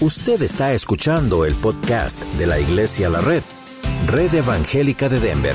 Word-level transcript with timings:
Usted 0.00 0.42
está 0.42 0.72
escuchando 0.72 1.44
el 1.44 1.54
podcast 1.54 2.24
de 2.34 2.46
la 2.46 2.58
Iglesia 2.58 3.08
La 3.08 3.20
Red, 3.20 3.42
Red 4.08 4.34
Evangélica 4.34 5.08
de 5.08 5.20
Denver, 5.20 5.54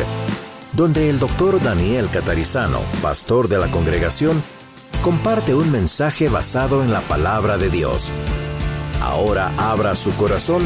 donde 0.72 1.10
el 1.10 1.20
doctor 1.20 1.62
Daniel 1.62 2.08
Catarizano, 2.12 2.80
pastor 3.02 3.50
de 3.50 3.58
la 3.58 3.70
congregación, 3.70 4.42
comparte 5.02 5.54
un 5.54 5.70
mensaje 5.74 6.30
basado 6.30 6.82
en 6.84 6.92
la 6.92 7.02
palabra 7.02 7.58
de 7.58 7.70
Dios. 7.70 8.14
Ahora 9.02 9.52
abra 9.58 9.94
su 9.94 10.16
corazón 10.16 10.64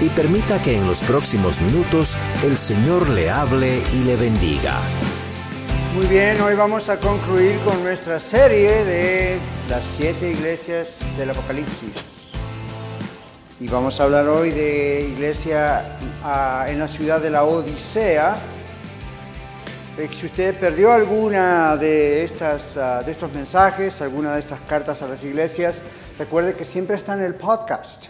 y 0.00 0.08
permita 0.08 0.60
que 0.60 0.76
en 0.76 0.86
los 0.88 1.00
próximos 1.02 1.60
minutos 1.60 2.16
el 2.42 2.58
Señor 2.58 3.08
le 3.10 3.30
hable 3.30 3.80
y 3.94 4.04
le 4.04 4.16
bendiga. 4.16 4.76
Muy 5.94 6.08
bien, 6.08 6.40
hoy 6.40 6.56
vamos 6.56 6.88
a 6.88 6.98
concluir 6.98 7.56
con 7.64 7.80
nuestra 7.84 8.18
serie 8.18 8.84
de 8.84 9.38
las 9.70 9.84
siete 9.84 10.32
iglesias 10.32 10.98
del 11.16 11.30
Apocalipsis. 11.30 12.13
Y 13.60 13.68
vamos 13.68 14.00
a 14.00 14.04
hablar 14.04 14.26
hoy 14.26 14.50
de 14.50 15.06
iglesia 15.12 15.96
en 16.66 16.78
la 16.78 16.88
ciudad 16.88 17.20
de 17.20 17.30
la 17.30 17.44
Odisea. 17.44 18.34
Eh, 19.96 20.08
Si 20.10 20.26
usted 20.26 20.58
perdió 20.58 20.92
alguna 20.92 21.76
de, 21.76 22.24
estas, 22.24 22.76
ah, 22.76 23.02
de 23.04 23.12
estos 23.12 23.32
mensajes, 23.32 24.00
alguna 24.02 24.34
de 24.34 24.40
estas 24.40 24.58
cartas 24.62 25.02
a 25.02 25.08
las 25.08 25.22
iglesias, 25.22 25.80
recuerde 26.18 26.54
que 26.54 26.64
siempre 26.64 26.96
está 26.96 27.14
en 27.14 27.22
el 27.22 27.34
podcast. 27.34 28.06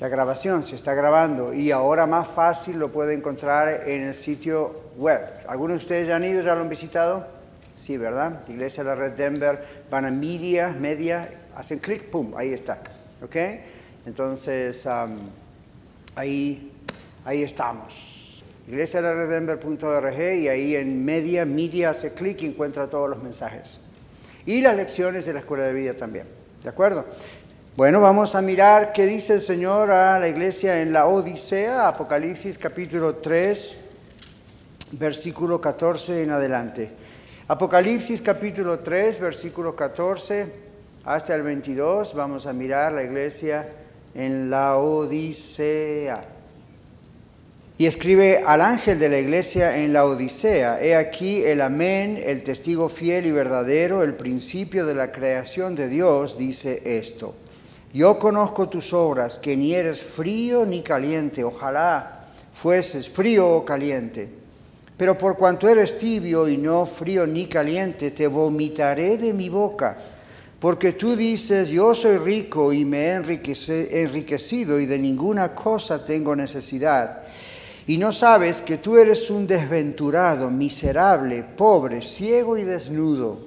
La 0.00 0.08
grabación 0.08 0.64
se 0.64 0.74
está 0.74 0.94
grabando 0.94 1.54
y 1.54 1.70
ahora 1.70 2.06
más 2.06 2.26
fácil 2.26 2.80
lo 2.80 2.90
puede 2.90 3.14
encontrar 3.14 3.88
en 3.88 4.02
el 4.02 4.14
sitio 4.14 4.90
web. 4.96 5.20
¿Algunos 5.46 5.74
de 5.74 5.82
ustedes 5.84 6.08
ya 6.08 6.16
han 6.16 6.24
ido, 6.24 6.42
ya 6.42 6.56
lo 6.56 6.62
han 6.62 6.68
visitado? 6.68 7.24
Sí, 7.76 7.96
¿verdad? 7.96 8.40
Iglesia 8.48 8.82
de 8.82 8.90
la 8.90 8.96
Red 8.96 9.12
Denver, 9.12 9.64
van 9.88 10.06
a 10.06 10.10
media, 10.10 10.74
media, 10.76 11.30
hacen 11.54 11.78
clic, 11.78 12.10
pum, 12.10 12.34
ahí 12.36 12.52
está. 12.52 12.78
¿Ok? 13.22 13.36
Entonces, 14.06 14.86
ahí, 16.14 16.72
ahí 17.24 17.42
estamos. 17.42 18.44
Iglesia 18.68 19.02
de 19.02 19.08
la 19.08 19.14
Red 19.14 19.30
Denver.org 19.30 20.18
y 20.18 20.48
ahí 20.48 20.76
en 20.76 21.04
media, 21.04 21.44
media, 21.44 21.90
hace 21.90 22.12
clic 22.12 22.42
y 22.42 22.46
encuentra 22.46 22.88
todos 22.88 23.10
los 23.10 23.22
mensajes. 23.22 23.80
Y 24.46 24.60
las 24.60 24.76
lecciones 24.76 25.26
de 25.26 25.32
la 25.32 25.40
Escuela 25.40 25.64
de 25.64 25.72
Vida 25.72 25.94
también. 25.94 26.26
¿De 26.62 26.68
acuerdo? 26.68 27.04
Bueno, 27.76 28.00
vamos 28.00 28.34
a 28.34 28.42
mirar 28.42 28.92
qué 28.92 29.06
dice 29.06 29.34
el 29.34 29.40
Señor 29.40 29.90
a 29.90 30.18
la 30.18 30.28
iglesia 30.28 30.82
en 30.82 30.92
la 30.92 31.06
Odisea, 31.06 31.88
Apocalipsis 31.88 32.58
capítulo 32.58 33.16
3, 33.16 33.88
versículo 34.92 35.60
14 35.60 36.22
en 36.22 36.30
adelante. 36.30 36.90
Apocalipsis 37.48 38.20
capítulo 38.20 38.80
3, 38.80 39.20
versículo 39.20 39.74
14 39.74 40.46
hasta 41.04 41.34
el 41.34 41.42
22, 41.42 42.14
vamos 42.14 42.46
a 42.46 42.52
mirar 42.52 42.92
la 42.92 43.02
iglesia 43.02 43.68
en 44.14 44.50
la 44.50 44.76
Odisea. 44.76 46.20
Y 47.78 47.86
escribe 47.86 48.44
al 48.46 48.60
ángel 48.60 48.98
de 48.98 49.08
la 49.08 49.18
iglesia 49.18 49.78
en 49.78 49.92
la 49.92 50.04
Odisea, 50.04 50.80
he 50.82 50.94
aquí 50.94 51.42
el 51.42 51.60
amén, 51.60 52.20
el 52.24 52.42
testigo 52.42 52.88
fiel 52.88 53.26
y 53.26 53.32
verdadero, 53.32 54.02
el 54.02 54.14
principio 54.14 54.86
de 54.86 54.94
la 54.94 55.10
creación 55.10 55.74
de 55.74 55.88
Dios, 55.88 56.38
dice 56.38 56.82
esto. 56.84 57.34
Yo 57.92 58.18
conozco 58.18 58.68
tus 58.68 58.92
obras, 58.92 59.38
que 59.38 59.56
ni 59.56 59.74
eres 59.74 60.00
frío 60.00 60.64
ni 60.64 60.82
caliente, 60.82 61.42
ojalá 61.44 62.26
fueses 62.52 63.08
frío 63.08 63.50
o 63.50 63.64
caliente. 63.64 64.28
Pero 64.96 65.18
por 65.18 65.36
cuanto 65.36 65.68
eres 65.68 65.98
tibio 65.98 66.48
y 66.48 66.56
no 66.56 66.86
frío 66.86 67.26
ni 67.26 67.46
caliente, 67.46 68.10
te 68.12 68.26
vomitaré 68.26 69.18
de 69.18 69.32
mi 69.32 69.48
boca. 69.48 69.96
Porque 70.62 70.92
tú 70.92 71.16
dices, 71.16 71.68
yo 71.70 71.92
soy 71.92 72.18
rico 72.18 72.72
y 72.72 72.84
me 72.84 73.08
he 73.08 73.14
enriquecido 73.14 74.78
y 74.78 74.86
de 74.86 74.96
ninguna 74.96 75.56
cosa 75.56 76.04
tengo 76.04 76.36
necesidad. 76.36 77.24
Y 77.88 77.98
no 77.98 78.12
sabes 78.12 78.62
que 78.62 78.78
tú 78.78 78.96
eres 78.96 79.28
un 79.28 79.44
desventurado, 79.48 80.50
miserable, 80.50 81.42
pobre, 81.42 82.00
ciego 82.00 82.56
y 82.56 82.62
desnudo. 82.62 83.40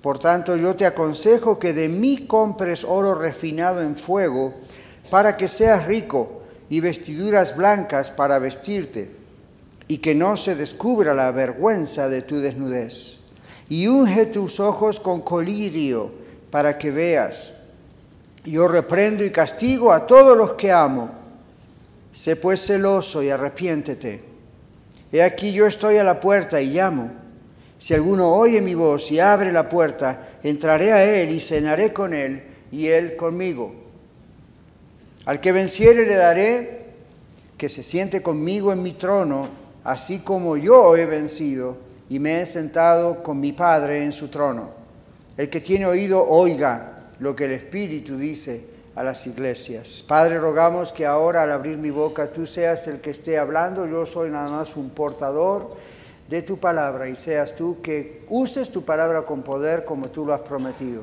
Por 0.00 0.18
tanto, 0.18 0.56
yo 0.56 0.74
te 0.74 0.86
aconsejo 0.86 1.58
que 1.58 1.74
de 1.74 1.88
mí 1.88 2.26
compres 2.26 2.84
oro 2.84 3.14
refinado 3.14 3.82
en 3.82 3.94
fuego, 3.94 4.54
para 5.10 5.36
que 5.36 5.46
seas 5.46 5.86
rico, 5.86 6.40
y 6.70 6.80
vestiduras 6.80 7.54
blancas 7.54 8.10
para 8.10 8.38
vestirte, 8.38 9.10
y 9.88 9.98
que 9.98 10.14
no 10.14 10.38
se 10.38 10.54
descubra 10.54 11.12
la 11.12 11.30
vergüenza 11.32 12.08
de 12.08 12.22
tu 12.22 12.38
desnudez. 12.38 13.20
Y 13.68 13.86
unge 13.86 14.26
tus 14.26 14.60
ojos 14.60 15.00
con 15.00 15.22
colirio, 15.22 16.23
para 16.54 16.78
que 16.78 16.92
veas. 16.92 17.56
Yo 18.44 18.68
reprendo 18.68 19.24
y 19.24 19.30
castigo 19.30 19.92
a 19.92 20.06
todos 20.06 20.38
los 20.38 20.52
que 20.52 20.70
amo. 20.70 21.10
Sé 22.12 22.36
pues 22.36 22.64
celoso 22.64 23.24
y 23.24 23.30
arrepiéntete. 23.30 24.22
He 25.10 25.20
aquí 25.20 25.52
yo 25.52 25.66
estoy 25.66 25.96
a 25.96 26.04
la 26.04 26.20
puerta 26.20 26.62
y 26.62 26.70
llamo. 26.70 27.10
Si 27.76 27.92
alguno 27.92 28.32
oye 28.32 28.60
mi 28.60 28.76
voz 28.76 29.10
y 29.10 29.18
abre 29.18 29.50
la 29.50 29.68
puerta, 29.68 30.28
entraré 30.44 30.92
a 30.92 31.02
él 31.02 31.32
y 31.32 31.40
cenaré 31.40 31.92
con 31.92 32.14
él 32.14 32.44
y 32.70 32.86
él 32.86 33.16
conmigo. 33.16 33.74
Al 35.24 35.40
que 35.40 35.50
venciere 35.50 36.06
le 36.06 36.14
daré 36.14 36.84
que 37.58 37.68
se 37.68 37.82
siente 37.82 38.22
conmigo 38.22 38.72
en 38.72 38.80
mi 38.80 38.92
trono, 38.92 39.48
así 39.82 40.20
como 40.20 40.56
yo 40.56 40.96
he 40.96 41.04
vencido 41.04 41.78
y 42.08 42.20
me 42.20 42.40
he 42.40 42.46
sentado 42.46 43.24
con 43.24 43.40
mi 43.40 43.50
Padre 43.50 44.04
en 44.04 44.12
su 44.12 44.28
trono. 44.28 44.83
El 45.36 45.50
que 45.50 45.60
tiene 45.60 45.86
oído, 45.86 46.24
oiga 46.28 46.94
lo 47.18 47.34
que 47.34 47.46
el 47.46 47.52
Espíritu 47.52 48.16
dice 48.16 48.66
a 48.94 49.02
las 49.02 49.26
iglesias. 49.26 50.04
Padre, 50.06 50.38
rogamos 50.38 50.92
que 50.92 51.06
ahora 51.06 51.42
al 51.42 51.52
abrir 51.52 51.76
mi 51.76 51.90
boca 51.90 52.28
tú 52.28 52.46
seas 52.46 52.86
el 52.86 53.00
que 53.00 53.10
esté 53.10 53.38
hablando, 53.38 53.86
yo 53.86 54.06
soy 54.06 54.30
nada 54.30 54.48
más 54.48 54.76
un 54.76 54.90
portador 54.90 55.76
de 56.28 56.42
tu 56.42 56.58
palabra 56.58 57.08
y 57.08 57.16
seas 57.16 57.54
tú 57.54 57.82
que 57.82 58.24
uses 58.28 58.70
tu 58.70 58.84
palabra 58.84 59.22
con 59.22 59.42
poder 59.42 59.84
como 59.84 60.08
tú 60.08 60.24
lo 60.24 60.34
has 60.34 60.40
prometido. 60.42 61.02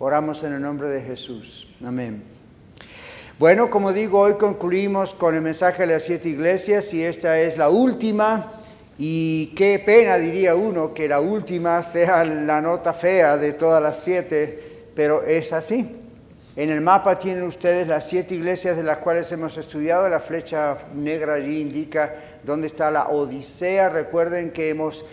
Oramos 0.00 0.42
en 0.42 0.54
el 0.54 0.62
nombre 0.62 0.88
de 0.88 1.02
Jesús. 1.02 1.74
Amén. 1.84 2.22
Bueno, 3.38 3.70
como 3.70 3.92
digo, 3.92 4.20
hoy 4.20 4.34
concluimos 4.34 5.14
con 5.14 5.34
el 5.34 5.42
mensaje 5.42 5.86
de 5.86 5.94
las 5.94 6.02
siete 6.04 6.28
iglesias 6.28 6.92
y 6.92 7.02
esta 7.02 7.38
es 7.40 7.56
la 7.56 7.70
última. 7.70 8.59
Y 9.02 9.54
qué 9.56 9.78
pena, 9.78 10.18
diría 10.18 10.54
uno, 10.54 10.92
que 10.92 11.08
la 11.08 11.20
última 11.20 11.82
sea 11.82 12.22
la 12.22 12.60
nota 12.60 12.92
fea 12.92 13.38
de 13.38 13.54
todas 13.54 13.82
las 13.82 13.98
siete, 13.98 14.90
pero 14.94 15.22
es 15.22 15.54
así. 15.54 15.96
En 16.54 16.68
el 16.68 16.82
mapa 16.82 17.18
tienen 17.18 17.44
ustedes 17.44 17.88
las 17.88 18.06
siete 18.06 18.34
iglesias 18.34 18.76
de 18.76 18.82
las 18.82 18.98
cuales 18.98 19.32
hemos 19.32 19.56
estudiado. 19.56 20.06
La 20.10 20.20
flecha 20.20 20.76
negra 20.94 21.32
allí 21.32 21.62
indica 21.62 22.14
dónde 22.44 22.66
está 22.66 22.90
la 22.90 23.08
Odisea. 23.08 23.88
Recuerden 23.88 24.50
que 24.50 24.68
hemos 24.68 25.06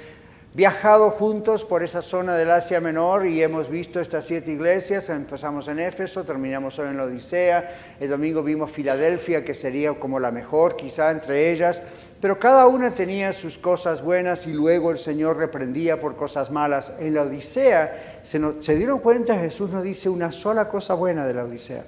viajado 0.53 1.09
juntos 1.11 1.63
por 1.63 1.81
esa 1.81 2.01
zona 2.01 2.35
del 2.35 2.51
Asia 2.51 2.81
Menor 2.81 3.25
y 3.25 3.41
hemos 3.41 3.69
visto 3.69 4.01
estas 4.01 4.25
siete 4.25 4.51
iglesias. 4.51 5.09
Empezamos 5.09 5.69
en 5.69 5.79
Éfeso, 5.79 6.25
terminamos 6.25 6.77
hoy 6.77 6.89
en 6.89 6.97
la 6.97 7.03
Odisea. 7.03 7.95
El 8.01 8.09
domingo 8.09 8.43
vimos 8.43 8.69
Filadelfia, 8.69 9.45
que 9.45 9.53
sería 9.53 9.93
como 9.93 10.19
la 10.19 10.31
mejor 10.31 10.75
quizá 10.75 11.09
entre 11.09 11.51
ellas. 11.51 11.83
Pero 12.19 12.39
cada 12.39 12.66
una 12.66 12.91
tenía 12.94 13.31
sus 13.31 13.57
cosas 13.59 14.01
buenas 14.01 14.47
y 14.47 14.53
luego 14.53 14.89
el 14.91 14.97
Señor 14.97 15.38
reprendía 15.38 16.00
por 16.00 16.16
cosas 16.16 16.50
malas. 16.50 16.94
En 17.00 17.13
la 17.13 17.22
Odisea, 17.23 18.19
¿se, 18.23 18.39
no- 18.39 18.59
¿se 18.59 18.75
dieron 18.75 19.00
cuenta? 19.00 19.38
Jesús 19.38 19.69
no 19.69 19.81
dice 19.83 20.09
una 20.09 20.31
sola 20.31 20.67
cosa 20.67 20.95
buena 20.95 21.25
de 21.27 21.33
la 21.35 21.44
Odisea. 21.44 21.83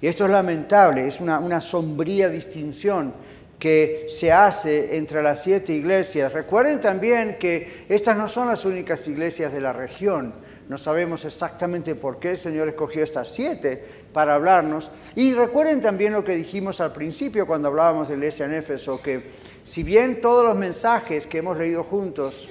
Y 0.00 0.06
esto 0.06 0.24
es 0.24 0.30
lamentable, 0.30 1.06
es 1.06 1.20
una, 1.20 1.38
una 1.38 1.60
sombría 1.60 2.28
distinción 2.28 3.12
que 3.58 4.04
se 4.08 4.32
hace 4.32 4.96
entre 4.98 5.22
las 5.22 5.42
siete 5.42 5.72
iglesias. 5.72 6.32
Recuerden 6.32 6.80
también 6.80 7.36
que 7.38 7.84
estas 7.88 8.16
no 8.16 8.28
son 8.28 8.48
las 8.48 8.64
únicas 8.64 9.06
iglesias 9.08 9.52
de 9.52 9.60
la 9.62 9.72
región. 9.72 10.34
No 10.68 10.76
sabemos 10.78 11.24
exactamente 11.24 11.94
por 11.94 12.18
qué 12.18 12.30
el 12.32 12.36
Señor 12.36 12.68
escogió 12.68 13.02
estas 13.02 13.28
siete 13.28 13.84
para 14.16 14.34
hablarnos. 14.36 14.90
Y 15.14 15.34
recuerden 15.34 15.82
también 15.82 16.14
lo 16.14 16.24
que 16.24 16.34
dijimos 16.34 16.80
al 16.80 16.90
principio 16.90 17.46
cuando 17.46 17.68
hablábamos 17.68 18.08
de 18.08 18.16
la 18.16 18.46
en 18.46 18.54
Éfeso, 18.54 19.02
que 19.02 19.22
si 19.62 19.82
bien 19.82 20.22
todos 20.22 20.42
los 20.42 20.56
mensajes 20.56 21.26
que 21.26 21.36
hemos 21.36 21.58
leído 21.58 21.84
juntos, 21.84 22.48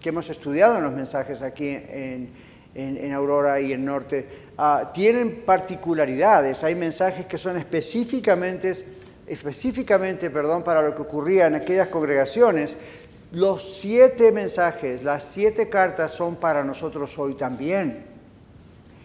que 0.00 0.08
hemos 0.08 0.28
estudiado 0.28 0.76
en 0.78 0.82
los 0.82 0.92
mensajes 0.92 1.40
aquí 1.42 1.68
en, 1.68 2.30
en- 2.74 2.96
en 2.96 3.12
Aurora 3.12 3.60
y 3.60 3.72
en 3.72 3.84
Norte, 3.84 4.26
ah, 4.58 4.90
tienen 4.92 5.42
particularidades. 5.46 6.64
Hay 6.64 6.74
mensajes 6.74 7.26
que 7.26 7.38
son 7.38 7.58
específicamente, 7.58 8.72
específicamente 9.24 10.30
perdón, 10.30 10.64
para 10.64 10.82
lo 10.82 10.96
que 10.96 11.02
ocurría 11.02 11.46
en 11.46 11.54
aquellas 11.54 11.86
congregaciones. 11.86 12.76
Los 13.30 13.78
siete 13.78 14.32
mensajes, 14.32 15.04
las 15.04 15.22
siete 15.22 15.68
cartas 15.68 16.10
son 16.10 16.34
para 16.34 16.64
nosotros 16.64 17.16
hoy 17.20 17.34
también. 17.34 18.07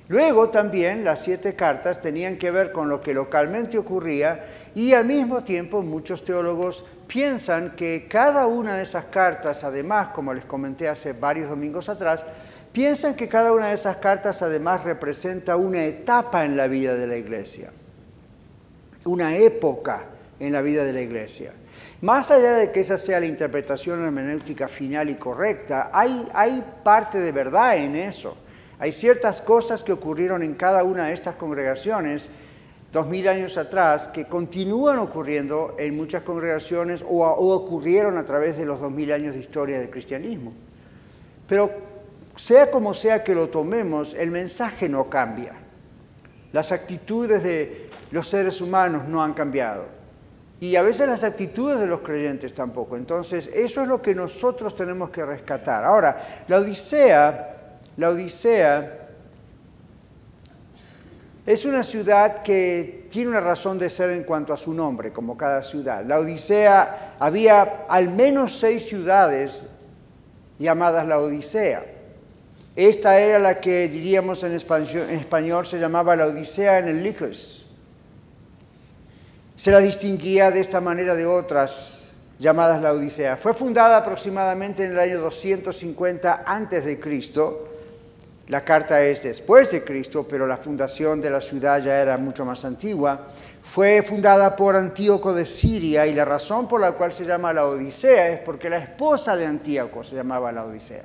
Luego 0.09 0.49
también 0.49 1.03
las 1.03 1.23
siete 1.23 1.55
cartas 1.55 2.01
tenían 2.01 2.37
que 2.37 2.51
ver 2.51 2.71
con 2.71 2.89
lo 2.89 3.01
que 3.01 3.13
localmente 3.13 3.77
ocurría 3.77 4.45
y 4.75 4.93
al 4.93 5.05
mismo 5.05 5.43
tiempo 5.43 5.81
muchos 5.81 6.25
teólogos 6.25 6.85
piensan 7.07 7.71
que 7.75 8.07
cada 8.09 8.47
una 8.47 8.75
de 8.75 8.83
esas 8.83 9.05
cartas, 9.05 9.63
además, 9.63 10.09
como 10.09 10.33
les 10.33 10.45
comenté 10.45 10.89
hace 10.89 11.13
varios 11.13 11.49
domingos 11.49 11.87
atrás, 11.87 12.25
Piensan 12.73 13.13
que 13.13 13.29
cada 13.29 13.53
una 13.53 13.67
de 13.67 13.75
esas 13.75 13.97
cartas 13.97 14.41
además 14.41 14.83
representa 14.83 15.55
una 15.55 15.85
etapa 15.85 16.43
en 16.43 16.57
la 16.57 16.67
vida 16.67 16.95
de 16.95 17.05
la 17.05 17.17
iglesia, 17.17 17.69
una 19.05 19.37
época 19.37 20.05
en 20.39 20.51
la 20.51 20.63
vida 20.63 20.83
de 20.83 20.91
la 20.91 21.01
iglesia. 21.01 21.53
Más 22.01 22.31
allá 22.31 22.53
de 22.53 22.71
que 22.71 22.79
esa 22.79 22.97
sea 22.97 23.19
la 23.19 23.27
interpretación 23.27 24.03
hermenéutica 24.03 24.67
final 24.67 25.11
y 25.11 25.15
correcta, 25.15 25.91
hay, 25.93 26.65
parte 26.83 27.19
de 27.19 27.31
verdad 27.31 27.77
en 27.77 27.95
eso. 27.95 28.35
Hay 28.79 28.91
ciertas 28.91 29.41
cosas 29.41 29.83
que 29.83 29.93
ocurrieron 29.93 30.43
en 30.43 30.55
cada 30.55 30.83
una 30.83 31.07
de 31.07 31.13
estas 31.13 31.35
congregaciones 31.35 32.29
dos 32.93 33.07
mil 33.07 33.27
años 33.27 33.57
atrás 33.57 34.07
que 34.07 34.25
continúan 34.25 34.99
ocurriendo 34.99 35.75
en 35.79 35.97
muchas 35.97 36.21
congregaciones 36.21 37.03
o, 37.07 37.25
ocurrieron 37.25 38.19
a 38.19 38.23
través 38.23 38.55
de 38.55 38.65
los 38.65 38.79
dos 38.79 38.91
mil 38.91 39.11
años 39.11 39.33
de 39.33 39.41
historia 39.41 39.79
del 39.79 39.89
cristianismo. 39.89 40.53
Pero 41.47 41.71
sea 42.35 42.69
como 42.69 42.93
sea 42.93 43.23
que 43.23 43.33
lo 43.33 43.49
tomemos, 43.49 44.13
el 44.13 44.29
mensaje 44.29 44.87
no 44.87 45.09
cambia. 45.09 45.53
Las 46.51 46.71
actitudes 46.71 47.43
de 47.43 47.89
los 48.11 48.27
seres 48.27 48.61
humanos 48.61 49.07
no 49.07 49.23
han 49.23 49.33
cambiado. 49.33 49.85
Y 50.59 50.75
a 50.75 50.83
veces 50.83 51.09
las 51.09 51.23
actitudes 51.23 51.79
de 51.79 51.87
los 51.87 52.01
creyentes 52.01 52.53
tampoco. 52.53 52.95
Entonces, 52.95 53.49
eso 53.53 53.81
es 53.81 53.87
lo 53.87 54.01
que 54.01 54.13
nosotros 54.15 54.75
tenemos 54.75 55.09
que 55.09 55.25
rescatar. 55.25 55.83
Ahora, 55.83 56.43
la 56.47 56.59
Odisea, 56.59 57.62
la 57.97 58.09
Odisea 58.09 59.03
es 61.45 61.65
una 61.65 61.83
ciudad 61.83 62.41
que 62.41 63.07
tiene 63.09 63.29
una 63.29 63.41
razón 63.41 63.77
de 63.77 63.89
ser 63.89 64.11
en 64.11 64.23
cuanto 64.23 64.53
a 64.53 64.57
su 64.57 64.73
nombre, 64.73 65.11
como 65.11 65.35
cada 65.35 65.61
ciudad. 65.61 66.05
La 66.05 66.19
Odisea, 66.19 67.15
había 67.19 67.85
al 67.89 68.09
menos 68.09 68.57
seis 68.57 68.87
ciudades 68.87 69.67
llamadas 70.57 71.05
la 71.05 71.19
Odisea. 71.19 71.85
Esta 72.75 73.19
era 73.19 73.39
la 73.39 73.59
que 73.59 73.89
diríamos 73.89 74.43
en 74.43 74.53
español, 74.53 75.65
se 75.65 75.79
llamaba 75.79 76.15
la 76.15 76.27
Odisea 76.27 76.79
en 76.79 76.87
el 76.87 77.03
Licos. 77.03 77.75
Se 79.55 79.69
la 79.69 79.79
distinguía 79.79 80.49
de 80.49 80.61
esta 80.61 80.79
manera 80.79 81.13
de 81.13 81.25
otras 81.25 82.13
llamadas 82.39 82.81
la 82.81 82.93
Odisea. 82.93 83.35
Fue 83.35 83.53
fundada 83.53 83.97
aproximadamente 83.97 84.85
en 84.85 84.91
el 84.93 84.99
año 84.99 85.19
250 85.19 86.45
antes 86.47 86.85
de 86.85 86.99
Cristo. 86.99 87.72
La 88.47 88.63
carta 88.63 89.01
es 89.01 89.23
después 89.23 89.71
de 89.71 89.83
Cristo, 89.83 90.27
pero 90.27 90.45
la 90.45 90.57
fundación 90.57 91.21
de 91.21 91.29
la 91.29 91.39
ciudad 91.39 91.79
ya 91.79 92.01
era 92.01 92.17
mucho 92.17 92.43
más 92.43 92.65
antigua. 92.65 93.27
Fue 93.63 94.01
fundada 94.01 94.55
por 94.55 94.75
Antíoco 94.75 95.33
de 95.33 95.45
Siria 95.45 96.05
y 96.05 96.13
la 96.13 96.25
razón 96.25 96.67
por 96.67 96.81
la 96.81 96.91
cual 96.91 97.13
se 97.13 97.23
llama 97.23 97.53
la 97.53 97.65
Odisea 97.65 98.29
es 98.29 98.39
porque 98.39 98.69
la 98.69 98.77
esposa 98.77 99.37
de 99.37 99.45
Antíoco 99.45 100.03
se 100.03 100.15
llamaba 100.15 100.51
la 100.51 100.65
Odisea. 100.65 101.03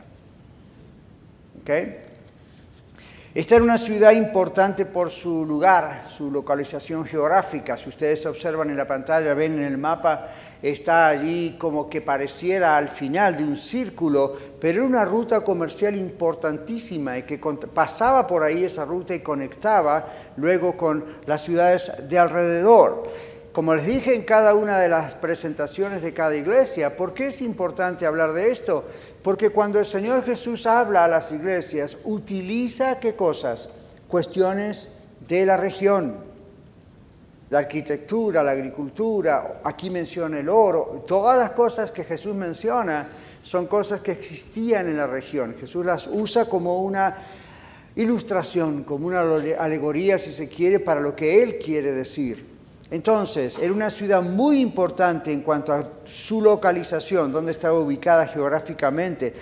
Esta 3.34 3.54
era 3.54 3.64
una 3.64 3.78
ciudad 3.78 4.12
importante 4.12 4.86
por 4.86 5.10
su 5.10 5.44
lugar, 5.44 6.06
su 6.08 6.30
localización 6.30 7.04
geográfica. 7.04 7.76
Si 7.76 7.90
ustedes 7.90 8.24
observan 8.26 8.70
en 8.70 8.76
la 8.76 8.86
pantalla, 8.86 9.34
ven 9.34 9.58
en 9.58 9.64
el 9.64 9.78
mapa, 9.78 10.28
está 10.62 11.08
allí 11.08 11.56
como 11.58 11.88
que 11.88 12.00
pareciera 12.00 12.76
al 12.76 12.88
final 12.88 13.36
de 13.36 13.44
un 13.44 13.56
círculo, 13.56 14.36
pero 14.60 14.78
era 14.78 14.88
una 14.88 15.04
ruta 15.04 15.42
comercial 15.42 15.96
importantísima 15.96 17.18
y 17.18 17.22
que 17.22 17.38
pasaba 17.72 18.26
por 18.26 18.42
ahí 18.42 18.64
esa 18.64 18.84
ruta 18.84 19.14
y 19.14 19.20
conectaba 19.20 20.06
luego 20.36 20.76
con 20.76 21.04
las 21.26 21.42
ciudades 21.42 21.92
de 22.08 22.18
alrededor. 22.18 23.08
Como 23.52 23.74
les 23.74 23.86
dije 23.86 24.14
en 24.14 24.22
cada 24.22 24.54
una 24.54 24.78
de 24.78 24.88
las 24.88 25.14
presentaciones 25.16 26.02
de 26.02 26.14
cada 26.14 26.36
iglesia, 26.36 26.96
¿por 26.96 27.12
qué 27.12 27.28
es 27.28 27.40
importante 27.40 28.06
hablar 28.06 28.32
de 28.32 28.50
esto? 28.52 28.84
Porque 29.22 29.50
cuando 29.50 29.80
el 29.80 29.84
Señor 29.84 30.24
Jesús 30.24 30.66
habla 30.66 31.04
a 31.04 31.08
las 31.08 31.32
iglesias, 31.32 31.98
utiliza 32.04 33.00
qué 33.00 33.16
cosas? 33.16 33.70
Cuestiones 34.06 34.98
de 35.26 35.44
la 35.44 35.56
región, 35.56 36.27
la 37.50 37.60
arquitectura, 37.60 38.42
la 38.42 38.52
agricultura, 38.52 39.60
aquí 39.64 39.90
menciona 39.90 40.38
el 40.38 40.48
oro, 40.48 41.04
todas 41.06 41.38
las 41.38 41.52
cosas 41.52 41.90
que 41.90 42.04
Jesús 42.04 42.34
menciona 42.34 43.08
son 43.42 43.66
cosas 43.66 44.00
que 44.00 44.12
existían 44.12 44.88
en 44.88 44.96
la 44.96 45.06
región. 45.06 45.54
Jesús 45.58 45.84
las 45.86 46.06
usa 46.06 46.44
como 46.44 46.82
una 46.82 47.16
ilustración, 47.96 48.84
como 48.84 49.06
una 49.06 49.20
alegoría, 49.20 50.18
si 50.18 50.32
se 50.32 50.48
quiere, 50.48 50.80
para 50.80 51.00
lo 51.00 51.16
que 51.16 51.42
Él 51.42 51.58
quiere 51.58 51.92
decir. 51.92 52.46
Entonces, 52.90 53.58
era 53.58 53.72
una 53.72 53.90
ciudad 53.90 54.22
muy 54.22 54.60
importante 54.60 55.32
en 55.32 55.42
cuanto 55.42 55.72
a 55.72 55.86
su 56.04 56.40
localización, 56.40 57.32
donde 57.32 57.52
estaba 57.52 57.78
ubicada 57.78 58.26
geográficamente. 58.26 59.34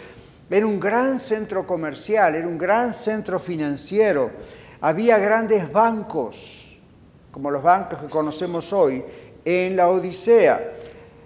Era 0.48 0.66
un 0.66 0.80
gran 0.80 1.18
centro 1.18 1.66
comercial, 1.66 2.34
era 2.34 2.46
un 2.46 2.58
gran 2.58 2.92
centro 2.92 3.38
financiero. 3.38 4.30
Había 4.80 5.18
grandes 5.18 5.70
bancos, 5.70 6.65
como 7.36 7.50
los 7.50 7.62
bancos 7.62 7.98
que 7.98 8.06
conocemos 8.06 8.72
hoy, 8.72 9.04
en 9.44 9.76
la 9.76 9.90
Odisea. 9.90 10.72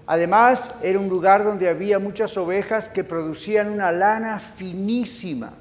Además, 0.09 0.81
era 0.83 0.99
un 0.99 1.09
lugar 1.09 1.45
donde 1.45 1.69
había 1.69 2.01
muchas 2.01 2.37
ovejas 2.37 2.89
que 2.89 3.05
producían 3.05 3.71
una 3.71 3.93
lana 3.93 4.41
finísima 4.41 5.53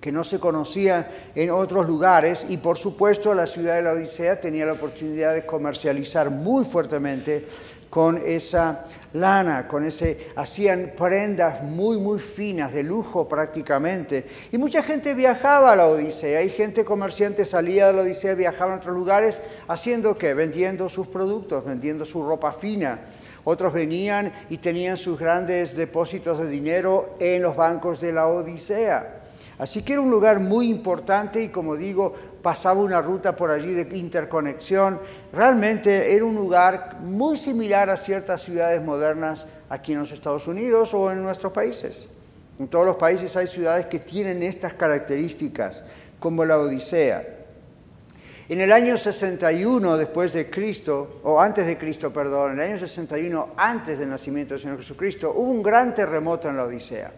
que 0.00 0.12
no 0.12 0.22
se 0.22 0.38
conocía 0.38 1.30
en 1.34 1.50
otros 1.50 1.88
lugares 1.88 2.46
y 2.48 2.58
por 2.58 2.78
supuesto 2.78 3.34
la 3.34 3.48
ciudad 3.48 3.74
de 3.74 3.82
la 3.82 3.94
Odisea 3.94 4.40
tenía 4.40 4.66
la 4.66 4.74
oportunidad 4.74 5.34
de 5.34 5.44
comercializar 5.44 6.30
muy 6.30 6.64
fuertemente 6.64 7.48
con 7.90 8.22
esa 8.24 8.84
lana, 9.14 9.66
con 9.66 9.84
ese 9.84 10.28
hacían 10.36 10.92
prendas 10.96 11.64
muy 11.64 11.98
muy 11.98 12.20
finas 12.20 12.72
de 12.72 12.84
lujo 12.84 13.28
prácticamente 13.28 14.24
y 14.52 14.58
mucha 14.58 14.84
gente 14.84 15.12
viajaba 15.12 15.72
a 15.72 15.76
la 15.76 15.86
Odisea, 15.86 16.42
y 16.42 16.50
gente 16.50 16.84
comerciante 16.84 17.44
salía 17.44 17.88
de 17.88 17.92
la 17.92 18.02
Odisea, 18.02 18.34
viajaba 18.34 18.74
a 18.74 18.76
otros 18.76 18.94
lugares 18.94 19.42
haciendo 19.66 20.16
qué, 20.16 20.34
vendiendo 20.34 20.88
sus 20.88 21.08
productos, 21.08 21.64
vendiendo 21.64 22.04
su 22.04 22.22
ropa 22.22 22.52
fina. 22.52 23.00
Otros 23.42 23.72
venían 23.72 24.32
y 24.50 24.58
tenían 24.58 24.96
sus 24.96 25.18
grandes 25.18 25.74
depósitos 25.74 26.38
de 26.38 26.48
dinero 26.48 27.16
en 27.18 27.42
los 27.42 27.56
bancos 27.56 28.00
de 28.00 28.12
la 28.12 28.28
Odisea. 28.28 29.20
Así 29.58 29.82
que 29.82 29.94
era 29.94 30.02
un 30.02 30.10
lugar 30.10 30.40
muy 30.40 30.70
importante 30.70 31.42
y 31.42 31.48
como 31.48 31.76
digo, 31.76 32.14
pasaba 32.42 32.80
una 32.80 33.00
ruta 33.00 33.36
por 33.36 33.50
allí 33.50 33.72
de 33.72 33.96
interconexión. 33.96 35.00
Realmente 35.32 36.14
era 36.14 36.24
un 36.24 36.34
lugar 36.34 36.98
muy 37.02 37.36
similar 37.36 37.90
a 37.90 37.96
ciertas 37.96 38.42
ciudades 38.42 38.82
modernas 38.82 39.46
aquí 39.68 39.92
en 39.92 40.00
los 40.00 40.12
Estados 40.12 40.46
Unidos 40.46 40.94
o 40.94 41.10
en 41.10 41.22
nuestros 41.22 41.52
países. 41.52 42.08
En 42.58 42.68
todos 42.68 42.84
los 42.84 42.96
países 42.96 43.36
hay 43.36 43.46
ciudades 43.46 43.86
que 43.86 44.00
tienen 44.00 44.42
estas 44.42 44.74
características, 44.74 45.86
como 46.18 46.44
la 46.44 46.58
Odisea. 46.58 47.36
En 48.50 48.60
el 48.60 48.72
año 48.72 48.98
61 48.98 49.96
después 49.96 50.32
de 50.32 50.50
Cristo, 50.50 51.20
o 51.22 51.40
antes 51.40 51.64
de 51.66 51.78
Cristo, 51.78 52.12
perdón, 52.12 52.52
en 52.52 52.58
el 52.58 52.70
año 52.70 52.78
61 52.78 53.50
antes 53.56 53.98
del 53.98 54.10
nacimiento 54.10 54.54
del 54.54 54.62
Señor 54.62 54.78
Jesucristo, 54.78 55.32
hubo 55.34 55.50
un 55.50 55.62
gran 55.62 55.94
terremoto 55.94 56.48
en 56.48 56.56
la 56.56 56.64
Odisea. 56.64 57.12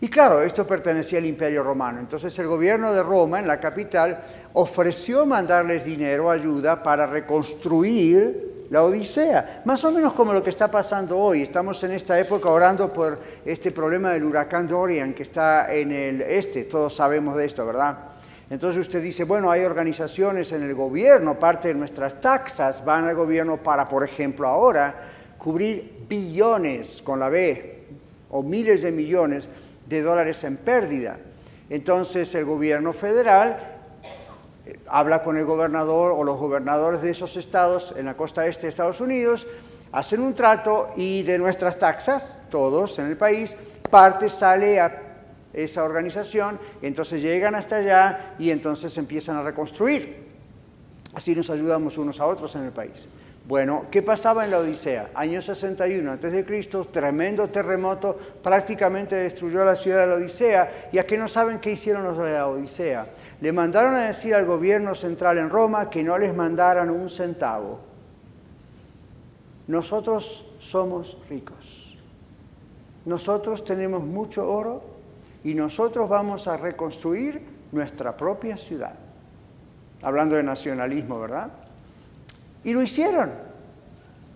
Y 0.00 0.08
claro, 0.08 0.42
esto 0.42 0.66
pertenecía 0.66 1.18
al 1.18 1.26
Imperio 1.26 1.62
Romano. 1.62 1.98
Entonces 2.00 2.38
el 2.38 2.46
gobierno 2.46 2.92
de 2.92 3.02
Roma, 3.02 3.40
en 3.40 3.46
la 3.46 3.58
capital, 3.58 4.22
ofreció 4.52 5.24
mandarles 5.24 5.86
dinero, 5.86 6.30
ayuda, 6.30 6.82
para 6.82 7.06
reconstruir 7.06 8.66
la 8.70 8.82
Odisea. 8.82 9.62
Más 9.64 9.84
o 9.84 9.90
menos 9.90 10.12
como 10.12 10.32
lo 10.32 10.42
que 10.42 10.50
está 10.50 10.70
pasando 10.70 11.18
hoy. 11.18 11.42
Estamos 11.42 11.82
en 11.84 11.92
esta 11.92 12.18
época 12.18 12.50
orando 12.50 12.92
por 12.92 13.18
este 13.44 13.70
problema 13.70 14.12
del 14.12 14.24
huracán 14.24 14.68
Dorian 14.68 15.14
que 15.14 15.22
está 15.22 15.72
en 15.72 15.92
el 15.92 16.20
este. 16.20 16.64
Todos 16.64 16.94
sabemos 16.94 17.36
de 17.36 17.46
esto, 17.46 17.64
¿verdad? 17.64 17.96
Entonces 18.50 18.80
usted 18.80 19.02
dice, 19.02 19.24
bueno, 19.24 19.50
hay 19.50 19.64
organizaciones 19.64 20.52
en 20.52 20.62
el 20.62 20.74
gobierno, 20.74 21.38
parte 21.38 21.68
de 21.68 21.74
nuestras 21.74 22.20
taxas 22.20 22.84
van 22.84 23.04
al 23.04 23.16
gobierno 23.16 23.56
para, 23.56 23.88
por 23.88 24.04
ejemplo, 24.04 24.46
ahora 24.46 24.94
cubrir 25.38 26.04
billones 26.08 27.02
con 27.02 27.18
la 27.18 27.28
B 27.28 27.86
o 28.30 28.42
miles 28.42 28.82
de 28.82 28.92
millones 28.92 29.48
de 29.88 30.02
dólares 30.02 30.42
en 30.44 30.56
pérdida. 30.56 31.18
Entonces 31.70 32.34
el 32.34 32.44
gobierno 32.44 32.92
federal 32.92 33.58
eh, 34.64 34.78
habla 34.88 35.22
con 35.22 35.36
el 35.36 35.44
gobernador 35.44 36.12
o 36.16 36.24
los 36.24 36.38
gobernadores 36.38 37.02
de 37.02 37.10
esos 37.10 37.36
estados 37.36 37.94
en 37.96 38.06
la 38.06 38.16
costa 38.16 38.46
este 38.46 38.62
de 38.62 38.68
Estados 38.68 39.00
Unidos, 39.00 39.46
hacen 39.92 40.20
un 40.20 40.34
trato 40.34 40.88
y 40.96 41.22
de 41.22 41.38
nuestras 41.38 41.78
taxas, 41.78 42.44
todos 42.50 42.98
en 42.98 43.06
el 43.06 43.16
país, 43.16 43.56
parte 43.90 44.28
sale 44.28 44.80
a 44.80 45.02
esa 45.52 45.84
organización, 45.84 46.58
entonces 46.82 47.22
llegan 47.22 47.54
hasta 47.54 47.76
allá 47.76 48.34
y 48.38 48.50
entonces 48.50 48.96
empiezan 48.98 49.36
a 49.36 49.42
reconstruir. 49.42 50.26
Así 51.14 51.34
nos 51.34 51.48
ayudamos 51.48 51.96
unos 51.96 52.20
a 52.20 52.26
otros 52.26 52.54
en 52.56 52.64
el 52.64 52.72
país. 52.72 53.08
Bueno, 53.46 53.86
¿qué 53.92 54.02
pasaba 54.02 54.44
en 54.44 54.50
la 54.50 54.58
Odisea? 54.58 55.10
Año 55.14 55.40
61 55.40 56.12
a.C., 56.12 56.64
tremendo 56.90 57.48
terremoto, 57.48 58.18
prácticamente 58.42 59.14
destruyó 59.14 59.64
la 59.64 59.76
ciudad 59.76 60.00
de 60.00 60.06
la 60.08 60.14
Odisea. 60.16 60.88
¿Y 60.90 60.98
a 60.98 61.06
qué 61.06 61.16
no 61.16 61.28
saben 61.28 61.60
qué 61.60 61.70
hicieron 61.70 62.02
los 62.02 62.18
de 62.18 62.32
la 62.32 62.48
Odisea? 62.48 63.06
Le 63.40 63.52
mandaron 63.52 63.94
a 63.94 64.08
decir 64.08 64.34
al 64.34 64.46
gobierno 64.46 64.96
central 64.96 65.38
en 65.38 65.48
Roma 65.48 65.88
que 65.88 66.02
no 66.02 66.18
les 66.18 66.34
mandaran 66.34 66.90
un 66.90 67.08
centavo. 67.08 67.78
Nosotros 69.68 70.52
somos 70.58 71.16
ricos. 71.30 71.96
Nosotros 73.04 73.64
tenemos 73.64 74.02
mucho 74.02 74.50
oro 74.50 74.82
y 75.44 75.54
nosotros 75.54 76.08
vamos 76.08 76.48
a 76.48 76.56
reconstruir 76.56 77.40
nuestra 77.70 78.16
propia 78.16 78.56
ciudad. 78.56 78.96
Hablando 80.02 80.34
de 80.34 80.42
nacionalismo, 80.42 81.20
¿verdad? 81.20 81.65
Y 82.66 82.72
lo 82.72 82.82
hicieron. 82.82 83.30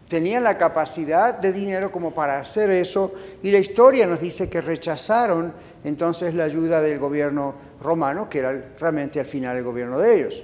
Tenían 0.09 0.45
la 0.45 0.57
capacidad 0.57 1.35
de 1.39 1.53
dinero 1.53 1.91
como 1.91 2.15
para 2.15 2.39
hacer 2.39 2.71
eso 2.71 3.13
y 3.43 3.51
la 3.51 3.59
historia 3.59 4.07
nos 4.07 4.21
dice 4.21 4.49
que 4.49 4.61
rechazaron 4.61 5.53
entonces 5.83 6.35
la 6.35 6.45
ayuda 6.45 6.81
del 6.81 7.01
gobierno 7.01 7.55
romano, 7.83 8.31
que 8.31 8.39
era 8.39 8.75
realmente 8.79 9.19
al 9.19 9.27
final 9.27 9.57
el 9.57 9.65
gobierno 9.65 9.99
de 9.99 10.15
ellos. 10.15 10.43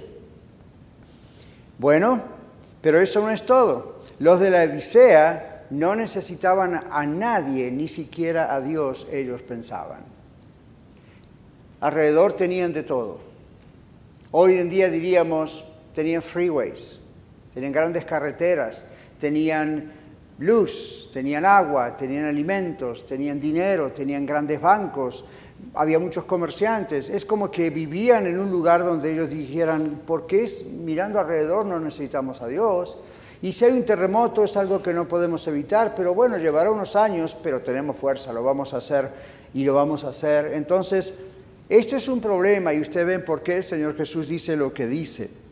Bueno, 1.77 2.21
pero 2.81 2.99
eso 2.99 3.21
no 3.21 3.31
es 3.31 3.45
todo. 3.45 4.01
Los 4.19 4.41
de 4.41 4.51
la 4.51 4.63
Odisea 4.63 5.65
no 5.69 5.95
necesitaban 5.95 6.81
a 6.91 7.05
nadie, 7.05 7.71
ni 7.71 7.87
siquiera 7.87 8.53
a 8.53 8.59
Dios, 8.59 9.07
ellos 9.11 9.41
pensaban. 9.43 10.01
Alrededor 11.79 12.33
tenían 12.33 12.73
de 12.73 12.83
todo. 12.83 13.19
Hoy 14.31 14.55
en 14.55 14.69
día 14.69 14.89
diríamos, 14.89 15.63
tenían 15.93 16.21
freeways, 16.21 16.96
tenían 17.57 17.73
grandes 17.73 18.05
carreteras, 18.05 18.85
tenían 19.19 19.91
luz, 20.37 21.09
tenían 21.11 21.43
agua, 21.43 21.97
tenían 21.97 22.25
alimentos, 22.25 23.07
tenían 23.07 23.39
dinero, 23.39 23.91
tenían 23.91 24.27
grandes 24.27 24.61
bancos, 24.61 25.25
había 25.73 25.97
muchos 25.97 26.25
comerciantes. 26.25 27.09
Es 27.09 27.25
como 27.25 27.49
que 27.49 27.71
vivían 27.71 28.27
en 28.27 28.37
un 28.37 28.51
lugar 28.51 28.83
donde 28.83 29.11
ellos 29.11 29.31
dijeran, 29.31 30.01
¿por 30.05 30.27
qué 30.27 30.47
mirando 30.83 31.19
alrededor 31.19 31.65
no 31.65 31.79
necesitamos 31.79 32.43
a 32.43 32.47
Dios? 32.47 32.99
Y 33.41 33.53
si 33.53 33.65
hay 33.65 33.71
un 33.71 33.85
terremoto 33.85 34.43
es 34.43 34.55
algo 34.55 34.83
que 34.83 34.93
no 34.93 35.07
podemos 35.07 35.47
evitar, 35.47 35.95
pero 35.95 36.13
bueno, 36.13 36.37
llevará 36.37 36.69
unos 36.69 36.95
años, 36.95 37.35
pero 37.41 37.61
tenemos 37.61 37.97
fuerza, 37.97 38.33
lo 38.33 38.43
vamos 38.43 38.75
a 38.75 38.77
hacer 38.77 39.09
y 39.55 39.63
lo 39.63 39.73
vamos 39.73 40.03
a 40.03 40.09
hacer. 40.09 40.53
Entonces, 40.53 41.21
esto 41.69 41.95
es 41.95 42.07
un 42.07 42.21
problema 42.21 42.71
y 42.71 42.81
usted 42.81 43.03
ven 43.03 43.25
por 43.25 43.41
qué 43.41 43.57
el 43.57 43.63
Señor 43.63 43.95
Jesús 43.95 44.27
dice 44.27 44.55
lo 44.55 44.71
que 44.71 44.85
dice. 44.85 45.46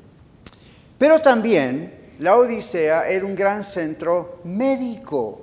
Pero 0.97 1.21
también 1.21 1.93
la 2.19 2.37
Odisea 2.37 3.07
era 3.09 3.25
un 3.25 3.35
gran 3.35 3.63
centro 3.63 4.39
médico. 4.45 5.41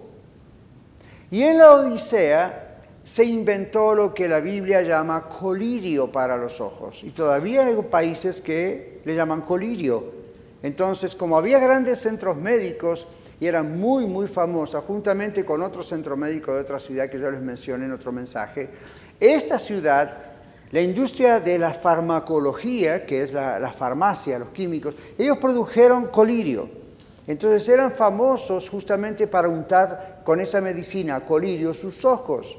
Y 1.30 1.42
en 1.42 1.58
la 1.58 1.72
Odisea 1.72 2.62
se 3.04 3.24
inventó 3.24 3.94
lo 3.94 4.14
que 4.14 4.28
la 4.28 4.40
Biblia 4.40 4.82
llama 4.82 5.28
colirio 5.28 6.10
para 6.10 6.36
los 6.36 6.60
ojos. 6.60 7.02
Y 7.04 7.10
todavía 7.10 7.66
hay 7.66 7.74
países 7.90 8.40
que 8.40 9.00
le 9.04 9.14
llaman 9.14 9.40
colirio. 9.40 10.22
Entonces, 10.62 11.14
como 11.14 11.36
había 11.36 11.58
grandes 11.58 11.98
centros 11.98 12.36
médicos 12.36 13.08
y 13.40 13.46
era 13.46 13.62
muy, 13.64 14.06
muy 14.06 14.28
famosa, 14.28 14.80
juntamente 14.80 15.44
con 15.44 15.62
otro 15.62 15.82
centro 15.82 16.16
médico 16.16 16.54
de 16.54 16.60
otra 16.60 16.78
ciudad 16.78 17.10
que 17.10 17.18
yo 17.18 17.30
les 17.30 17.40
mencioné 17.40 17.86
en 17.86 17.92
otro 17.92 18.12
mensaje, 18.12 18.70
esta 19.18 19.58
ciudad, 19.58 20.31
la 20.72 20.80
industria 20.80 21.38
de 21.38 21.58
la 21.58 21.74
farmacología, 21.74 23.04
que 23.04 23.22
es 23.22 23.32
la, 23.34 23.72
farmacia, 23.76 24.38
los 24.38 24.48
químicos, 24.50 24.94
ellos 25.18 25.36
produjeron 25.36 26.06
colirio. 26.06 26.68
Entonces 27.26 27.68
eran 27.68 27.92
famosos 27.92 28.70
justamente 28.70 29.26
para 29.26 29.48
untar 29.48 30.22
con 30.24 30.40
esa 30.40 30.62
medicina, 30.62 31.20
colirio, 31.26 31.74
sus 31.74 32.06
ojos. 32.06 32.56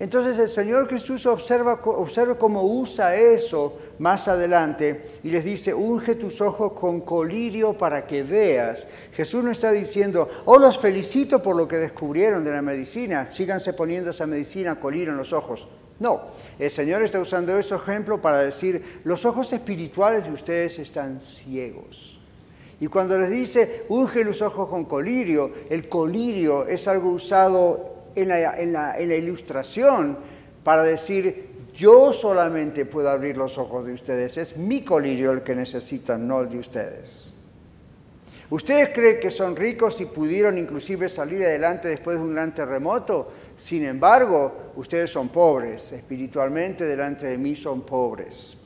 Entonces 0.00 0.38
el 0.38 0.48
Señor 0.48 0.88
Jesús 0.88 1.26
observa, 1.26 1.74
observa 1.84 2.38
cómo 2.38 2.62
usa 2.62 3.14
eso 3.16 3.78
más 3.98 4.28
adelante 4.28 5.20
y 5.22 5.30
les 5.30 5.44
dice, 5.44 5.74
unge 5.74 6.14
tus 6.14 6.40
ojos 6.40 6.72
con 6.72 7.02
colirio 7.02 7.76
para 7.76 8.06
que 8.06 8.22
veas. 8.22 8.88
Jesús 9.12 9.44
no 9.44 9.50
está 9.50 9.70
diciendo, 9.70 10.28
oh, 10.46 10.58
los 10.58 10.78
felicito 10.78 11.42
por 11.42 11.54
lo 11.54 11.68
que 11.68 11.76
descubrieron 11.76 12.42
de 12.42 12.50
la 12.50 12.62
medicina, 12.62 13.30
síganse 13.30 13.74
poniendo 13.74 14.10
esa 14.10 14.26
medicina, 14.26 14.80
colirio 14.80 15.12
en 15.12 15.18
los 15.18 15.34
ojos. 15.34 15.68
No, 16.02 16.20
el 16.58 16.68
Señor 16.68 17.00
está 17.02 17.20
usando 17.20 17.56
ese 17.56 17.76
ejemplo 17.76 18.20
para 18.20 18.38
decir, 18.38 19.00
los 19.04 19.24
ojos 19.24 19.52
espirituales 19.52 20.24
de 20.24 20.32
ustedes 20.32 20.80
están 20.80 21.20
ciegos. 21.20 22.18
Y 22.80 22.88
cuando 22.88 23.16
les 23.16 23.30
dice, 23.30 23.84
unge 23.88 24.24
los 24.24 24.42
ojos 24.42 24.68
con 24.68 24.84
colirio, 24.86 25.52
el 25.70 25.88
colirio 25.88 26.66
es 26.66 26.88
algo 26.88 27.10
usado 27.10 28.08
en 28.16 28.26
la, 28.72 29.00
ilustración 29.00 30.18
para 30.64 30.82
decir, 30.82 31.50
yo 31.72 32.12
solamente 32.12 32.84
puedo 32.84 33.08
abrir 33.08 33.36
los 33.36 33.56
ojos 33.56 33.86
de 33.86 33.92
ustedes, 33.92 34.38
es 34.38 34.56
mi 34.56 34.82
colirio 34.82 35.30
el 35.30 35.42
que 35.42 35.54
necesitan, 35.54 36.26
no 36.26 36.40
el 36.40 36.50
de 36.50 36.58
ustedes. 36.58 37.32
¿Ustedes 38.50 38.88
creen 38.92 39.20
que 39.20 39.30
son 39.30 39.54
ricos 39.54 40.00
y 40.00 40.06
pudieron 40.06 40.58
inclusive 40.58 41.08
salir 41.08 41.44
adelante 41.44 41.86
después 41.86 42.18
de 42.18 42.24
un 42.24 42.34
gran 42.34 42.52
terremoto? 42.52 43.30
Sin 43.56 43.84
embargo, 43.84 44.72
ustedes 44.76 45.10
son 45.10 45.28
pobres, 45.28 45.92
espiritualmente 45.92 46.84
delante 46.84 47.26
de 47.26 47.38
mí 47.38 47.54
son 47.54 47.82
pobres. 47.82 48.56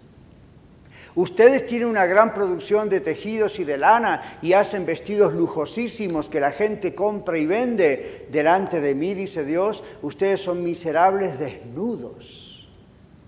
Ustedes 1.16 1.64
tienen 1.64 1.88
una 1.88 2.04
gran 2.04 2.34
producción 2.34 2.90
de 2.90 3.00
tejidos 3.00 3.58
y 3.58 3.64
de 3.64 3.78
lana 3.78 4.38
y 4.42 4.52
hacen 4.52 4.84
vestidos 4.84 5.32
lujosísimos 5.32 6.28
que 6.28 6.40
la 6.40 6.52
gente 6.52 6.94
compra 6.94 7.38
y 7.38 7.46
vende 7.46 8.28
delante 8.30 8.82
de 8.82 8.94
mí, 8.94 9.14
dice 9.14 9.42
Dios. 9.42 9.82
Ustedes 10.02 10.42
son 10.42 10.62
miserables 10.62 11.38
desnudos. 11.38 12.68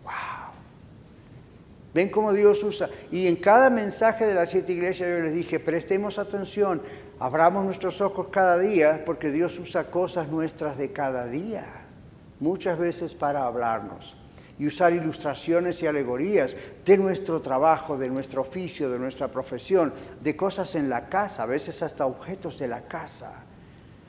¡Wow! 0.04 0.52
¿Ven 1.94 2.10
cómo 2.10 2.34
Dios 2.34 2.62
usa? 2.62 2.90
Y 3.10 3.26
en 3.26 3.36
cada 3.36 3.70
mensaje 3.70 4.26
de 4.26 4.34
las 4.34 4.50
siete 4.50 4.74
iglesias 4.74 5.08
yo 5.08 5.24
les 5.24 5.32
dije, 5.32 5.58
prestemos 5.58 6.18
atención, 6.18 6.82
abramos 7.20 7.64
nuestros 7.64 8.00
ojos 8.00 8.28
cada 8.28 8.58
día 8.58 9.02
porque 9.04 9.30
Dios 9.30 9.58
usa 9.58 9.90
cosas 9.90 10.28
nuestras 10.28 10.76
de 10.78 10.92
cada 10.92 11.26
día, 11.26 11.66
muchas 12.40 12.78
veces 12.78 13.14
para 13.14 13.44
hablarnos 13.44 14.16
y 14.58 14.66
usar 14.66 14.92
ilustraciones 14.92 15.82
y 15.82 15.86
alegorías 15.86 16.56
de 16.84 16.98
nuestro 16.98 17.40
trabajo, 17.40 17.96
de 17.96 18.10
nuestro 18.10 18.42
oficio, 18.42 18.90
de 18.90 18.98
nuestra 18.98 19.28
profesión, 19.28 19.92
de 20.20 20.36
cosas 20.36 20.74
en 20.74 20.88
la 20.88 21.08
casa, 21.08 21.44
a 21.44 21.46
veces 21.46 21.82
hasta 21.82 22.06
objetos 22.06 22.58
de 22.58 22.68
la 22.68 22.82
casa. 22.82 23.44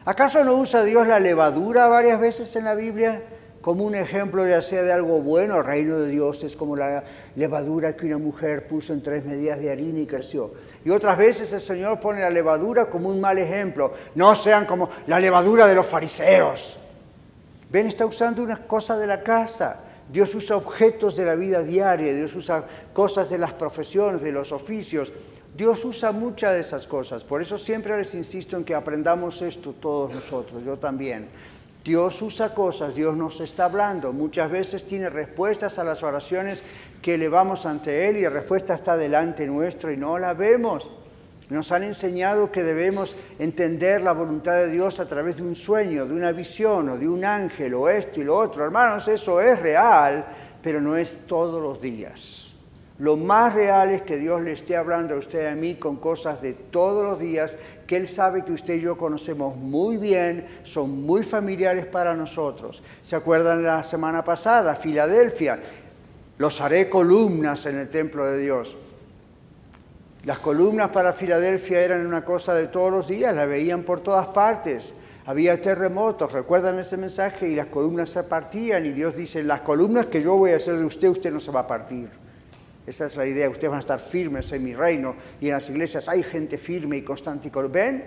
¿Acaso 0.05 0.43
no 0.43 0.55
usa 0.55 0.83
Dios 0.83 1.07
la 1.07 1.19
levadura 1.19 1.87
varias 1.87 2.19
veces 2.19 2.55
en 2.55 2.63
la 2.65 2.73
Biblia? 2.73 3.21
Como 3.69 3.85
un 3.85 3.93
ejemplo 3.93 4.47
ya 4.47 4.63
sea 4.63 4.81
de 4.81 4.91
algo 4.91 5.21
bueno, 5.21 5.57
el 5.57 5.63
reino 5.63 5.99
de 5.99 6.09
Dios 6.09 6.43
es 6.43 6.55
como 6.55 6.75
la 6.75 7.03
levadura 7.35 7.95
que 7.95 8.07
una 8.07 8.17
mujer 8.17 8.67
puso 8.67 8.93
en 8.93 9.03
tres 9.03 9.23
medidas 9.23 9.59
de 9.59 9.69
harina 9.69 9.99
y 9.99 10.07
creció. 10.07 10.51
Y 10.83 10.89
otras 10.89 11.15
veces 11.15 11.53
el 11.53 11.61
Señor 11.61 11.99
pone 11.99 12.19
la 12.21 12.31
levadura 12.31 12.87
como 12.87 13.09
un 13.09 13.21
mal 13.21 13.37
ejemplo. 13.37 13.93
No 14.15 14.33
sean 14.33 14.65
como 14.65 14.89
la 15.05 15.19
levadura 15.19 15.67
de 15.67 15.75
los 15.75 15.85
fariseos. 15.85 16.79
Ven, 17.69 17.85
está 17.85 18.07
usando 18.07 18.41
una 18.41 18.57
cosa 18.57 18.97
de 18.97 19.05
la 19.05 19.21
casa. 19.21 19.81
Dios 20.11 20.33
usa 20.33 20.57
objetos 20.57 21.15
de 21.15 21.25
la 21.25 21.35
vida 21.35 21.61
diaria, 21.61 22.11
Dios 22.11 22.35
usa 22.35 22.65
cosas 22.91 23.29
de 23.29 23.37
las 23.37 23.53
profesiones, 23.53 24.23
de 24.23 24.31
los 24.31 24.51
oficios. 24.51 25.13
Dios 25.55 25.85
usa 25.85 26.11
muchas 26.11 26.53
de 26.53 26.61
esas 26.61 26.87
cosas. 26.87 27.23
Por 27.23 27.39
eso 27.39 27.55
siempre 27.55 27.95
les 27.95 28.15
insisto 28.15 28.57
en 28.57 28.63
que 28.63 28.73
aprendamos 28.73 29.43
esto 29.43 29.75
todos 29.79 30.15
nosotros, 30.15 30.63
yo 30.65 30.77
también. 30.77 31.29
Dios 31.83 32.21
usa 32.21 32.53
cosas, 32.53 32.93
Dios 32.93 33.15
nos 33.15 33.39
está 33.39 33.65
hablando. 33.65 34.11
Muchas 34.11 34.51
veces 34.51 34.85
tiene 34.85 35.09
respuestas 35.09 35.79
a 35.79 35.83
las 35.83 36.03
oraciones 36.03 36.63
que 37.01 37.15
elevamos 37.15 37.65
ante 37.65 38.09
Él 38.09 38.17
y 38.17 38.23
la 38.23 38.29
respuesta 38.29 38.73
está 38.73 38.97
delante 38.97 39.47
nuestro 39.47 39.91
y 39.91 39.97
no 39.97 40.17
la 40.17 40.33
vemos. 40.33 40.91
Nos 41.49 41.71
han 41.71 41.83
enseñado 41.83 42.51
que 42.51 42.63
debemos 42.63 43.15
entender 43.39 44.03
la 44.03 44.11
voluntad 44.11 44.55
de 44.57 44.67
Dios 44.67 44.99
a 44.99 45.07
través 45.07 45.37
de 45.37 45.43
un 45.43 45.55
sueño, 45.55 46.05
de 46.05 46.13
una 46.13 46.31
visión 46.31 46.89
o 46.89 46.97
de 46.97 47.07
un 47.07 47.25
ángel 47.25 47.73
o 47.73 47.89
esto 47.89 48.19
y 48.21 48.23
lo 48.23 48.37
otro. 48.37 48.65
Hermanos, 48.65 49.07
eso 49.07 49.41
es 49.41 49.59
real, 49.59 50.25
pero 50.61 50.79
no 50.79 50.95
es 50.95 51.25
todos 51.25 51.61
los 51.61 51.81
días. 51.81 52.49
Lo 52.99 53.15
más 53.15 53.55
real 53.55 53.89
es 53.91 54.01
que 54.01 54.17
Dios 54.17 54.41
le 54.41 54.51
esté 54.51 54.75
hablando 54.75 55.15
a 55.15 55.17
usted 55.17 55.43
y 55.43 55.47
a 55.47 55.55
mí 55.55 55.75
con 55.75 55.95
cosas 55.95 56.41
de 56.41 56.53
todos 56.53 57.03
los 57.03 57.17
días 57.17 57.57
que 57.89 57.97
Él 57.97 58.07
sabe 58.07 58.45
que 58.45 58.51
usted 58.51 58.75
y 58.75 58.81
yo 58.81 58.95
conocemos 58.99 59.57
muy 59.57 59.97
bien, 59.97 60.45
son 60.61 61.01
muy 61.07 61.23
familiares 61.23 61.87
para 61.87 62.15
nosotros. 62.15 62.83
¿Se 63.01 63.15
acuerdan 63.15 63.63
la 63.63 63.83
semana 63.83 64.23
pasada? 64.23 64.75
Filadelfia, 64.75 65.59
los 66.37 66.61
haré 66.61 66.87
columnas 66.87 67.65
en 67.65 67.79
el 67.79 67.89
templo 67.89 68.27
de 68.27 68.37
Dios. 68.37 68.77
Las 70.23 70.37
columnas 70.37 70.89
para 70.89 71.13
Filadelfia 71.13 71.81
eran 71.81 72.05
una 72.05 72.23
cosa 72.23 72.53
de 72.53 72.67
todos 72.67 72.91
los 72.91 73.07
días, 73.07 73.33
la 73.33 73.47
veían 73.47 73.81
por 73.81 74.01
todas 74.01 74.27
partes. 74.27 74.93
Había 75.25 75.59
terremotos, 75.59 76.31
recuerdan 76.31 76.77
ese 76.77 76.95
mensaje, 76.95 77.49
y 77.49 77.55
las 77.55 77.67
columnas 77.67 78.11
se 78.11 78.21
partían 78.23 78.85
y 78.85 78.91
Dios 78.91 79.15
dice, 79.15 79.41
las 79.43 79.61
columnas 79.61 80.05
que 80.05 80.21
yo 80.21 80.35
voy 80.35 80.51
a 80.51 80.57
hacer 80.57 80.77
de 80.77 80.85
usted, 80.85 81.09
usted 81.09 81.33
no 81.33 81.39
se 81.39 81.51
va 81.51 81.61
a 81.61 81.67
partir. 81.67 82.11
Esa 82.89 83.05
es 83.05 83.15
la 83.15 83.25
idea, 83.25 83.49
ustedes 83.49 83.69
van 83.69 83.77
a 83.77 83.81
estar 83.81 83.99
firmes 83.99 84.51
en 84.51 84.63
mi 84.63 84.73
reino 84.73 85.15
y 85.39 85.47
en 85.47 85.53
las 85.53 85.69
iglesias 85.69 86.09
hay 86.09 86.23
gente 86.23 86.57
firme 86.57 86.97
y 86.97 87.01
constante. 87.03 87.51
¿Ven? 87.69 88.03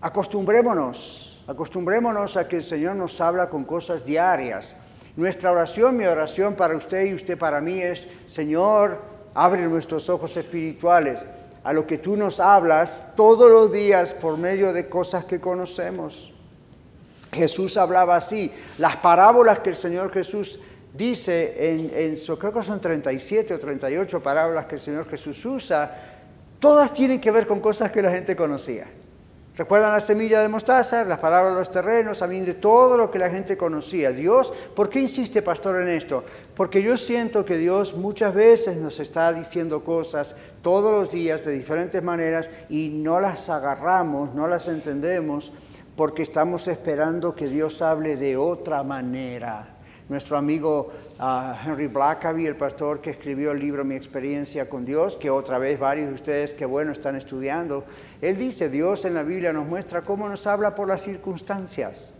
Acostumbrémonos, 0.00 1.44
acostumbrémonos 1.46 2.36
a 2.36 2.48
que 2.48 2.56
el 2.56 2.62
Señor 2.62 2.96
nos 2.96 3.20
habla 3.20 3.48
con 3.48 3.64
cosas 3.64 4.04
diarias. 4.04 4.76
Nuestra 5.16 5.52
oración, 5.52 5.96
mi 5.96 6.04
oración 6.04 6.54
para 6.54 6.76
usted 6.76 7.06
y 7.06 7.14
usted 7.14 7.38
para 7.38 7.60
mí 7.60 7.80
es, 7.80 8.08
Señor, 8.26 9.12
Abre 9.34 9.66
nuestros 9.66 10.10
ojos 10.10 10.36
espirituales 10.36 11.26
a 11.64 11.72
lo 11.72 11.86
que 11.86 11.98
tú 11.98 12.16
nos 12.16 12.38
hablas 12.38 13.12
todos 13.16 13.50
los 13.50 13.72
días 13.72 14.12
por 14.12 14.36
medio 14.36 14.72
de 14.72 14.88
cosas 14.88 15.24
que 15.24 15.40
conocemos. 15.40 16.34
Jesús 17.32 17.78
hablaba 17.78 18.16
así. 18.16 18.52
Las 18.76 18.96
parábolas 18.96 19.60
que 19.60 19.70
el 19.70 19.76
Señor 19.76 20.12
Jesús 20.12 20.60
dice 20.94 21.54
en, 21.70 22.14
creo 22.38 22.52
que 22.52 22.62
son 22.62 22.80
37 22.80 23.54
o 23.54 23.58
38 23.58 24.22
parábolas 24.22 24.66
que 24.66 24.76
el 24.76 24.80
Señor 24.80 25.08
Jesús 25.08 25.44
usa, 25.44 25.90
todas 26.58 26.92
tienen 26.92 27.20
que 27.20 27.30
ver 27.30 27.46
con 27.46 27.60
cosas 27.60 27.90
que 27.90 28.02
la 28.02 28.10
gente 28.10 28.36
conocía. 28.36 28.86
¿Recuerdan 29.54 29.92
la 29.92 30.00
semilla 30.00 30.40
de 30.40 30.48
mostaza, 30.48 31.04
las 31.04 31.18
palabras 31.18 31.52
de 31.52 31.58
los 31.58 31.70
terrenos, 31.70 32.22
a 32.22 32.26
mí 32.26 32.40
de 32.40 32.54
todo 32.54 32.96
lo 32.96 33.10
que 33.10 33.18
la 33.18 33.28
gente 33.28 33.58
conocía? 33.58 34.10
Dios, 34.10 34.50
¿por 34.74 34.88
qué 34.88 35.00
insiste, 35.00 35.42
pastor, 35.42 35.82
en 35.82 35.88
esto? 35.88 36.24
Porque 36.54 36.82
yo 36.82 36.96
siento 36.96 37.44
que 37.44 37.58
Dios 37.58 37.94
muchas 37.94 38.32
veces 38.32 38.78
nos 38.78 38.98
está 38.98 39.30
diciendo 39.30 39.84
cosas 39.84 40.36
todos 40.62 40.92
los 40.92 41.10
días 41.10 41.44
de 41.44 41.52
diferentes 41.52 42.02
maneras 42.02 42.50
y 42.70 42.88
no 42.88 43.20
las 43.20 43.50
agarramos, 43.50 44.34
no 44.34 44.46
las 44.46 44.68
entendemos, 44.68 45.52
porque 45.96 46.22
estamos 46.22 46.66
esperando 46.66 47.34
que 47.34 47.48
Dios 47.48 47.82
hable 47.82 48.16
de 48.16 48.38
otra 48.38 48.82
manera. 48.82 49.81
Nuestro 50.08 50.36
amigo 50.36 50.92
Henry 51.64 51.86
Blackaby, 51.86 52.46
el 52.46 52.56
pastor 52.56 53.00
que 53.00 53.10
escribió 53.10 53.52
el 53.52 53.60
libro 53.60 53.84
Mi 53.84 53.94
experiencia 53.94 54.68
con 54.68 54.84
Dios, 54.84 55.16
que 55.16 55.30
otra 55.30 55.58
vez 55.58 55.78
varios 55.78 56.08
de 56.08 56.14
ustedes 56.14 56.54
que 56.54 56.66
bueno 56.66 56.92
están 56.92 57.16
estudiando, 57.16 57.84
él 58.20 58.36
dice, 58.36 58.68
Dios 58.68 59.04
en 59.04 59.14
la 59.14 59.22
Biblia 59.22 59.52
nos 59.52 59.66
muestra 59.66 60.02
cómo 60.02 60.28
nos 60.28 60.46
habla 60.46 60.74
por 60.74 60.88
las 60.88 61.02
circunstancias. 61.02 62.18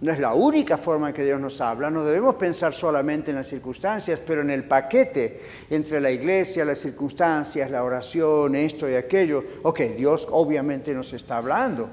No 0.00 0.12
es 0.12 0.18
la 0.18 0.34
única 0.34 0.76
forma 0.76 1.08
en 1.08 1.14
que 1.14 1.24
Dios 1.24 1.40
nos 1.40 1.60
habla, 1.60 1.90
no 1.90 2.04
debemos 2.04 2.34
pensar 2.34 2.74
solamente 2.74 3.30
en 3.30 3.36
las 3.36 3.46
circunstancias, 3.46 4.20
pero 4.20 4.42
en 4.42 4.50
el 4.50 4.64
paquete 4.64 5.42
entre 5.70 6.00
la 6.00 6.10
iglesia, 6.10 6.64
las 6.64 6.78
circunstancias, 6.78 7.70
la 7.70 7.84
oración, 7.84 8.54
esto 8.54 8.88
y 8.88 8.96
aquello. 8.96 9.44
Ok, 9.62 9.80
Dios 9.96 10.26
obviamente 10.30 10.92
nos 10.92 11.12
está 11.12 11.36
hablando. 11.36 11.88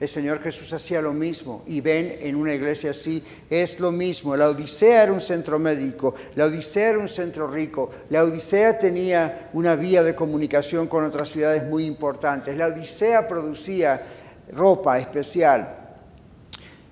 El 0.00 0.06
Señor 0.06 0.40
Jesús 0.40 0.72
hacía 0.72 1.02
lo 1.02 1.12
mismo 1.12 1.64
y 1.66 1.80
ven 1.80 2.18
en 2.20 2.36
una 2.36 2.54
iglesia 2.54 2.90
así, 2.90 3.20
es 3.50 3.80
lo 3.80 3.90
mismo. 3.90 4.36
La 4.36 4.48
Odisea 4.48 5.02
era 5.02 5.12
un 5.12 5.20
centro 5.20 5.58
médico, 5.58 6.14
la 6.36 6.44
Odisea 6.44 6.90
era 6.90 6.98
un 7.00 7.08
centro 7.08 7.48
rico, 7.48 7.90
la 8.10 8.22
Odisea 8.22 8.78
tenía 8.78 9.50
una 9.54 9.74
vía 9.74 10.04
de 10.04 10.14
comunicación 10.14 10.86
con 10.86 11.04
otras 11.04 11.28
ciudades 11.28 11.64
muy 11.64 11.84
importantes, 11.84 12.56
la 12.56 12.68
Odisea 12.68 13.26
producía 13.26 14.00
ropa 14.52 15.00
especial. 15.00 15.74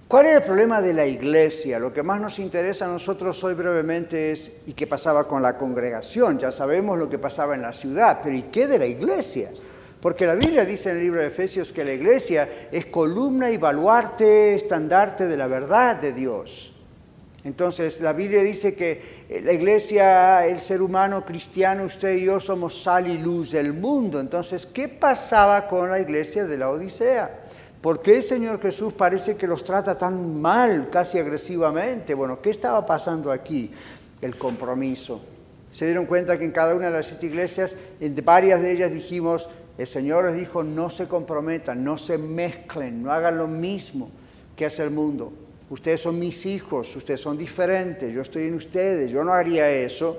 ¿Cuál 0.08 0.26
era 0.26 0.38
el 0.38 0.42
problema 0.42 0.80
de 0.82 0.92
la 0.92 1.06
iglesia? 1.06 1.78
Lo 1.78 1.92
que 1.92 2.02
más 2.02 2.20
nos 2.20 2.40
interesa 2.40 2.86
a 2.86 2.88
nosotros 2.88 3.42
hoy 3.44 3.54
brevemente 3.54 4.32
es 4.32 4.58
¿y 4.66 4.72
qué 4.72 4.86
pasaba 4.88 5.28
con 5.28 5.42
la 5.42 5.56
congregación? 5.56 6.38
Ya 6.38 6.50
sabemos 6.50 6.98
lo 6.98 7.08
que 7.08 7.18
pasaba 7.18 7.54
en 7.54 7.62
la 7.62 7.72
ciudad, 7.72 8.18
pero 8.22 8.34
¿y 8.34 8.42
qué 8.42 8.66
de 8.66 8.78
la 8.78 8.86
iglesia? 8.86 9.50
Porque 10.06 10.24
la 10.24 10.36
Biblia 10.36 10.64
dice 10.64 10.90
en 10.90 10.98
el 10.98 11.02
libro 11.02 11.20
de 11.20 11.26
Efesios 11.26 11.72
que 11.72 11.84
la 11.84 11.92
iglesia 11.92 12.68
es 12.70 12.86
columna 12.86 13.50
y 13.50 13.56
baluarte, 13.56 14.54
estandarte 14.54 15.26
de 15.26 15.36
la 15.36 15.48
verdad 15.48 15.96
de 15.96 16.12
Dios. 16.12 16.76
Entonces 17.42 18.00
la 18.00 18.12
Biblia 18.12 18.44
dice 18.44 18.76
que 18.76 19.26
la 19.42 19.50
iglesia, 19.50 20.46
el 20.46 20.60
ser 20.60 20.80
humano 20.80 21.24
cristiano, 21.24 21.82
usted 21.82 22.18
y 22.18 22.26
yo 22.26 22.38
somos 22.38 22.80
sal 22.80 23.08
y 23.08 23.18
luz 23.18 23.50
del 23.50 23.72
mundo. 23.72 24.20
Entonces, 24.20 24.64
¿qué 24.64 24.86
pasaba 24.86 25.66
con 25.66 25.90
la 25.90 25.98
iglesia 25.98 26.44
de 26.44 26.56
la 26.56 26.70
Odisea? 26.70 27.40
¿Por 27.80 28.00
qué 28.00 28.18
el 28.18 28.22
Señor 28.22 28.60
Jesús 28.60 28.92
parece 28.92 29.36
que 29.36 29.48
los 29.48 29.64
trata 29.64 29.98
tan 29.98 30.40
mal, 30.40 30.88
casi 30.88 31.18
agresivamente? 31.18 32.14
Bueno, 32.14 32.40
¿qué 32.40 32.50
estaba 32.50 32.86
pasando 32.86 33.32
aquí? 33.32 33.74
El 34.20 34.38
compromiso. 34.38 35.20
Se 35.72 35.84
dieron 35.84 36.06
cuenta 36.06 36.38
que 36.38 36.44
en 36.44 36.52
cada 36.52 36.76
una 36.76 36.86
de 36.86 36.92
las 36.92 37.06
siete 37.06 37.26
iglesias, 37.26 37.76
en 38.00 38.14
varias 38.24 38.62
de 38.62 38.70
ellas 38.70 38.92
dijimos, 38.92 39.48
el 39.78 39.86
Señor 39.86 40.24
les 40.24 40.36
dijo, 40.36 40.62
no 40.62 40.88
se 40.88 41.06
comprometan, 41.06 41.84
no 41.84 41.98
se 41.98 42.16
mezclen, 42.16 43.02
no 43.02 43.12
hagan 43.12 43.36
lo 43.36 43.46
mismo 43.46 44.10
que 44.56 44.64
hace 44.64 44.82
el 44.82 44.90
mundo. 44.90 45.32
Ustedes 45.68 46.00
son 46.00 46.18
mis 46.18 46.46
hijos, 46.46 46.94
ustedes 46.96 47.20
son 47.20 47.36
diferentes, 47.36 48.14
yo 48.14 48.22
estoy 48.22 48.44
en 48.44 48.54
ustedes, 48.54 49.10
yo 49.10 49.22
no 49.22 49.32
haría 49.32 49.68
eso. 49.68 50.16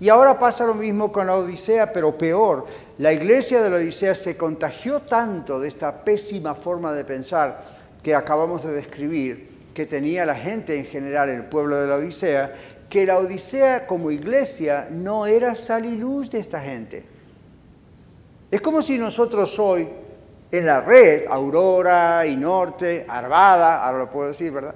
Y 0.00 0.08
ahora 0.08 0.38
pasa 0.38 0.66
lo 0.66 0.74
mismo 0.74 1.12
con 1.12 1.26
la 1.26 1.36
Odisea, 1.36 1.92
pero 1.92 2.18
peor. 2.18 2.66
La 2.98 3.12
iglesia 3.12 3.62
de 3.62 3.70
la 3.70 3.76
Odisea 3.76 4.14
se 4.14 4.36
contagió 4.36 5.00
tanto 5.00 5.60
de 5.60 5.68
esta 5.68 6.02
pésima 6.02 6.54
forma 6.54 6.92
de 6.92 7.04
pensar 7.04 7.62
que 8.02 8.14
acabamos 8.14 8.64
de 8.64 8.72
describir, 8.72 9.50
que 9.72 9.86
tenía 9.86 10.26
la 10.26 10.34
gente 10.34 10.76
en 10.76 10.86
general, 10.86 11.28
el 11.28 11.44
pueblo 11.44 11.80
de 11.80 11.86
la 11.86 11.96
Odisea, 11.96 12.54
que 12.90 13.06
la 13.06 13.18
Odisea 13.18 13.86
como 13.86 14.10
iglesia 14.10 14.88
no 14.90 15.26
era 15.26 15.54
sal 15.54 15.84
y 15.84 15.96
luz 15.96 16.30
de 16.30 16.40
esta 16.40 16.60
gente. 16.60 17.13
Es 18.50 18.60
como 18.60 18.82
si 18.82 18.98
nosotros 18.98 19.58
hoy, 19.58 19.88
en 20.50 20.66
la 20.66 20.80
red, 20.80 21.26
Aurora 21.28 22.24
y 22.26 22.36
Norte, 22.36 23.04
Arvada, 23.08 23.84
ahora 23.84 23.98
lo 23.98 24.10
puedo 24.10 24.28
decir, 24.28 24.52
¿verdad? 24.52 24.74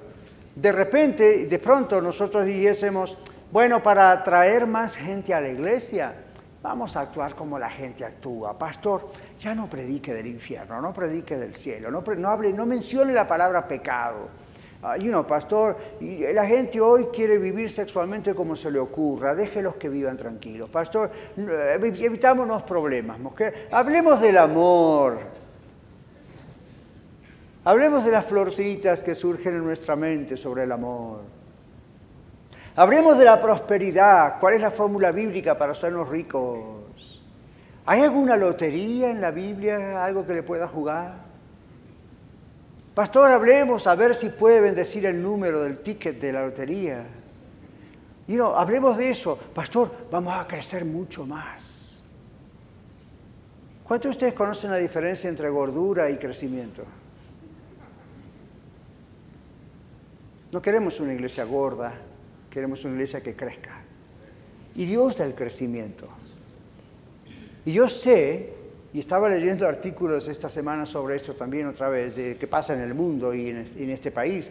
De 0.54 0.72
repente, 0.72 1.46
de 1.46 1.58
pronto 1.58 2.00
nosotros 2.00 2.44
dijésemos, 2.44 3.16
bueno, 3.52 3.82
para 3.82 4.10
atraer 4.10 4.66
más 4.66 4.96
gente 4.96 5.32
a 5.32 5.40
la 5.40 5.48
iglesia, 5.48 6.14
vamos 6.62 6.96
a 6.96 7.02
actuar 7.02 7.34
como 7.34 7.58
la 7.58 7.70
gente 7.70 8.04
actúa. 8.04 8.58
Pastor, 8.58 9.08
ya 9.38 9.54
no 9.54 9.70
predique 9.70 10.12
del 10.12 10.26
infierno, 10.26 10.80
no 10.80 10.92
predique 10.92 11.36
del 11.36 11.54
cielo, 11.54 11.90
no, 11.90 12.02
no, 12.02 12.28
hable, 12.28 12.52
no 12.52 12.66
mencione 12.66 13.12
la 13.12 13.28
palabra 13.28 13.68
pecado. 13.68 14.28
Uh, 14.80 14.94
you 15.02 15.26
pastor, 15.26 15.76
la 16.00 16.46
gente 16.46 16.80
hoy 16.80 17.06
quiere 17.06 17.36
vivir 17.38 17.68
sexualmente 17.68 18.32
como 18.32 18.54
se 18.54 18.70
le 18.70 18.78
ocurra, 18.78 19.34
déjelos 19.34 19.74
que 19.74 19.88
vivan 19.88 20.16
tranquilos. 20.16 20.70
Pastor, 20.70 21.10
eh, 21.36 21.78
evitámonos 21.80 22.62
problemas, 22.62 23.18
hablemos 23.72 24.20
del 24.20 24.38
amor. 24.38 25.18
Hablemos 27.64 28.04
de 28.04 28.12
las 28.12 28.24
florcitas 28.24 29.02
que 29.02 29.16
surgen 29.16 29.56
en 29.56 29.64
nuestra 29.64 29.96
mente 29.96 30.36
sobre 30.36 30.62
el 30.62 30.70
amor. 30.70 31.22
Hablemos 32.76 33.18
de 33.18 33.24
la 33.24 33.40
prosperidad. 33.40 34.38
¿Cuál 34.38 34.54
es 34.54 34.62
la 34.62 34.70
fórmula 34.70 35.10
bíblica 35.10 35.58
para 35.58 35.72
hacernos 35.72 36.08
ricos? 36.08 37.20
¿Hay 37.84 38.02
alguna 38.02 38.36
lotería 38.36 39.10
en 39.10 39.20
la 39.20 39.32
Biblia, 39.32 40.04
algo 40.04 40.24
que 40.24 40.34
le 40.34 40.44
pueda 40.44 40.68
jugar? 40.68 41.27
Pastor, 42.98 43.30
hablemos 43.30 43.86
a 43.86 43.94
ver 43.94 44.12
si 44.12 44.28
puede 44.30 44.60
bendecir 44.60 45.06
el 45.06 45.22
número 45.22 45.62
del 45.62 45.78
ticket 45.78 46.18
de 46.18 46.32
la 46.32 46.44
lotería. 46.44 47.06
Y 48.26 48.32
no, 48.32 48.56
hablemos 48.56 48.96
de 48.96 49.08
eso. 49.08 49.38
Pastor, 49.54 50.08
vamos 50.10 50.34
a 50.34 50.48
crecer 50.48 50.84
mucho 50.84 51.24
más. 51.24 52.02
¿Cuántos 53.84 54.08
de 54.08 54.10
ustedes 54.10 54.34
conocen 54.34 54.72
la 54.72 54.78
diferencia 54.78 55.30
entre 55.30 55.48
gordura 55.48 56.10
y 56.10 56.16
crecimiento? 56.16 56.82
No 60.50 60.60
queremos 60.60 60.98
una 60.98 61.14
iglesia 61.14 61.44
gorda, 61.44 61.94
queremos 62.50 62.84
una 62.84 62.94
iglesia 62.94 63.20
que 63.20 63.36
crezca. 63.36 63.80
Y 64.74 64.86
Dios 64.86 65.18
da 65.18 65.24
el 65.24 65.36
crecimiento. 65.36 66.08
Y 67.64 67.70
yo 67.70 67.86
sé 67.86 68.57
y 68.98 69.00
estaba 69.00 69.28
leyendo 69.28 69.68
artículos 69.68 70.26
esta 70.26 70.50
semana 70.50 70.84
sobre 70.84 71.14
esto 71.14 71.32
también 71.32 71.68
otra 71.68 71.88
vez, 71.88 72.16
de 72.16 72.36
qué 72.36 72.48
pasa 72.48 72.74
en 72.74 72.80
el 72.80 72.94
mundo 72.94 73.32
y 73.32 73.48
en 73.48 73.90
este 73.90 74.10
país. 74.10 74.50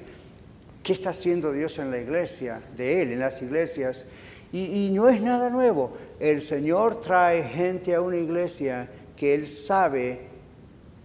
¿Qué 0.82 0.94
está 0.94 1.10
haciendo 1.10 1.52
Dios 1.52 1.78
en 1.80 1.92
la 1.92 1.98
iglesia, 1.98 2.62
de 2.78 3.02
Él, 3.02 3.12
en 3.12 3.20
las 3.20 3.42
iglesias? 3.42 4.08
Y, 4.54 4.90
no 4.94 5.10
es 5.10 5.22
nada 5.22 5.50
nuevo. 5.50 5.98
El 6.18 6.42
Señor 6.42 7.02
trae 7.02 7.44
gente 7.44 7.94
a 7.94 8.00
una 8.00 8.16
iglesia 8.16 8.90
que 9.18 9.36
Él 9.36 9.50
sabe 9.50 10.30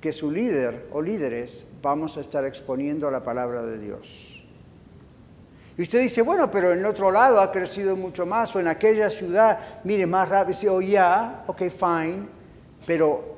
que 0.01 0.13
su 0.13 0.31
líder 0.31 0.87
o 0.93 1.03
líderes 1.03 1.67
vamos 1.83 2.19
a 2.19 2.21
estar 2.21 2.45
exponiendo 2.45 3.11
la 3.11 3.25
palabra 3.25 3.65
de 3.65 3.77
Dios. 3.81 4.45
Y 5.77 5.83
usted 5.83 6.01
dice, 6.01 6.23
bueno, 6.23 6.49
pero 6.49 6.71
en 6.71 6.87
otro 6.87 7.11
lado 7.11 7.41
ha 7.41 7.51
crecido 7.51 7.97
mucho 7.97 8.25
más, 8.25 8.55
o 8.55 8.61
en 8.61 8.69
aquella 8.69 9.11
ciudad, 9.11 9.59
mire, 9.83 10.07
más 10.07 10.29
rápido, 10.29 10.57
dice, 10.57 10.69
oh, 10.69 10.81
ya, 10.81 11.43
ok, 11.49 11.63
fine 11.71 12.43
pero 12.87 13.32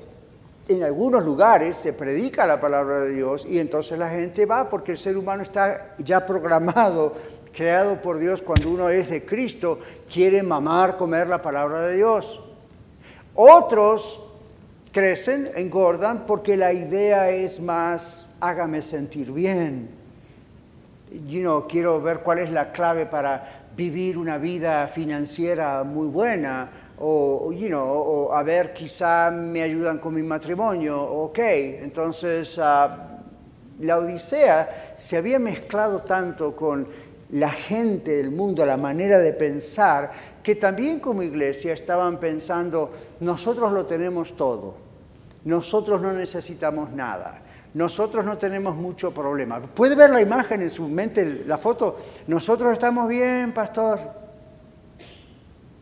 en 0.69 0.83
algunos 0.83 1.25
lugares 1.25 1.77
se 1.77 1.93
predica 1.93 2.47
la 2.47 2.61
palabra 2.61 3.01
de 3.01 3.11
Dios 3.11 3.47
y 3.49 3.59
entonces 3.59 3.99
la 3.99 4.09
gente 4.11 4.47
va 4.47 4.69
porque 4.69 4.93
el 4.93 4.99
ser 4.99 5.17
humano 5.17 5.43
está 5.43 5.95
ya 5.99 6.25
programado, 6.25 7.13
creado 7.53 8.01
por 8.01 8.19
Dios 8.19 8.41
cuando 8.41 8.71
uno 8.71 8.89
es 8.89 9.11
de 9.11 9.25
Cristo, 9.25 9.79
quiere 10.11 10.43
mamar, 10.43 10.97
comer 10.97 11.27
la 11.27 11.43
palabra 11.43 11.83
de 11.83 11.97
Dios. 11.97 12.43
Otros 13.35 14.29
crecen, 14.93 15.51
engordan 15.55 16.25
porque 16.27 16.57
la 16.57 16.73
idea 16.73 17.31
es 17.31 17.61
más, 17.61 18.35
hágame 18.41 18.81
sentir 18.81 19.33
bien. 19.33 19.89
You 21.29 21.43
know, 21.43 21.69
quiero 21.69 22.01
ver 22.01 22.21
cuál 22.21 22.39
es 22.39 22.51
la 22.51 22.73
clave 22.73 23.07
para 23.07 23.67
vivir 23.77 24.17
una 24.17 24.39
vida 24.39 24.87
financiera 24.87 25.83
muy 25.85 26.07
buena 26.07 26.84
o, 26.99 27.53
you 27.53 27.69
know, 27.69 27.87
o 27.87 28.33
a 28.33 28.43
ver, 28.43 28.73
quizá 28.73 29.31
me 29.31 29.63
ayudan 29.63 29.99
con 29.99 30.15
mi 30.15 30.23
matrimonio, 30.23 31.03
ok, 31.03 31.39
entonces 31.83 32.59
ah, 32.63 33.21
la 33.81 33.99
Odisea 33.99 34.95
se 34.97 35.17
había 35.17 35.39
mezclado 35.39 36.01
tanto 36.01 36.55
con 36.55 36.87
la 37.31 37.51
gente 37.51 38.19
del 38.19 38.31
mundo, 38.31 38.65
la 38.65 38.77
manera 38.77 39.19
de 39.19 39.33
pensar, 39.33 40.13
que 40.43 40.55
también 40.55 41.01
como 41.01 41.23
iglesia 41.23 41.73
estaban 41.73 42.21
pensando, 42.21 42.93
nosotros 43.21 43.73
lo 43.73 43.87
tenemos 43.87 44.37
todo, 44.37 44.77
nosotros 45.45 46.01
no 46.01 46.13
necesitamos 46.13 46.93
nada, 46.93 47.43
nosotros 47.73 48.25
no 48.25 48.39
tenemos 48.39 48.77
mucho 48.77 49.13
problema. 49.13 49.61
¿Puede 49.61 49.97
ver 49.97 50.11
la 50.11 50.21
imagen 50.21 50.63
en 50.63 50.71
su 50.71 50.89
mente, 50.89 51.43
la 51.45 51.59
foto? 51.59 51.97
Nosotros 52.29 52.73
estamos 52.73 53.09
bien, 53.09 53.53
pastor. 53.53 54.24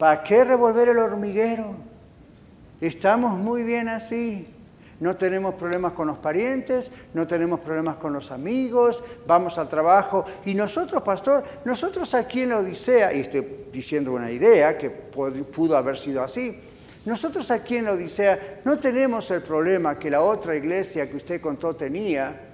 ¿Para 0.02 0.24
qué 0.24 0.42
revolver 0.42 0.88
el 0.88 0.98
hormiguero? 0.98 1.76
Estamos 2.80 3.38
muy 3.38 3.62
bien 3.62 3.88
así. 3.88 4.48
No 4.98 5.14
tenemos 5.14 5.54
problemas 5.54 5.92
con 5.92 6.08
los 6.08 6.18
parientes, 6.18 6.90
no 7.14 7.24
tenemos 7.28 7.60
problemas 7.60 7.98
con 7.98 8.12
los 8.12 8.32
amigos, 8.32 9.04
vamos 9.28 9.58
al 9.58 9.68
trabajo. 9.68 10.24
Y 10.44 10.54
nosotros, 10.54 11.04
pastor, 11.04 11.44
nosotros 11.64 12.14
aquí 12.14 12.40
en 12.40 12.52
Odisea, 12.54 13.12
y 13.12 13.20
estoy 13.20 13.46
diciendo 13.72 14.10
una 14.10 14.28
idea 14.28 14.76
que 14.76 14.90
pudo 14.90 15.76
haber 15.76 15.96
sido 15.96 16.24
así, 16.24 16.58
nosotros 17.04 17.48
aquí 17.52 17.76
en 17.76 17.86
Odisea 17.86 18.62
no 18.64 18.80
tenemos 18.80 19.30
el 19.30 19.42
problema 19.42 20.00
que 20.00 20.10
la 20.10 20.22
otra 20.22 20.56
iglesia 20.56 21.08
que 21.08 21.14
usted 21.14 21.40
contó 21.40 21.76
tenía, 21.76 22.48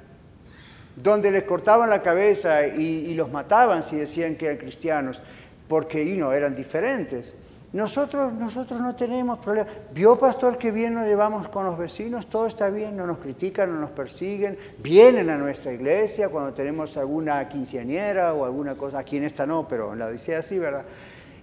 donde 1.02 1.30
les 1.30 1.44
cortaban 1.44 1.88
la 1.88 2.02
cabeza 2.02 2.66
y, 2.66 3.14
los 3.14 3.30
mataban 3.30 3.82
si 3.82 3.96
decían 3.96 4.37
que 4.37 4.46
eran 4.46 4.58
cristianos, 4.58 5.22
porque 5.68 6.04
no 6.04 6.33
eran 6.33 6.57
diferentes. 6.57 7.35
Nosotros, 7.72 8.33
nosotros 8.33 8.81
no 8.81 8.96
tenemos 8.96 9.38
problema. 9.40 9.68
¿Vio, 9.92 10.18
pastor, 10.18 10.57
que 10.57 10.72
bien 10.72 10.94
nos 10.94 11.04
llevamos 11.04 11.48
con 11.48 11.66
los 11.66 11.76
vecinos? 11.76 12.26
Todo 12.26 12.46
está 12.46 12.70
bien, 12.70 12.96
no 12.96 13.07
nos 13.07 13.18
critican, 13.18 13.74
no 13.74 13.78
nos 13.78 13.90
persiguen. 13.90 14.57
Vienen 14.78 15.28
a 15.28 15.37
nuestra 15.37 15.72
iglesia 15.72 16.31
cuando 16.31 16.54
tenemos 16.54 16.96
alguna 16.96 17.46
quinceañera 17.46 18.33
o 18.33 18.46
alguna 18.46 18.74
cosa. 18.74 19.00
Aquí 19.00 19.18
en 19.18 19.24
esta 19.24 19.44
no, 19.44 19.68
pero 19.68 19.94
la 19.94 20.07
Odisea 20.07 20.40
sí, 20.40 20.59
¿verdad? 20.59 20.85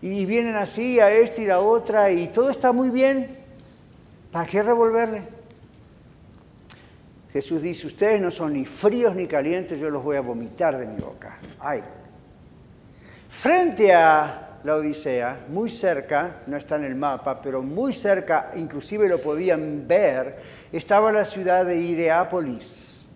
Y 0.01 0.25
vienen 0.25 0.55
así 0.55 0.99
a 0.99 1.11
esta 1.11 1.41
y 1.41 1.45
la 1.45 1.59
otra 1.59 2.11
y 2.11 2.29
todo 2.29 2.49
está 2.49 2.71
muy 2.71 2.89
bien. 2.89 3.37
¿Para 4.31 4.47
qué 4.47 4.63
revolverle? 4.63 5.21
Jesús 7.31 7.61
dice, 7.61 7.85
ustedes 7.85 8.19
no 8.19 8.31
son 8.31 8.53
ni 8.53 8.65
fríos 8.65 9.15
ni 9.15 9.27
calientes, 9.27 9.79
yo 9.79 9.91
los 9.91 10.03
voy 10.03 10.15
a 10.15 10.21
vomitar 10.21 10.77
de 10.77 10.87
mi 10.87 10.99
boca. 10.99 11.37
Ay. 11.59 11.83
Frente 13.35 13.93
a 13.93 14.59
la 14.63 14.77
Odisea, 14.77 15.45
muy 15.49 15.69
cerca, 15.69 16.37
no 16.47 16.55
está 16.55 16.77
en 16.77 16.85
el 16.85 16.95
mapa, 16.95 17.41
pero 17.41 17.61
muy 17.61 17.91
cerca, 17.91 18.51
inclusive 18.55 19.09
lo 19.09 19.21
podían 19.21 19.85
ver, 19.85 20.37
estaba 20.71 21.11
la 21.11 21.25
ciudad 21.25 21.65
de 21.65 21.77
Ireápolis. 21.77 23.09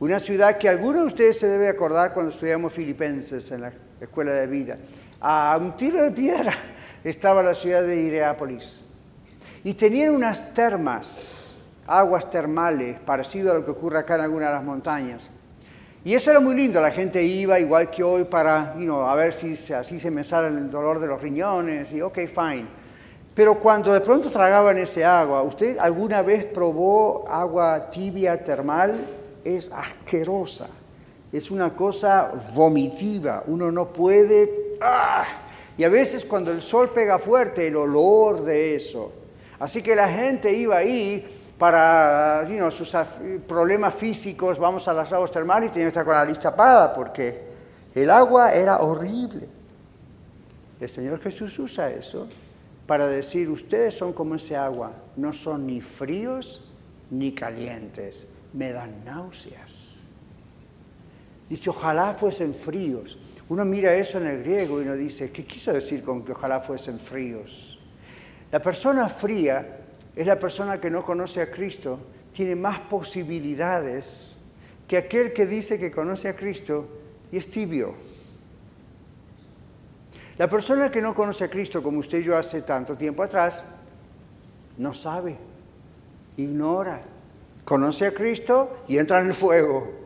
Una 0.00 0.18
ciudad 0.18 0.56
que 0.56 0.70
algunos 0.70 1.02
de 1.02 1.06
ustedes 1.06 1.38
se 1.38 1.48
debe 1.48 1.68
acordar 1.68 2.14
cuando 2.14 2.32
estudiamos 2.32 2.72
Filipenses 2.72 3.52
en 3.52 3.60
la 3.60 3.72
escuela 4.00 4.32
de 4.32 4.46
vida. 4.46 4.78
A 5.20 5.56
un 5.60 5.76
tiro 5.76 6.02
de 6.02 6.10
piedra 6.10 6.54
estaba 7.04 7.42
la 7.42 7.54
ciudad 7.54 7.82
de 7.82 7.94
Ireápolis. 7.94 8.86
Y 9.64 9.74
tenían 9.74 10.14
unas 10.14 10.54
termas, 10.54 11.52
aguas 11.86 12.28
termales, 12.30 12.98
parecido 13.00 13.52
a 13.52 13.54
lo 13.54 13.64
que 13.66 13.72
ocurre 13.72 13.98
acá 13.98 14.14
en 14.14 14.22
algunas 14.22 14.48
de 14.48 14.54
las 14.54 14.64
montañas. 14.64 15.30
Y 16.04 16.14
eso 16.14 16.32
era 16.32 16.40
muy 16.40 16.56
lindo, 16.56 16.80
la 16.80 16.90
gente 16.90 17.22
iba 17.22 17.60
igual 17.60 17.88
que 17.88 18.02
hoy 18.02 18.24
para, 18.24 18.74
a 18.74 19.14
ver 19.14 19.32
si 19.32 19.72
así 19.72 20.00
se 20.00 20.10
me 20.10 20.24
sale 20.24 20.48
el 20.48 20.68
dolor 20.68 20.98
de 20.98 21.06
los 21.06 21.22
riñones 21.22 21.92
y 21.92 22.00
ok, 22.00 22.18
fine. 22.26 22.66
Pero 23.34 23.60
cuando 23.60 23.92
de 23.92 24.00
pronto 24.00 24.28
tragaban 24.28 24.76
ese 24.78 25.04
agua, 25.04 25.42
¿usted 25.42 25.78
alguna 25.78 26.22
vez 26.22 26.44
probó 26.46 27.24
agua 27.28 27.88
tibia 27.88 28.42
termal? 28.42 29.06
Es 29.44 29.70
asquerosa, 29.70 30.66
es 31.32 31.52
una 31.52 31.72
cosa 31.74 32.32
vomitiva, 32.52 33.44
uno 33.46 33.70
no 33.70 33.92
puede... 33.92 34.76
¡ah! 34.80 35.24
Y 35.78 35.84
a 35.84 35.88
veces 35.88 36.24
cuando 36.24 36.50
el 36.50 36.62
sol 36.62 36.90
pega 36.90 37.18
fuerte, 37.18 37.68
el 37.68 37.76
olor 37.76 38.42
de 38.42 38.74
eso. 38.74 39.12
Así 39.60 39.82
que 39.82 39.94
la 39.94 40.08
gente 40.08 40.52
iba 40.52 40.78
ahí 40.78 41.41
para 41.62 42.44
sus 42.72 42.92
problemas 43.46 43.94
físicos, 43.94 44.58
vamos 44.58 44.88
a 44.88 44.92
las 44.92 45.12
aguas 45.12 45.30
termales 45.30 45.70
y 45.70 45.74
tienen 45.74 45.86
que 45.86 45.90
estar 45.90 46.04
con 46.04 46.14
la 46.14 46.24
lista 46.24 46.50
tapada 46.50 46.92
porque 46.92 47.40
el 47.94 48.10
agua 48.10 48.52
era 48.52 48.78
horrible. 48.78 49.48
El 50.80 50.88
Señor 50.88 51.20
Jesús 51.20 51.56
usa 51.60 51.88
eso 51.88 52.26
para 52.84 53.06
decir, 53.06 53.48
ustedes 53.48 53.94
son 53.94 54.12
como 54.12 54.34
ese 54.34 54.56
agua, 54.56 54.90
no 55.14 55.32
son 55.32 55.68
ni 55.68 55.80
fríos 55.80 56.68
ni 57.12 57.30
calientes, 57.30 58.30
me 58.54 58.72
dan 58.72 59.04
náuseas. 59.04 60.02
Dice, 61.48 61.70
ojalá 61.70 62.12
fuesen 62.14 62.54
fríos. 62.54 63.20
Uno 63.48 63.64
mira 63.64 63.94
eso 63.94 64.18
en 64.18 64.26
el 64.26 64.42
griego 64.42 64.80
y 64.80 64.84
uno 64.84 64.96
dice, 64.96 65.30
¿qué 65.30 65.44
quiso 65.44 65.72
decir 65.72 66.02
con 66.02 66.24
que 66.24 66.32
ojalá 66.32 66.58
fuesen 66.58 66.98
fríos? 66.98 67.78
La 68.50 68.60
persona 68.60 69.08
fría 69.08 69.81
es 70.14 70.26
la 70.26 70.38
persona 70.38 70.80
que 70.80 70.90
no 70.90 71.04
conoce 71.04 71.40
a 71.40 71.50
Cristo, 71.50 71.98
tiene 72.32 72.54
más 72.54 72.80
posibilidades 72.80 74.36
que 74.86 74.96
aquel 74.96 75.32
que 75.32 75.46
dice 75.46 75.78
que 75.78 75.90
conoce 75.90 76.28
a 76.28 76.36
Cristo 76.36 76.86
y 77.30 77.38
es 77.38 77.50
tibio. 77.50 77.94
La 80.38 80.48
persona 80.48 80.90
que 80.90 81.00
no 81.00 81.14
conoce 81.14 81.44
a 81.44 81.50
Cristo, 81.50 81.82
como 81.82 81.98
usted 81.98 82.18
y 82.18 82.24
yo 82.24 82.36
hace 82.36 82.62
tanto 82.62 82.96
tiempo 82.96 83.22
atrás, 83.22 83.64
no 84.78 84.92
sabe, 84.94 85.36
ignora, 86.36 87.02
conoce 87.64 88.06
a 88.06 88.12
Cristo 88.12 88.78
y 88.88 88.98
entra 88.98 89.20
en 89.20 89.28
el 89.28 89.34
fuego. 89.34 90.01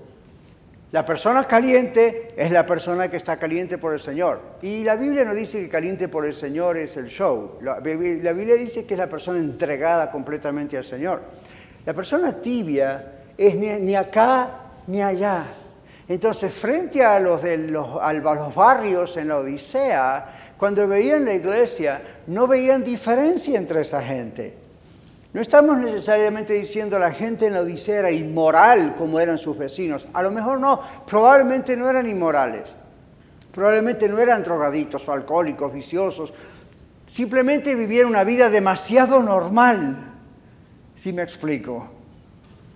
La 0.97 1.05
persona 1.05 1.45
caliente 1.45 2.33
es 2.39 2.51
la 2.51 2.65
persona 2.65 3.11
que 3.11 3.19
está 3.19 3.39
caliente 3.39 3.77
por 3.77 3.93
el 3.93 4.01
Señor. 4.01 4.41
Y 4.63 4.83
la 4.83 4.97
Biblia 4.97 5.27
no 5.27 5.35
dice 5.35 5.61
que 5.61 5.69
caliente 5.69 6.09
por 6.09 6.25
el 6.25 6.33
Señor 6.33 6.79
es 6.79 6.97
el 6.97 7.09
show. 7.09 7.59
La, 7.61 7.81
Biblia 7.81 8.55
dice 8.55 8.87
que 8.87 8.95
es 8.95 8.99
la 8.99 9.07
persona 9.07 9.39
entregada 9.39 10.11
completamente 10.11 10.79
al 10.79 10.87
Señor. 10.87 11.21
La 11.85 11.93
persona 11.93 12.33
tibia 12.41 13.13
es 13.37 13.57
ni, 13.57 13.95
acá 13.95 14.49
ni 14.87 15.03
allá. 15.03 15.45
Entonces, 16.09 16.51
frente 16.51 17.05
a 17.05 17.21
los, 17.21 17.43
de 17.43 17.79
a 18.01 18.13
los 18.15 18.55
barrios 18.55 19.19
en 19.19 19.29
la 19.29 19.37
Odisea, 19.37 20.55
cuando 20.57 20.89
veían 20.89 21.27
la 21.27 21.35
iglesia, 21.35 22.01
no 22.29 22.47
veían 22.47 22.83
diferencia 22.83 23.59
entre 23.59 23.83
esa 23.83 24.01
gente. 24.01 24.66
No 25.37 25.43
estamos 25.43 25.77
necesariamente 25.77 26.55
diciendo 26.55 26.99
la 26.99 27.13
gente 27.13 27.47
en 27.47 27.53
la 27.53 27.61
Odisea 27.61 27.99
era 27.99 28.11
inmoral 28.11 28.95
como 28.97 29.21
eran 29.21 29.37
sus 29.37 29.59
vecinos. 29.59 30.09
A 30.15 30.23
lo 30.23 30.31
mejor 30.31 30.59
no, 30.59 30.81
probablemente 31.07 31.77
no 31.77 31.91
eran 31.91 32.09
inmorales. 32.09 32.75
Probablemente 33.53 34.09
no 34.09 34.19
eran 34.19 34.43
drogaditos 34.43 35.07
o 35.07 35.13
alcohólicos, 35.13 35.75
viciosos. 35.75 36.33
Simplemente 37.07 37.75
vivieron 37.75 38.13
una 38.13 38.25
vida 38.25 38.49
demasiado 38.49 39.23
normal, 39.23 39.99
si 40.95 41.13
me 41.13 41.21
explico. 41.21 41.87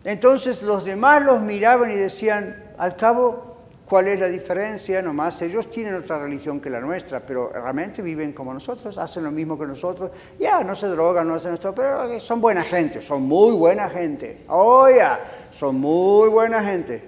Entonces 0.04 0.62
los 0.62 0.84
demás 0.84 1.24
los 1.24 1.40
miraban 1.40 1.90
y 1.92 1.94
decían, 1.94 2.62
al 2.76 2.94
cabo, 2.94 3.49
¿Cuál 3.90 4.06
es 4.06 4.20
la 4.20 4.28
diferencia? 4.28 5.02
Nomás 5.02 5.42
ellos 5.42 5.68
tienen 5.68 5.96
otra 5.96 6.22
religión 6.22 6.60
que 6.60 6.70
la 6.70 6.78
nuestra, 6.78 7.18
pero 7.18 7.50
realmente 7.52 8.02
viven 8.02 8.32
como 8.32 8.54
nosotros, 8.54 8.96
hacen 8.96 9.24
lo 9.24 9.32
mismo 9.32 9.58
que 9.58 9.66
nosotros. 9.66 10.12
Ya, 10.38 10.62
no 10.62 10.76
se 10.76 10.86
drogan, 10.86 11.26
no 11.26 11.34
hacen 11.34 11.54
esto, 11.54 11.74
pero 11.74 12.20
son 12.20 12.40
buena 12.40 12.62
gente, 12.62 13.02
son 13.02 13.22
muy 13.22 13.56
buena 13.56 13.90
gente. 13.90 14.44
Oh, 14.46 14.88
ya, 14.88 15.18
son 15.50 15.80
muy 15.80 16.28
buena 16.28 16.62
gente. 16.62 17.02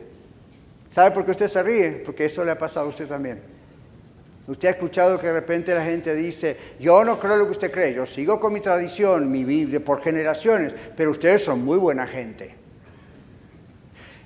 ¿Sabe 0.89 1.13
por 1.13 1.25
qué 1.25 1.31
usted 1.31 1.47
se 1.47 1.63
ríe? 1.63 2.03
Porque 2.05 2.25
eso 2.25 2.45
le 2.45 2.51
ha 2.51 2.59
pasado 2.59 2.87
a 2.87 2.89
usted 2.89 3.07
también. 3.07 3.41
Usted 4.49 4.67
ha 4.67 4.73
escuchado 4.73 5.21
que 5.21 5.29
de 5.29 5.35
repente 5.35 5.73
la 5.77 5.85
gente 5.85 6.17
dice, 6.17 6.57
yo 6.81 7.05
no 7.05 7.17
creo 7.21 7.37
lo 7.37 7.45
que 7.45 7.53
usted 7.53 7.71
cree, 7.71 7.95
yo 7.95 8.05
sigo 8.07 8.41
con 8.41 8.53
mi 8.53 8.59
tradición, 8.59 9.31
mi 9.31 9.45
Biblia 9.45 9.79
por 9.79 10.03
generaciones, 10.03 10.75
pero 10.97 11.13
ustedes 11.13 11.45
son 11.45 11.65
muy 11.65 11.79
buena 11.79 12.09
gente. 12.09 12.62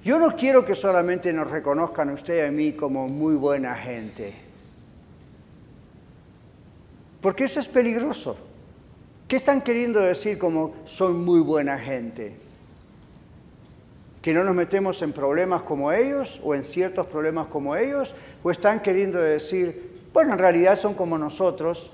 Yo 0.06 0.20
no 0.20 0.36
quiero 0.36 0.64
que 0.64 0.76
solamente 0.76 1.32
nos 1.32 1.50
reconozcan 1.50 2.10
a 2.10 2.12
usted 2.12 2.36
y 2.36 2.46
a 2.46 2.50
mí 2.52 2.74
como 2.74 3.08
muy 3.08 3.34
buena 3.34 3.74
gente, 3.74 4.32
porque 7.20 7.42
eso 7.42 7.58
es 7.58 7.66
peligroso. 7.66 8.36
¿Qué 9.26 9.34
están 9.34 9.62
queriendo 9.62 9.98
decir 9.98 10.38
como 10.38 10.76
soy 10.84 11.14
muy 11.14 11.40
buena 11.40 11.76
gente? 11.76 12.36
¿Que 14.22 14.32
no 14.32 14.44
nos 14.44 14.54
metemos 14.54 15.02
en 15.02 15.12
problemas 15.12 15.62
como 15.62 15.90
ellos 15.90 16.40
o 16.44 16.54
en 16.54 16.62
ciertos 16.62 17.08
problemas 17.08 17.48
como 17.48 17.74
ellos? 17.74 18.14
¿O 18.44 18.52
están 18.52 18.82
queriendo 18.82 19.20
decir, 19.20 20.04
bueno, 20.12 20.34
en 20.34 20.38
realidad 20.38 20.76
son 20.76 20.94
como 20.94 21.18
nosotros, 21.18 21.90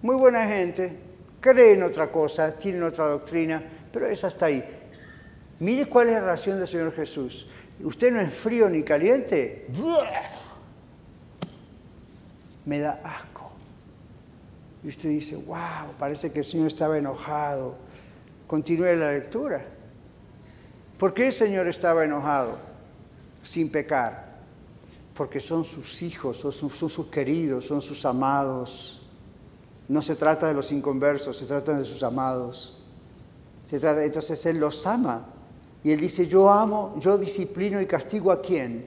muy 0.00 0.14
buena 0.14 0.46
gente, 0.46 0.96
creen 1.40 1.82
otra 1.82 2.12
cosa, 2.12 2.56
tienen 2.56 2.84
otra 2.84 3.08
doctrina, 3.08 3.60
pero 3.90 4.06
es 4.06 4.22
hasta 4.22 4.46
ahí. 4.46 4.77
Mire 5.60 5.86
cuál 5.86 6.08
es 6.08 6.14
la 6.14 6.20
relación 6.20 6.58
del 6.58 6.68
Señor 6.68 6.92
Jesús. 6.92 7.46
Usted 7.80 8.12
no 8.12 8.20
es 8.20 8.32
frío 8.32 8.68
ni 8.68 8.82
caliente. 8.82 9.66
Me 12.64 12.78
da 12.78 13.00
asco. 13.02 13.50
Y 14.84 14.88
usted 14.88 15.08
dice, 15.08 15.36
wow, 15.36 15.94
parece 15.98 16.32
que 16.32 16.40
el 16.40 16.44
Señor 16.44 16.68
estaba 16.68 16.96
enojado. 16.96 17.76
Continúe 18.46 18.94
la 18.94 19.12
lectura. 19.12 19.64
¿Por 20.96 21.12
qué 21.14 21.26
el 21.26 21.32
Señor 21.32 21.66
estaba 21.68 22.04
enojado 22.04 22.58
sin 23.42 23.70
pecar? 23.70 24.38
Porque 25.14 25.40
son 25.40 25.64
sus 25.64 26.02
hijos, 26.02 26.38
son 26.38 26.52
sus, 26.52 27.06
queridos, 27.06 27.66
son 27.66 27.82
sus 27.82 28.04
amados. 28.04 29.02
No 29.88 30.02
se 30.02 30.14
trata 30.14 30.46
de 30.46 30.54
los 30.54 30.70
inconversos, 30.70 31.36
se 31.36 31.46
trata 31.46 31.74
de 31.74 31.84
sus 31.84 32.02
amados. 32.04 32.80
Entonces 33.70 34.46
Él 34.46 34.58
los 34.58 34.86
ama 34.86 35.34
Y 35.84 35.92
él 35.92 36.00
dice, 36.00 36.26
yo 36.26 36.50
amo, 36.50 36.96
yo 36.98 37.16
disciplino 37.16 37.80
y 37.80 37.86
castigo 37.86 38.32
a 38.32 38.42
quién? 38.42 38.86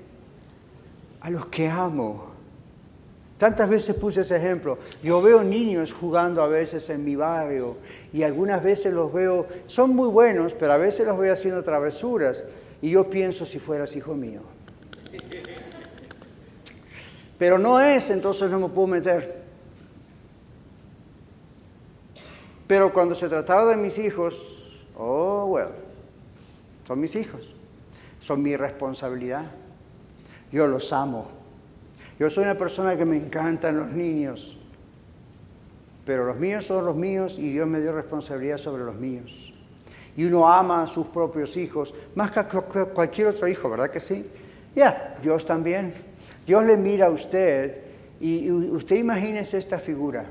A 1.21 1.30
los 1.30 1.45
que 1.47 1.67
amo. 1.67 2.32
Tantas 3.38 3.67
veces 3.67 3.95
puse 3.95 4.21
ese 4.21 4.36
ejemplo. 4.36 4.77
Yo 5.01 5.19
veo 5.21 5.43
niños 5.43 5.93
jugando 5.93 6.43
a 6.43 6.47
veces 6.47 6.88
en 6.91 7.04
mi 7.04 7.15
barrio 7.15 7.77
y 8.13 8.21
algunas 8.21 8.62
veces 8.62 8.93
los 8.93 9.12
veo, 9.12 9.47
son 9.65 9.95
muy 9.95 10.10
buenos, 10.10 10.54
pero 10.54 10.73
a 10.73 10.77
veces 10.77 11.08
los 11.08 11.17
veo 11.17 11.34
haciendo 11.34 11.63
travesuras 11.63 12.45
y 12.84 12.91
yo 12.91 13.10
pienso 13.10 13.45
si 13.45 13.58
fueras 13.58 13.95
hijo 13.95 14.13
mío. 14.13 14.41
Pero 17.39 17.58
no 17.58 17.80
es, 17.80 18.12
entonces 18.12 18.51
no 18.51 18.60
me 18.60 18.69
puedo 18.69 18.88
meter. 18.88 19.41
Pero 22.67 22.93
cuando 22.93 23.15
se 23.15 23.27
trataba 23.27 23.71
de 23.71 23.77
mis 23.77 23.97
hijos, 23.97 24.84
oh, 24.95 25.45
well, 25.45 25.69
son 26.91 26.99
mis 26.99 27.15
hijos, 27.15 27.56
son 28.19 28.43
mi 28.43 28.58
responsabilidad. 28.58 29.45
Yo 30.51 30.67
los 30.67 30.91
amo. 30.91 31.25
Yo 32.19 32.30
soy 32.30 32.43
una 32.43 32.58
persona 32.58 32.97
que 32.97 33.06
me 33.06 33.15
encantan 33.15 33.77
los 33.77 33.91
niños, 33.91 34.58
pero 36.04 36.25
los 36.25 36.36
míos 36.36 36.65
son 36.65 36.84
los 36.84 36.97
míos 36.97 37.38
y 37.39 37.54
Dios 37.54 37.65
me 37.65 37.80
dio 37.80 37.93
responsabilidad 37.93 38.58
sobre 38.58 38.84
los 38.84 38.95
míos. 38.95 39.54
Y 40.17 40.25
uno 40.25 40.49
ama 40.49 40.84
a 40.84 40.88
sus 40.88 41.08
propios 41.08 41.56
hijos 41.56 41.93
más 42.13 42.30
que 42.30 42.41
a 42.41 42.47
cualquier 42.49 43.27
otro 43.27 43.47
hijo, 43.47 43.69
¿verdad 43.69 43.89
que 43.89 44.01
sí? 44.01 44.30
Ya, 44.75 45.17
Dios 45.21 45.45
también. 45.45 45.93
Dios 46.45 46.65
le 46.65 46.75
mira 46.75 47.06
a 47.06 47.10
usted 47.10 47.80
y 48.19 48.51
usted 48.51 48.97
imagínese 48.97 49.58
esta 49.58 49.80
figura. 49.80 50.25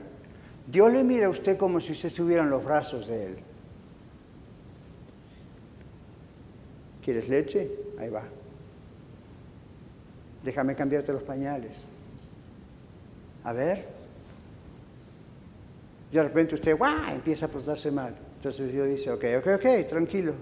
Dios 0.67 0.93
le 0.93 1.05
mira 1.05 1.29
a 1.29 1.31
usted 1.31 1.57
como 1.57 1.81
si 1.81 1.93
usted 1.93 2.09
estuviera 2.09 2.43
en 2.43 2.51
los 2.51 2.63
brazos 2.63 3.07
de 3.07 3.29
Él. 3.29 3.37
¿Quieres 7.03 7.29
leche? 7.29 7.71
Ahí 7.99 8.11
va 8.11 8.25
déjame 10.43 10.75
cambiarte 10.75 11.13
los 11.13 11.23
pañales. 11.23 11.87
A 13.45 13.53
ver. 13.53 14.01
De 16.11 16.23
repente 16.23 16.55
usted, 16.55 16.77
¡guau! 16.77 17.13
empieza 17.13 17.47
a 17.47 17.49
portarse 17.49 17.91
mal. 17.91 18.15
Entonces 18.37 18.73
Dios 18.73 18.89
dice, 18.89 19.13
ok, 19.13 19.25
ok, 19.39 19.47
ok, 19.57 19.87
tranquilo. 19.87 20.35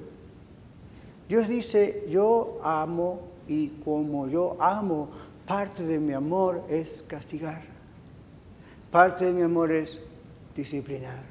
Dios 1.29 1.49
dice, 1.49 2.07
yo 2.09 2.61
amo 2.63 3.21
y 3.47 3.69
como 3.85 4.29
yo 4.29 4.57
amo, 4.61 5.11
parte 5.47 5.83
de 5.83 5.99
mi 5.99 6.15
amor 6.15 6.65
es 6.71 7.05
castigar. 7.07 7.63
Parte 8.91 9.27
de 9.27 9.33
mi 9.33 9.43
amor 9.43 9.71
es 9.73 10.01
disciplinar. 10.57 11.23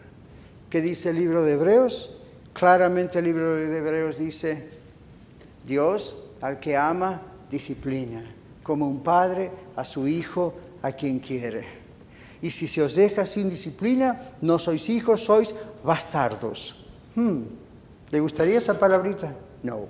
¿Qué 0.69 0.81
dice 0.81 1.09
el 1.09 1.15
libro 1.15 1.41
de 1.41 1.53
Hebreos? 1.53 2.19
Claramente 2.53 3.19
el 3.19 3.25
libro 3.25 3.55
de 3.55 3.75
Hebreos 3.75 4.19
dice, 4.19 4.67
Dios 5.67 6.15
al 6.41 6.59
que 6.59 6.75
ama, 6.75 7.21
disciplina 7.51 8.23
como 8.67 8.85
un 8.85 8.99
padre 8.99 9.49
a 9.77 9.83
su 9.85 10.09
hijo 10.09 10.53
a 10.81 10.91
quien 10.91 11.19
quiere. 11.19 11.65
Y 12.41 12.51
si 12.51 12.67
se 12.67 12.81
os 12.81 12.95
deja 12.95 13.25
sin 13.25 13.49
disciplina, 13.49 14.19
no 14.41 14.59
sois 14.59 14.89
hijos, 14.89 15.23
sois 15.23 15.55
bastardos. 15.85 16.85
Hmm, 17.15 17.43
¿Le 18.11 18.19
gustaría 18.19 18.57
esa 18.57 18.77
palabrita? 18.77 19.33
No. 19.63 19.87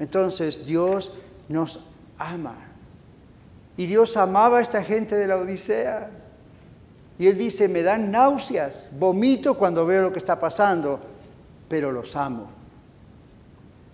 Entonces 0.00 0.66
Dios 0.66 1.12
nos 1.48 1.86
ama. 2.18 2.56
Y 3.76 3.86
Dios 3.86 4.16
amaba 4.16 4.58
a 4.58 4.62
esta 4.62 4.82
gente 4.82 5.14
de 5.14 5.28
la 5.28 5.36
Odisea. 5.36 6.10
Y 7.20 7.28
Él 7.28 7.38
dice, 7.38 7.68
me 7.68 7.82
dan 7.82 8.10
náuseas, 8.10 8.88
vomito 8.98 9.54
cuando 9.54 9.86
veo 9.86 10.02
lo 10.02 10.12
que 10.12 10.18
está 10.18 10.40
pasando, 10.40 10.98
pero 11.68 11.92
los 11.92 12.16
amo. 12.16 12.59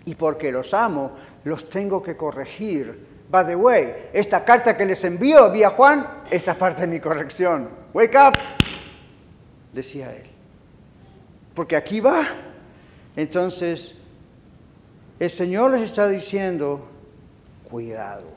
Y 0.06 0.14
porque 0.14 0.50
los 0.50 0.72
amo, 0.72 1.12
los 1.44 1.68
tengo 1.68 2.02
que 2.02 2.16
corregir 2.16 3.16
By 3.28 3.44
the 3.44 3.56
way, 3.56 4.10
esta 4.12 4.44
carta 4.44 4.76
que 4.76 4.86
les 4.86 5.02
envío 5.04 5.50
vía 5.50 5.70
Juan, 5.70 6.06
esta 6.30 6.54
parte 6.54 6.82
de 6.82 6.86
mi 6.86 7.00
corrección. 7.00 7.68
Wake 7.92 8.16
up, 8.16 8.34
decía 9.72 10.14
él. 10.14 10.26
Porque 11.54 11.74
aquí 11.74 12.00
va. 12.00 12.22
Entonces, 13.16 14.02
el 15.18 15.30
Señor 15.30 15.72
les 15.72 15.82
está 15.82 16.06
diciendo, 16.06 16.88
cuidado. 17.68 18.36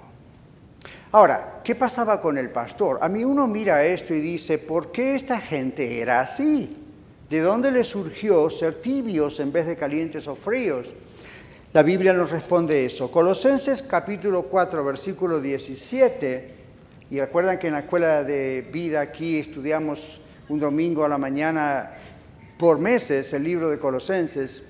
Ahora, 1.11 1.61
¿qué 1.63 1.75
pasaba 1.75 2.19
con 2.19 2.37
el 2.37 2.49
pastor? 2.49 2.97
A 3.01 3.09
mí 3.09 3.23
uno 3.23 3.47
mira 3.47 3.83
esto 3.83 4.13
y 4.13 4.21
dice, 4.21 4.57
¿por 4.57 4.91
qué 4.91 5.15
esta 5.15 5.39
gente 5.39 6.01
era 6.01 6.21
así? 6.21 6.77
¿De 7.29 7.41
dónde 7.41 7.71
le 7.71 7.83
surgió 7.83 8.49
ser 8.49 8.75
tibios 8.75 9.39
en 9.39 9.51
vez 9.51 9.67
de 9.67 9.75
calientes 9.75 10.27
o 10.27 10.35
fríos? 10.35 10.93
La 11.71 11.83
Biblia 11.83 12.13
nos 12.13 12.31
responde 12.31 12.83
eso. 12.83 13.11
Colosenses 13.11 13.83
capítulo 13.83 14.41
4, 14.41 14.83
versículo 14.83 15.39
17. 15.39 16.49
Y 17.11 17.19
recuerdan 17.19 17.59
que 17.59 17.67
en 17.67 17.73
la 17.73 17.81
escuela 17.81 18.23
de 18.23 18.67
vida 18.73 19.01
aquí 19.01 19.37
estudiamos 19.37 20.21
un 20.49 20.59
domingo 20.59 21.05
a 21.05 21.07
la 21.07 21.19
mañana 21.19 21.91
por 22.57 22.79
meses 22.79 23.33
el 23.33 23.43
libro 23.43 23.69
de 23.69 23.77
Colosenses. 23.77 24.67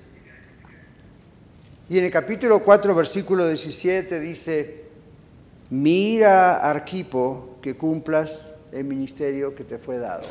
Y 1.88 1.98
en 1.98 2.04
el 2.04 2.10
capítulo 2.10 2.58
4, 2.58 2.94
versículo 2.94 3.48
17 3.48 4.20
dice, 4.20 4.84
mira 5.70 6.70
Arquipo 6.70 7.56
que 7.62 7.78
cumplas 7.78 8.52
el 8.72 8.84
ministerio 8.84 9.54
que 9.54 9.64
te 9.64 9.78
fue 9.78 9.96
dado. 9.96 10.26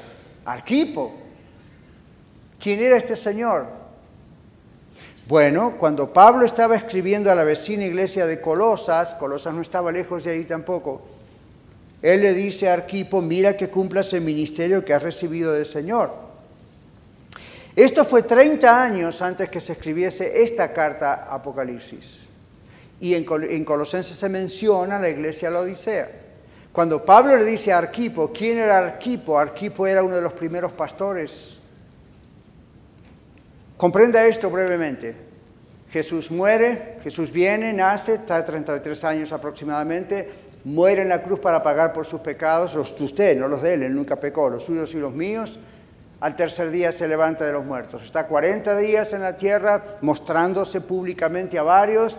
Arquipo. 0.45 1.15
¿Quién 2.59 2.79
era 2.79 2.95
este 2.95 3.15
señor? 3.15 3.78
Bueno, 5.29 5.75
cuando 5.77 6.11
Pablo 6.11 6.43
estaba 6.43 6.75
escribiendo 6.75 7.29
a 7.29 7.35
la 7.35 7.43
vecina 7.43 7.85
iglesia 7.85 8.25
de 8.25 8.41
Colosas, 8.41 9.13
Colosas 9.13 9.53
no 9.53 9.61
estaba 9.61 9.91
lejos 9.91 10.23
de 10.23 10.31
ahí 10.31 10.43
tampoco, 10.43 11.03
él 12.01 12.21
le 12.21 12.33
dice 12.33 12.67
a 12.67 12.73
Arquipo, 12.73 13.21
mira 13.21 13.55
que 13.55 13.69
cumplas 13.69 14.11
el 14.13 14.21
ministerio 14.21 14.83
que 14.83 14.91
has 14.91 15.03
recibido 15.03 15.53
del 15.53 15.67
Señor. 15.67 16.11
Esto 17.75 18.03
fue 18.03 18.23
30 18.23 18.83
años 18.83 19.21
antes 19.21 19.51
que 19.51 19.59
se 19.59 19.73
escribiese 19.73 20.41
esta 20.41 20.73
carta 20.73 21.27
Apocalipsis. 21.29 22.25
Y 22.99 23.13
en, 23.13 23.23
en 23.51 23.63
Colosenses 23.63 24.17
se 24.17 24.29
menciona 24.29 24.97
la 24.97 25.09
iglesia 25.09 25.49
de 25.49 25.53
la 25.53 25.61
Odisea. 25.61 26.09
Cuando 26.71 27.05
Pablo 27.05 27.37
le 27.37 27.45
dice 27.45 27.71
a 27.71 27.77
Arquipo, 27.77 28.31
¿quién 28.33 28.57
era 28.57 28.79
Arquipo? 28.79 29.37
Arquipo 29.37 29.85
era 29.85 30.01
uno 30.01 30.15
de 30.15 30.23
los 30.23 30.33
primeros 30.33 30.71
pastores 30.71 31.58
Comprenda 33.79 34.27
esto 34.27 34.49
brevemente. 34.49 35.15
Jesús 35.89 36.31
muere, 36.31 36.97
Jesús 37.01 37.31
viene, 37.31 37.71
nace, 37.71 38.15
está 38.15 38.43
33 38.43 39.05
años 39.05 39.31
aproximadamente, 39.31 40.29
muere 40.65 41.03
en 41.03 41.07
la 41.07 41.23
cruz 41.23 41.39
para 41.39 41.63
pagar 41.63 41.93
por 41.93 42.05
sus 42.05 42.19
pecados, 42.19 42.75
los 42.75 42.99
de 42.99 43.05
usted, 43.05 43.37
no 43.37 43.47
los 43.47 43.61
de 43.61 43.75
él, 43.75 43.83
él 43.83 43.95
nunca 43.95 44.17
pecó, 44.17 44.49
los 44.49 44.65
suyos 44.65 44.93
y 44.95 44.99
los 44.99 45.13
míos. 45.13 45.59
Al 46.19 46.35
tercer 46.35 46.71
día 46.71 46.91
se 46.91 47.07
levanta 47.07 47.45
de 47.45 47.53
los 47.53 47.63
muertos. 47.63 48.03
Está 48.03 48.27
40 48.27 48.75
días 48.79 49.13
en 49.13 49.21
la 49.21 49.37
tierra 49.37 49.81
mostrándose 50.01 50.81
públicamente 50.81 51.57
a 51.57 51.63
varios, 51.63 52.17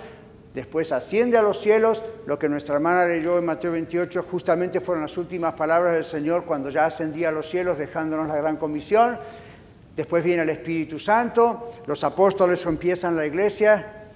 después 0.55 0.91
asciende 0.93 1.37
a 1.37 1.43
los 1.43 1.61
cielos, 1.61 2.03
lo 2.25 2.39
que 2.39 2.49
nuestra 2.49 2.77
hermana 2.77 3.05
leyó 3.05 3.39
en 3.39 3.45
Mateo 3.45 3.73
28 3.73 4.25
justamente 4.31 4.81
fueron 4.81 5.03
las 5.03 5.19
últimas 5.19 5.53
palabras 5.53 5.93
del 5.93 6.05
Señor 6.05 6.47
cuando 6.47 6.71
ya 6.71 6.87
ascendía 6.87 7.29
a 7.29 7.33
los 7.33 7.51
cielos 7.51 7.77
dejándonos 7.77 8.29
la 8.29 8.39
gran 8.39 8.57
comisión. 8.57 9.19
Después 10.01 10.25
viene 10.25 10.45
el 10.45 10.49
Espíritu 10.49 10.99
Santo, 10.99 11.69
los 11.85 12.03
apóstoles 12.05 12.65
empiezan 12.65 13.17
la 13.17 13.27
iglesia, 13.27 14.07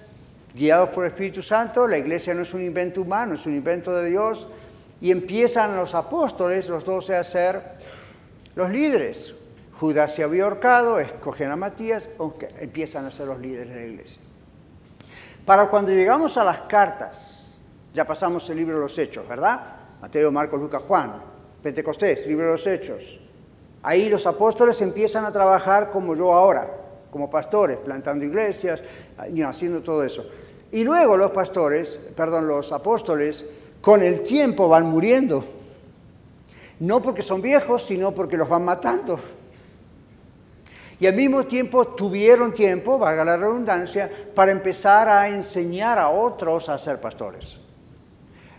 guiados 0.55 0.89
por 0.89 1.05
el 1.05 1.11
Espíritu 1.11 1.43
Santo, 1.43 1.87
la 1.87 1.99
iglesia 1.99 2.33
no 2.33 2.41
es 2.41 2.55
un 2.55 2.63
invento 2.63 3.03
humano, 3.03 3.35
es 3.35 3.45
un 3.45 3.53
invento 3.53 3.93
de 3.93 4.09
Dios, 4.09 4.47
y 4.99 5.11
empiezan 5.11 5.77
los 5.77 5.93
apóstoles, 5.93 6.69
los 6.69 6.83
doce, 6.85 7.15
a 7.15 7.23
ser 7.23 7.61
los 8.55 8.71
líderes. 8.71 9.35
Judas 9.73 10.15
se 10.15 10.23
había 10.23 10.45
ahorcado, 10.45 10.99
escogen 10.99 11.51
a 11.51 11.55
Matías, 11.55 12.09
empiezan 12.59 13.05
a 13.05 13.11
ser 13.11 13.27
los 13.27 13.39
líderes 13.39 13.71
de 13.71 13.79
la 13.79 13.85
iglesia. 13.85 14.23
Para 15.45 15.67
cuando 15.67 15.91
llegamos 15.91 16.35
a 16.39 16.43
las 16.43 16.61
cartas, 16.61 17.61
ya 17.93 18.07
pasamos 18.07 18.49
el 18.49 18.57
libro 18.57 18.77
de 18.77 18.81
los 18.81 18.97
Hechos, 18.97 19.27
¿verdad? 19.27 19.61
Mateo, 20.01 20.31
Marcos, 20.31 20.59
Lucas, 20.59 20.81
Juan, 20.81 21.21
Pentecostés, 21.61 22.25
libro 22.25 22.47
de 22.47 22.51
los 22.53 22.65
Hechos. 22.65 23.19
Ahí 23.85 24.09
los 24.09 24.25
apóstoles 24.25 24.81
empiezan 24.81 25.25
a 25.25 25.31
trabajar 25.31 25.91
como 25.91 26.15
yo 26.15 26.33
ahora, 26.33 26.67
como 27.11 27.29
pastores, 27.29 27.77
plantando 27.77 28.25
iglesias, 28.25 28.83
haciendo 29.47 29.83
todo 29.83 30.03
eso. 30.03 30.27
Y 30.71 30.83
luego 30.83 31.15
los 31.15 31.29
pastores, 31.29 32.09
perdón, 32.17 32.47
los 32.47 32.71
apóstoles, 32.71 33.45
con 33.81 34.01
el 34.01 34.21
tiempo 34.21 34.67
van 34.67 34.87
muriendo. 34.87 35.43
No 36.79 36.99
porque 36.99 37.21
son 37.21 37.43
viejos, 37.43 37.83
sino 37.83 38.11
porque 38.11 38.37
los 38.37 38.49
van 38.49 38.65
matando. 38.65 39.19
Y 40.99 41.05
al 41.05 41.13
mismo 41.13 41.43
tiempo 41.43 41.89
tuvieron 41.89 42.55
tiempo, 42.55 42.97
valga 42.97 43.23
la 43.23 43.37
redundancia, 43.37 44.09
para 44.33 44.51
empezar 44.51 45.07
a 45.09 45.29
enseñar 45.29 45.99
a 45.99 46.09
otros 46.09 46.69
a 46.69 46.77
ser 46.79 46.99
pastores. 46.99 47.59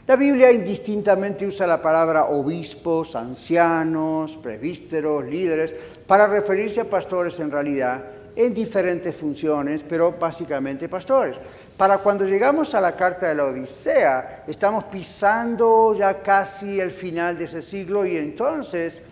La 0.07 0.15
Biblia 0.15 0.53
indistintamente 0.53 1.45
usa 1.45 1.67
la 1.67 1.83
palabra 1.83 2.27
obispos, 2.27 3.17
ancianos, 3.17 4.37
presbíteros, 4.37 5.25
líderes, 5.25 5.75
para 6.07 6.29
referirse 6.29 6.81
a 6.81 6.85
pastores 6.85 7.41
en 7.41 7.51
realidad, 7.51 8.05
en 8.37 8.55
diferentes 8.55 9.17
funciones, 9.17 9.83
pero 9.83 10.13
básicamente 10.13 10.89
pastores. 10.89 11.41
Para 11.77 11.99
cuando 11.99 12.25
llegamos 12.25 12.73
a 12.77 12.81
la 12.81 12.95
carta 12.95 13.27
de 13.27 13.35
la 13.35 13.47
Odisea, 13.47 14.45
estamos 14.47 14.85
pisando 14.85 15.93
ya 15.93 16.23
casi 16.23 16.79
el 16.79 16.93
final 16.93 17.37
de 17.37 17.47
ese 17.47 17.61
siglo 17.61 18.07
y 18.07 18.17
entonces 18.17 19.03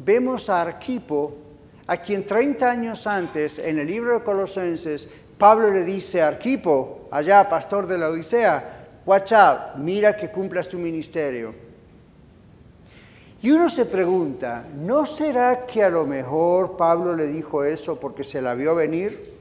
vemos 0.00 0.50
a 0.50 0.62
Arquipo, 0.62 1.36
a 1.86 1.98
quien 1.98 2.26
30 2.26 2.68
años 2.68 3.06
antes, 3.06 3.60
en 3.60 3.78
el 3.78 3.86
libro 3.86 4.18
de 4.18 4.24
Colosenses, 4.24 5.08
Pablo 5.38 5.70
le 5.70 5.84
dice 5.84 6.20
a 6.20 6.28
Arquipo, 6.28 7.08
allá 7.12 7.48
pastor 7.48 7.86
de 7.86 7.98
la 7.98 8.08
Odisea, 8.08 8.75
out, 9.06 9.76
mira 9.76 10.16
que 10.16 10.30
cumplas 10.30 10.68
tu 10.68 10.78
ministerio. 10.78 11.54
Y 13.42 13.50
uno 13.50 13.68
se 13.68 13.86
pregunta, 13.86 14.64
¿no 14.74 15.06
será 15.06 15.66
que 15.66 15.84
a 15.84 15.88
lo 15.88 16.04
mejor 16.04 16.76
Pablo 16.76 17.14
le 17.14 17.26
dijo 17.26 17.62
eso 17.62 18.00
porque 18.00 18.24
se 18.24 18.42
la 18.42 18.54
vio 18.54 18.74
venir? 18.74 19.36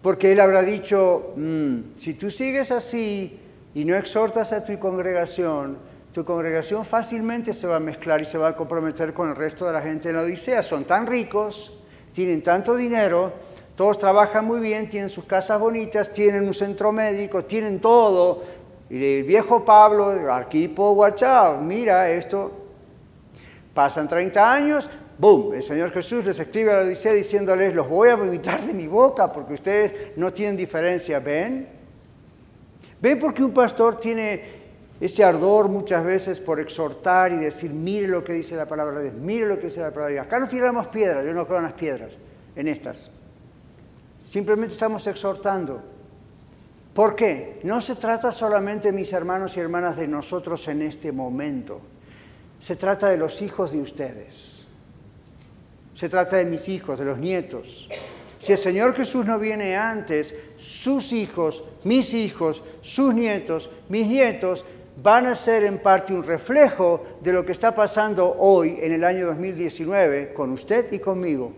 Porque 0.00 0.32
él 0.32 0.40
habrá 0.40 0.62
dicho, 0.62 1.34
mm, 1.36 1.96
si 1.96 2.14
tú 2.14 2.30
sigues 2.30 2.70
así 2.70 3.38
y 3.74 3.84
no 3.84 3.96
exhortas 3.96 4.52
a 4.54 4.64
tu 4.64 4.78
congregación, 4.78 5.76
tu 6.12 6.24
congregación 6.24 6.84
fácilmente 6.84 7.52
se 7.52 7.66
va 7.66 7.76
a 7.76 7.80
mezclar 7.80 8.22
y 8.22 8.24
se 8.24 8.38
va 8.38 8.48
a 8.48 8.56
comprometer 8.56 9.12
con 9.12 9.28
el 9.28 9.36
resto 9.36 9.66
de 9.66 9.74
la 9.74 9.82
gente 9.82 10.08
en 10.08 10.16
la 10.16 10.22
Odisea. 10.22 10.62
Son 10.62 10.84
tan 10.84 11.06
ricos, 11.06 11.80
tienen 12.12 12.42
tanto 12.42 12.74
dinero, 12.74 13.32
todos 13.80 13.96
trabajan 13.96 14.44
muy 14.44 14.60
bien, 14.60 14.90
tienen 14.90 15.08
sus 15.08 15.24
casas 15.24 15.58
bonitas, 15.58 16.12
tienen 16.12 16.46
un 16.46 16.52
centro 16.52 16.92
médico, 16.92 17.46
tienen 17.46 17.80
todo, 17.80 18.42
y 18.90 19.02
el 19.02 19.24
viejo 19.24 19.64
Pablo, 19.64 20.10
Arquipo 20.30 20.92
Guachao, 20.92 21.62
mira 21.62 22.10
esto. 22.10 22.52
Pasan 23.72 24.06
30 24.06 24.52
años, 24.52 24.90
¡boom! 25.16 25.54
El 25.54 25.62
Señor 25.62 25.92
Jesús 25.92 26.26
les 26.26 26.38
escribe 26.38 26.70
a 26.70 26.76
la 26.76 26.82
Odisea 26.82 27.14
diciéndoles, 27.14 27.72
los 27.72 27.88
voy 27.88 28.10
a 28.10 28.16
vomitar 28.16 28.60
de 28.60 28.74
mi 28.74 28.86
boca 28.86 29.32
porque 29.32 29.54
ustedes 29.54 30.14
no 30.14 30.30
tienen 30.30 30.58
diferencia, 30.58 31.18
¿ven? 31.18 31.66
¿Ven 33.00 33.18
por 33.18 33.32
qué 33.32 33.42
un 33.42 33.54
pastor 33.54 33.98
tiene 33.98 34.60
ese 35.00 35.24
ardor 35.24 35.70
muchas 35.70 36.04
veces 36.04 36.38
por 36.38 36.60
exhortar 36.60 37.32
y 37.32 37.36
decir, 37.36 37.70
mire 37.70 38.08
lo 38.08 38.22
que 38.22 38.34
dice 38.34 38.56
la 38.56 38.66
palabra 38.66 38.98
de 38.98 39.04
Dios, 39.04 39.14
mire 39.14 39.46
lo 39.46 39.58
que 39.58 39.68
dice 39.68 39.80
la 39.80 39.88
palabra 39.88 40.08
de 40.08 40.12
Dios. 40.16 40.26
Acá 40.26 40.38
no 40.38 40.48
tiramos 40.48 40.86
piedras, 40.88 41.24
yo 41.24 41.32
no 41.32 41.46
creo 41.46 41.56
en 41.56 41.64
las 41.64 41.72
piedras, 41.72 42.18
en 42.54 42.68
estas. 42.68 43.19
Simplemente 44.30 44.74
estamos 44.74 45.04
exhortando. 45.08 45.82
¿Por 46.94 47.16
qué? 47.16 47.58
No 47.64 47.80
se 47.80 47.96
trata 47.96 48.30
solamente, 48.30 48.92
mis 48.92 49.12
hermanos 49.12 49.56
y 49.56 49.60
hermanas, 49.60 49.96
de 49.96 50.06
nosotros 50.06 50.68
en 50.68 50.82
este 50.82 51.10
momento. 51.10 51.80
Se 52.60 52.76
trata 52.76 53.08
de 53.08 53.16
los 53.16 53.42
hijos 53.42 53.72
de 53.72 53.80
ustedes. 53.80 54.66
Se 55.96 56.08
trata 56.08 56.36
de 56.36 56.44
mis 56.44 56.68
hijos, 56.68 57.00
de 57.00 57.06
los 57.06 57.18
nietos. 57.18 57.88
Si 58.38 58.52
el 58.52 58.58
Señor 58.58 58.94
Jesús 58.94 59.26
no 59.26 59.36
viene 59.40 59.76
antes, 59.76 60.32
sus 60.56 61.12
hijos, 61.12 61.64
mis 61.82 62.14
hijos, 62.14 62.62
sus 62.82 63.12
nietos, 63.12 63.68
mis 63.88 64.06
nietos, 64.06 64.64
van 65.02 65.26
a 65.26 65.34
ser 65.34 65.64
en 65.64 65.80
parte 65.80 66.14
un 66.14 66.22
reflejo 66.22 67.04
de 67.20 67.32
lo 67.32 67.44
que 67.44 67.50
está 67.50 67.74
pasando 67.74 68.32
hoy 68.38 68.78
en 68.80 68.92
el 68.92 69.02
año 69.02 69.26
2019 69.26 70.32
con 70.32 70.52
usted 70.52 70.92
y 70.92 71.00
conmigo. 71.00 71.52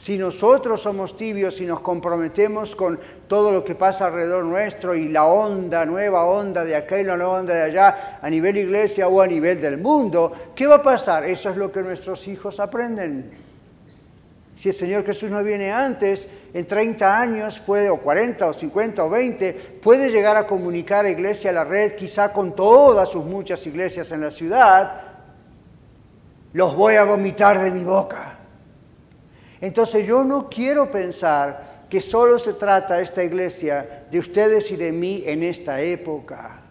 Si 0.00 0.16
nosotros 0.16 0.80
somos 0.80 1.14
tibios 1.14 1.60
y 1.60 1.66
nos 1.66 1.80
comprometemos 1.80 2.74
con 2.74 2.98
todo 3.28 3.52
lo 3.52 3.62
que 3.62 3.74
pasa 3.74 4.06
alrededor 4.06 4.46
nuestro 4.46 4.94
y 4.94 5.10
la 5.10 5.26
onda, 5.26 5.84
nueva 5.84 6.24
onda 6.24 6.64
de 6.64 6.74
acá 6.74 6.98
y 6.98 7.04
la 7.04 7.18
nueva 7.18 7.40
onda 7.40 7.52
de 7.52 7.64
allá, 7.64 8.18
a 8.22 8.30
nivel 8.30 8.56
iglesia 8.56 9.08
o 9.08 9.20
a 9.20 9.26
nivel 9.26 9.60
del 9.60 9.76
mundo, 9.76 10.32
¿qué 10.54 10.66
va 10.66 10.76
a 10.76 10.82
pasar? 10.82 11.26
Eso 11.26 11.50
es 11.50 11.58
lo 11.58 11.70
que 11.70 11.82
nuestros 11.82 12.26
hijos 12.28 12.60
aprenden. 12.60 13.28
Si 14.56 14.70
el 14.70 14.74
Señor 14.74 15.04
Jesús 15.04 15.30
no 15.30 15.44
viene 15.44 15.70
antes, 15.70 16.30
en 16.54 16.66
30 16.66 17.20
años 17.20 17.60
puede, 17.60 17.90
o 17.90 17.98
40 17.98 18.46
o 18.46 18.54
50 18.54 19.04
o 19.04 19.10
20, 19.10 19.52
puede 19.82 20.08
llegar 20.08 20.38
a 20.38 20.46
comunicar 20.46 21.04
a 21.04 21.10
Iglesia 21.10 21.50
a 21.50 21.52
la 21.52 21.64
red, 21.64 21.94
quizá 21.94 22.32
con 22.32 22.56
todas 22.56 23.06
sus 23.10 23.26
muchas 23.26 23.66
iglesias 23.66 24.10
en 24.12 24.22
la 24.22 24.30
ciudad, 24.30 25.02
los 26.54 26.74
voy 26.74 26.94
a 26.94 27.04
vomitar 27.04 27.60
de 27.60 27.70
mi 27.70 27.84
boca. 27.84 28.29
Entonces 29.60 30.06
yo 30.06 30.24
no 30.24 30.48
quiero 30.48 30.90
pensar 30.90 31.86
que 31.88 32.00
solo 32.00 32.38
se 32.38 32.54
trata 32.54 33.00
esta 33.00 33.22
iglesia 33.22 34.04
de 34.10 34.18
ustedes 34.18 34.70
y 34.70 34.76
de 34.76 34.92
mí 34.92 35.24
en 35.26 35.42
esta 35.42 35.80
época. 35.80 36.62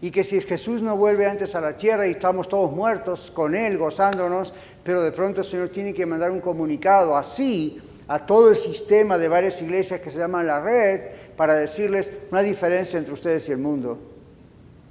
Y 0.00 0.10
que 0.10 0.24
si 0.24 0.40
Jesús 0.40 0.82
no 0.82 0.96
vuelve 0.96 1.26
antes 1.26 1.54
a 1.54 1.60
la 1.60 1.76
tierra 1.76 2.06
y 2.06 2.12
estamos 2.12 2.48
todos 2.48 2.72
muertos 2.72 3.30
con 3.30 3.54
Él, 3.54 3.76
gozándonos, 3.76 4.54
pero 4.82 5.02
de 5.02 5.12
pronto 5.12 5.42
el 5.42 5.46
Señor 5.46 5.68
tiene 5.68 5.92
que 5.92 6.06
mandar 6.06 6.30
un 6.30 6.40
comunicado 6.40 7.16
así 7.16 7.80
a 8.08 8.18
todo 8.26 8.50
el 8.50 8.56
sistema 8.56 9.18
de 9.18 9.28
varias 9.28 9.60
iglesias 9.60 10.00
que 10.00 10.10
se 10.10 10.18
llaman 10.18 10.46
la 10.46 10.58
red 10.58 11.00
para 11.36 11.54
decirles 11.54 12.10
una 12.30 12.42
diferencia 12.42 12.98
entre 12.98 13.12
ustedes 13.12 13.48
y 13.48 13.52
el 13.52 13.58
mundo. 13.58 13.98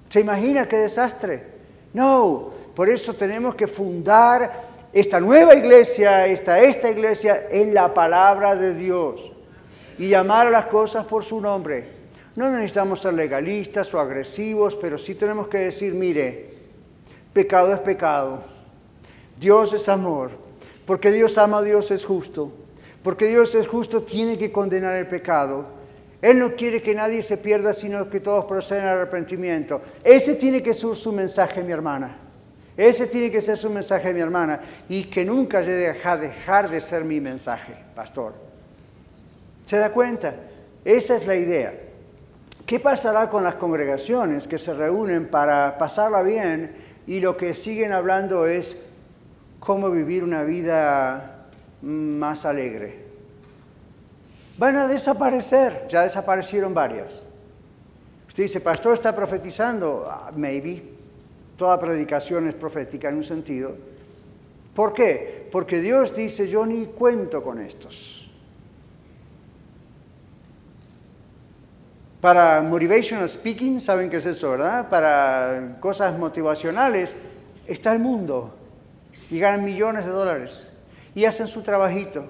¿Se 0.10 0.22
imagina 0.22 0.70
qué 0.70 0.78
desastre? 0.78 1.44
No, 1.94 2.52
por 2.76 2.88
eso 2.88 3.14
tenemos 3.14 3.56
que 3.56 3.68
fundar 3.68 4.52
esta 4.92 5.20
nueva 5.20 5.56
iglesia, 5.56 6.26
esta, 6.28 6.60
esta 6.60 6.90
iglesia, 6.90 7.48
en 7.52 7.74
la 7.74 7.94
palabra 7.94 8.56
de 8.56 8.74
Dios 8.74 9.32
y 9.98 10.10
llamar 10.10 10.48
a 10.48 10.52
las 10.52 10.66
cosas 10.66 11.06
por 11.06 11.24
su 11.24 11.40
nombre. 11.40 12.00
No 12.36 12.50
necesitamos 12.50 13.02
ser 13.02 13.14
legalistas 13.14 13.94
o 13.94 14.00
agresivos, 14.00 14.76
pero 14.76 14.98
sí 14.98 15.16
tenemos 15.16 15.48
que 15.48 15.58
decir, 15.58 15.94
mire, 15.94 16.54
pecado 17.34 17.74
es 17.74 17.80
pecado, 17.82 18.42
Dios 19.40 19.74
es 19.74 19.90
amor, 19.90 20.32
porque 20.86 21.12
Dios 21.12 21.38
ama, 21.38 21.62
Dios 21.62 21.92
es 21.92 22.06
justo, 22.06 22.52
porque 23.04 23.28
Dios 23.28 23.54
es 23.56 23.68
justo, 23.68 24.04
tiene 24.04 24.38
que 24.38 24.52
condenar 24.52 24.96
el 24.96 25.08
pecado. 25.08 25.80
Él 26.22 26.40
no 26.40 26.56
quiere 26.56 26.82
que 26.82 26.96
nadie 26.96 27.22
se 27.22 27.38
pierda, 27.38 27.74
sino 27.74 28.10
que 28.10 28.20
todos 28.20 28.46
procedan 28.46 28.88
al 28.88 28.98
arrepentimiento. 28.98 29.82
Ese 30.04 30.36
tiene 30.36 30.62
que 30.62 30.74
ser 30.74 30.96
su 30.96 31.14
mensaje, 31.14 31.64
mi 31.64 31.72
hermana. 31.72 32.29
Ese 32.80 33.08
tiene 33.08 33.30
que 33.30 33.42
ser 33.42 33.58
su 33.58 33.70
mensaje, 33.70 34.14
mi 34.14 34.22
hermana, 34.22 34.62
y 34.88 35.04
que 35.04 35.26
nunca 35.26 35.62
llegue 35.62 35.94
a 36.02 36.16
dejar 36.16 36.70
de 36.70 36.80
ser 36.80 37.04
mi 37.04 37.20
mensaje, 37.20 37.76
pastor. 37.94 38.34
¿Se 39.66 39.76
da 39.76 39.92
cuenta? 39.92 40.34
Esa 40.86 41.18
es 41.18 41.28
la 41.28 41.36
idea. 41.36 41.74
¿Qué 42.66 42.80
pasará 42.80 43.30
con 43.30 43.44
las 43.44 43.56
congregaciones 43.56 44.48
que 44.48 44.58
se 44.58 44.74
reúnen 44.74 45.28
para 45.28 45.78
pasarla 45.78 46.22
bien 46.22 46.74
y 47.06 47.20
lo 47.20 47.36
que 47.36 47.54
siguen 47.54 47.92
hablando 47.92 48.48
es 48.48 48.86
cómo 49.60 49.92
vivir 49.92 50.24
una 50.24 50.44
vida 50.44 51.48
más 51.82 52.46
alegre? 52.46 53.04
Van 54.58 54.78
a 54.78 54.88
desaparecer, 54.88 55.86
ya 55.90 56.04
desaparecieron 56.04 56.74
varias. 56.74 57.26
Usted 58.30 58.44
dice, 58.44 58.62
pastor 58.62 58.94
está 58.94 59.14
profetizando, 59.14 60.08
ah, 60.10 60.32
maybe, 60.34 60.89
Toda 61.60 61.78
predicación 61.78 62.48
es 62.48 62.56
profética 62.56 63.10
en 63.10 63.16
un 63.18 63.24
sentido. 63.24 63.76
¿Por 64.74 64.94
qué? 64.94 65.50
Porque 65.52 65.82
Dios 65.82 66.16
dice, 66.16 66.48
yo 66.48 66.66
ni 66.66 66.86
cuento 66.86 67.44
con 67.44 67.60
estos. 67.60 68.32
Para 72.22 72.62
motivational 72.62 73.28
speaking, 73.28 73.82
¿saben 73.82 74.10
qué 74.10 74.18
es 74.18 74.26
eso, 74.26 74.52
verdad? 74.52 74.88
Para 74.88 75.76
cosas 75.82 76.18
motivacionales, 76.18 77.18
está 77.68 77.92
el 77.92 78.00
mundo 78.00 78.56
y 79.30 79.38
ganan 79.38 79.66
millones 79.66 80.06
de 80.06 80.12
dólares 80.12 80.72
y 81.14 81.26
hacen 81.26 81.48
su 81.48 81.62
trabajito, 81.62 82.26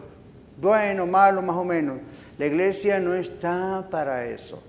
bueno, 0.60 1.06
malo, 1.06 1.44
más 1.44 1.56
o 1.56 1.64
menos. 1.64 2.00
La 2.40 2.48
iglesia 2.48 3.00
no 3.00 3.14
está 3.14 3.86
para 3.92 4.26
eso. 4.26 4.64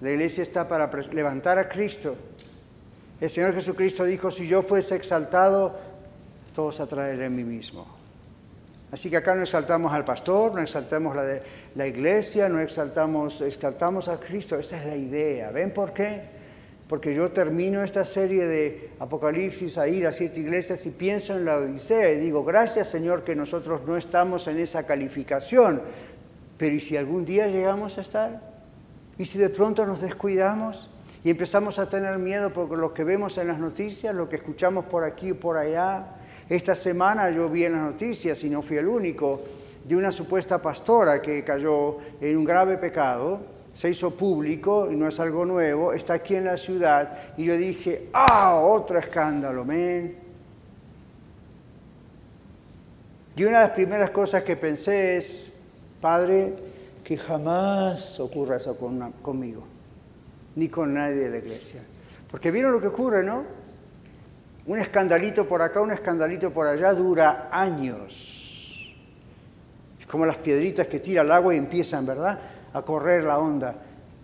La 0.00 0.10
iglesia 0.10 0.42
está 0.42 0.66
para 0.66 0.90
levantar 1.12 1.60
a 1.60 1.68
Cristo 1.68 2.16
el 3.20 3.30
Señor 3.30 3.54
Jesucristo 3.54 4.04
dijo, 4.04 4.30
si 4.30 4.46
yo 4.46 4.62
fuese 4.62 4.96
exaltado, 4.96 5.76
todos 6.54 6.80
atraeré 6.80 7.26
a 7.26 7.30
mí 7.30 7.44
mismo. 7.44 7.86
Así 8.92 9.10
que 9.10 9.16
acá 9.16 9.34
no 9.34 9.42
exaltamos 9.42 9.92
al 9.92 10.04
pastor, 10.04 10.54
no 10.54 10.60
exaltamos 10.60 11.16
la, 11.16 11.24
la 11.74 11.86
iglesia, 11.86 12.48
no 12.48 12.60
exaltamos, 12.60 13.40
exaltamos 13.40 14.08
a 14.08 14.20
Cristo. 14.20 14.56
Esa 14.56 14.78
es 14.78 14.86
la 14.86 14.96
idea. 14.96 15.50
¿Ven 15.50 15.72
por 15.72 15.92
qué? 15.92 16.22
Porque 16.88 17.14
yo 17.14 17.30
termino 17.32 17.82
esta 17.82 18.04
serie 18.04 18.46
de 18.46 18.90
Apocalipsis 19.00 19.78
ahí, 19.78 20.00
las 20.00 20.16
siete 20.16 20.40
iglesias, 20.40 20.84
y 20.86 20.90
pienso 20.90 21.34
en 21.34 21.44
la 21.44 21.56
Odisea 21.56 22.12
y 22.12 22.20
digo, 22.20 22.44
gracias 22.44 22.88
Señor 22.88 23.24
que 23.24 23.34
nosotros 23.34 23.82
no 23.86 23.96
estamos 23.96 24.46
en 24.46 24.60
esa 24.60 24.86
calificación. 24.86 25.82
Pero 26.56 26.76
¿y 26.76 26.80
si 26.80 26.96
algún 26.96 27.24
día 27.24 27.48
llegamos 27.48 27.98
a 27.98 28.02
estar? 28.02 28.40
¿Y 29.18 29.24
si 29.24 29.38
de 29.38 29.48
pronto 29.48 29.86
nos 29.86 30.02
descuidamos? 30.02 30.90
Y 31.24 31.30
empezamos 31.30 31.78
a 31.78 31.88
tener 31.88 32.18
miedo 32.18 32.52
por 32.52 32.78
lo 32.78 32.92
que 32.92 33.02
vemos 33.02 33.38
en 33.38 33.48
las 33.48 33.58
noticias, 33.58 34.14
lo 34.14 34.28
que 34.28 34.36
escuchamos 34.36 34.84
por 34.84 35.04
aquí 35.04 35.30
y 35.30 35.32
por 35.32 35.56
allá. 35.56 36.04
Esta 36.48 36.74
semana 36.74 37.30
yo 37.30 37.48
vi 37.48 37.64
en 37.64 37.72
las 37.72 37.80
noticias, 37.80 38.44
y 38.44 38.50
no 38.50 38.60
fui 38.60 38.76
el 38.76 38.86
único, 38.86 39.40
de 39.84 39.96
una 39.96 40.12
supuesta 40.12 40.60
pastora 40.60 41.22
que 41.22 41.42
cayó 41.42 41.96
en 42.20 42.36
un 42.36 42.44
grave 42.44 42.76
pecado, 42.76 43.40
se 43.72 43.90
hizo 43.90 44.12
público 44.12 44.90
y 44.90 44.96
no 44.96 45.08
es 45.08 45.18
algo 45.18 45.44
nuevo, 45.44 45.92
está 45.92 46.14
aquí 46.14 46.36
en 46.36 46.44
la 46.44 46.56
ciudad 46.56 47.34
y 47.36 47.44
yo 47.44 47.56
dije, 47.56 48.08
ah, 48.12 48.60
otro 48.62 48.98
escándalo, 48.98 49.64
men. 49.64 50.16
Y 53.36 53.44
una 53.44 53.60
de 53.60 53.66
las 53.66 53.74
primeras 53.74 54.10
cosas 54.10 54.44
que 54.44 54.56
pensé 54.56 55.16
es, 55.16 55.52
Padre, 56.00 56.54
que 57.02 57.16
jamás 57.16 58.20
ocurra 58.20 58.56
eso 58.56 58.78
conmigo, 59.20 59.64
ni 60.56 60.68
con 60.68 60.94
nadie 60.94 61.16
de 61.16 61.30
la 61.30 61.38
iglesia. 61.38 61.82
Porque 62.30 62.50
vieron 62.50 62.72
lo 62.72 62.80
que 62.80 62.88
ocurre, 62.88 63.22
¿no? 63.22 63.44
Un 64.66 64.78
escandalito 64.78 65.46
por 65.46 65.62
acá, 65.62 65.80
un 65.80 65.92
escandalito 65.92 66.50
por 66.50 66.66
allá 66.66 66.92
dura 66.94 67.48
años. 67.52 68.94
Es 70.00 70.06
como 70.06 70.24
las 70.24 70.38
piedritas 70.38 70.86
que 70.86 71.00
tira 71.00 71.22
el 71.22 71.30
agua 71.30 71.54
y 71.54 71.58
empiezan, 71.58 72.06
¿verdad? 72.06 72.38
A 72.72 72.82
correr 72.82 73.24
la 73.24 73.38
onda. 73.38 73.76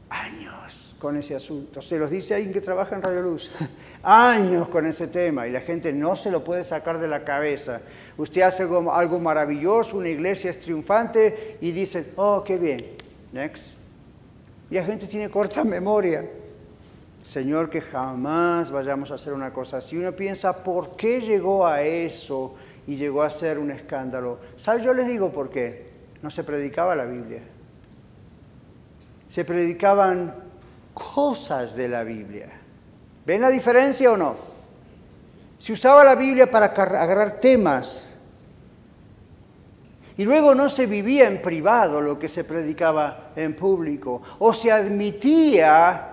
Años 0.08 0.96
con 1.00 1.16
ese 1.16 1.34
asunto. 1.34 1.82
Se 1.82 1.98
los 1.98 2.10
dice 2.10 2.34
alguien 2.34 2.52
que 2.52 2.60
trabaja 2.60 2.94
en 2.94 3.02
Radio 3.02 3.22
Luz. 3.22 3.50
Años 4.02 4.68
con 4.68 4.86
ese 4.86 5.08
tema 5.08 5.48
y 5.48 5.50
la 5.50 5.60
gente 5.60 5.92
no 5.92 6.14
se 6.14 6.30
lo 6.30 6.44
puede 6.44 6.62
sacar 6.62 6.98
de 6.98 7.08
la 7.08 7.24
cabeza. 7.24 7.80
Usted 8.16 8.42
hace 8.42 8.62
algo, 8.62 9.18
maravilloso, 9.18 9.96
una 9.96 10.08
iglesia 10.08 10.50
es 10.50 10.60
triunfante 10.60 11.58
y 11.60 11.72
dice, 11.72 12.12
oh, 12.16 12.44
qué 12.44 12.56
bien, 12.56 12.84
next. 13.32 13.79
Y 14.70 14.76
la 14.76 14.84
gente 14.84 15.06
tiene 15.06 15.28
corta 15.28 15.64
memoria. 15.64 16.28
Señor, 17.22 17.68
que 17.68 17.80
jamás 17.80 18.70
vayamos 18.70 19.10
a 19.10 19.14
hacer 19.14 19.32
una 19.32 19.52
cosa 19.52 19.78
así. 19.78 19.96
Uno 19.96 20.12
piensa, 20.12 20.62
¿por 20.62 20.96
qué 20.96 21.20
llegó 21.20 21.66
a 21.66 21.82
eso 21.82 22.54
y 22.86 22.94
llegó 22.94 23.22
a 23.22 23.30
ser 23.30 23.58
un 23.58 23.70
escándalo? 23.70 24.38
¿Sabe? 24.56 24.82
Yo 24.82 24.94
les 24.94 25.06
digo 25.06 25.30
por 25.30 25.50
qué. 25.50 25.90
No 26.22 26.30
se 26.30 26.44
predicaba 26.44 26.94
la 26.94 27.04
Biblia. 27.04 27.42
Se 29.28 29.44
predicaban 29.44 30.34
cosas 30.94 31.76
de 31.76 31.88
la 31.88 32.04
Biblia. 32.04 32.48
¿Ven 33.26 33.40
la 33.40 33.50
diferencia 33.50 34.10
o 34.12 34.16
no? 34.16 34.34
Se 35.58 35.72
usaba 35.72 36.04
la 36.04 36.14
Biblia 36.14 36.50
para 36.50 36.66
agarrar 36.66 37.38
temas 37.38 38.09
y 40.20 40.24
luego 40.26 40.54
no 40.54 40.68
se 40.68 40.84
vivía 40.84 41.26
en 41.26 41.40
privado 41.40 41.98
lo 41.98 42.18
que 42.18 42.28
se 42.28 42.44
predicaba 42.44 43.30
en 43.34 43.56
público 43.56 44.20
o 44.40 44.52
se 44.52 44.70
admitía 44.70 46.08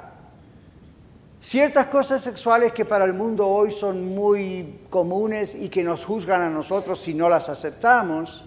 Ciertas 1.42 1.88
cosas 1.88 2.22
sexuales 2.22 2.72
que 2.72 2.86
para 2.86 3.04
el 3.04 3.14
mundo 3.14 3.46
hoy 3.46 3.70
son 3.70 4.16
muy 4.16 4.80
comunes 4.90 5.56
y 5.56 5.68
que 5.68 5.84
nos 5.84 6.06
juzgan 6.06 6.42
a 6.42 6.50
nosotros 6.50 7.00
si 7.00 7.14
no 7.14 7.28
las 7.28 7.50
aceptamos, 7.50 8.46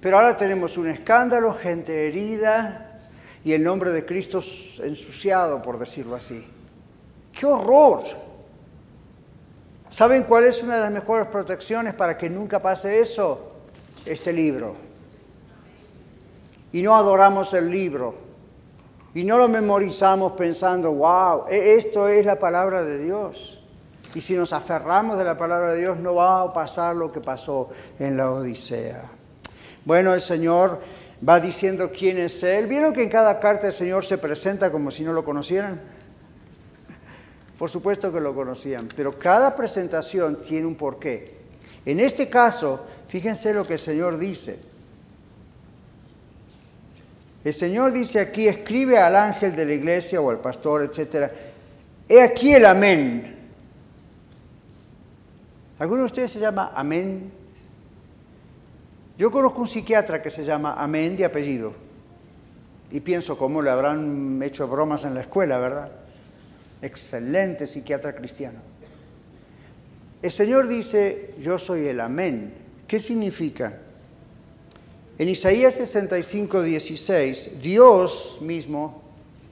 pero 0.00 0.18
ahora 0.18 0.36
tenemos 0.36 0.76
un 0.76 0.88
escándalo, 0.88 1.54
gente 1.54 2.08
herida 2.08 3.00
y 3.44 3.52
el 3.52 3.62
nombre 3.62 3.90
de 3.90 4.04
Cristo 4.04 4.40
ensuciado, 4.82 5.62
por 5.62 5.78
decirlo 5.78 6.16
así. 6.16 6.44
¡Qué 7.32 7.46
horror! 7.46 8.02
¿Saben 9.88 10.24
cuál 10.24 10.46
es 10.46 10.64
una 10.64 10.74
de 10.74 10.80
las 10.80 10.90
mejores 10.90 11.28
protecciones 11.28 11.94
para 11.94 12.18
que 12.18 12.28
nunca 12.28 12.60
pase 12.60 12.98
eso? 12.98 13.53
Este 14.04 14.32
libro. 14.32 14.76
Y 16.72 16.82
no 16.82 16.94
adoramos 16.96 17.54
el 17.54 17.70
libro, 17.70 18.24
y 19.14 19.22
no 19.22 19.38
lo 19.38 19.48
memorizamos 19.48 20.32
pensando, 20.32 20.92
wow, 20.92 21.44
e-, 21.48 21.76
esto 21.76 22.08
es 22.08 22.26
la 22.26 22.38
palabra 22.38 22.82
de 22.82 22.98
Dios. 22.98 23.60
Y 24.14 24.20
si 24.20 24.34
nos 24.34 24.52
aferramos 24.52 25.18
de 25.18 25.24
la 25.24 25.36
palabra 25.36 25.72
de 25.72 25.80
Dios, 25.80 25.98
no 25.98 26.16
va 26.16 26.42
a 26.42 26.52
pasar 26.52 26.96
lo 26.96 27.10
que 27.10 27.20
pasó 27.20 27.70
en 27.98 28.16
la 28.16 28.30
Odisea. 28.30 29.02
Bueno, 29.84 30.14
el 30.14 30.20
Señor 30.20 30.80
va 31.26 31.40
diciendo 31.40 31.90
quién 31.96 32.18
es 32.18 32.42
Él. 32.42 32.66
¿Vieron 32.66 32.92
que 32.92 33.02
en 33.02 33.08
cada 33.08 33.38
carta 33.38 33.68
el 33.68 33.72
Señor 33.72 34.04
se 34.04 34.18
presenta 34.18 34.70
como 34.70 34.90
si 34.90 35.04
no 35.04 35.12
lo 35.12 35.24
conocieran? 35.24 35.80
Por 37.58 37.70
supuesto 37.70 38.12
que 38.12 38.20
lo 38.20 38.34
conocían, 38.34 38.88
pero 38.96 39.16
cada 39.16 39.54
presentación 39.54 40.40
tiene 40.42 40.66
un 40.66 40.74
porqué. 40.74 41.43
En 41.86 42.00
este 42.00 42.28
caso, 42.28 42.86
fíjense 43.08 43.52
lo 43.52 43.64
que 43.64 43.74
el 43.74 43.78
Señor 43.78 44.18
dice. 44.18 44.58
El 47.44 47.52
Señor 47.52 47.92
dice 47.92 48.20
aquí, 48.20 48.48
escribe 48.48 48.98
al 48.98 49.16
ángel 49.16 49.54
de 49.54 49.66
la 49.66 49.74
iglesia 49.74 50.20
o 50.20 50.30
al 50.30 50.40
pastor, 50.40 50.82
etc. 50.82 51.30
He 52.08 52.22
aquí 52.22 52.54
el 52.54 52.64
amén. 52.64 53.36
¿Alguno 55.78 56.00
de 56.00 56.06
ustedes 56.06 56.30
se 56.30 56.40
llama 56.40 56.72
amén? 56.74 57.30
Yo 59.18 59.30
conozco 59.30 59.60
un 59.60 59.66
psiquiatra 59.66 60.22
que 60.22 60.30
se 60.30 60.44
llama 60.44 60.74
amén 60.78 61.16
de 61.16 61.24
apellido. 61.24 61.74
Y 62.90 63.00
pienso 63.00 63.36
cómo 63.36 63.60
le 63.60 63.70
habrán 63.70 64.40
hecho 64.42 64.66
bromas 64.66 65.04
en 65.04 65.14
la 65.14 65.20
escuela, 65.20 65.58
¿verdad? 65.58 65.90
Excelente 66.80 67.66
psiquiatra 67.66 68.14
cristiano. 68.14 68.60
El 70.24 70.32
Señor 70.32 70.68
dice, 70.68 71.34
yo 71.38 71.58
soy 71.58 71.86
el 71.86 72.00
amén. 72.00 72.54
¿Qué 72.88 72.98
significa? 72.98 73.74
En 75.18 75.28
Isaías 75.28 75.74
65, 75.74 76.62
16, 76.62 77.60
Dios 77.60 78.38
mismo, 78.40 79.02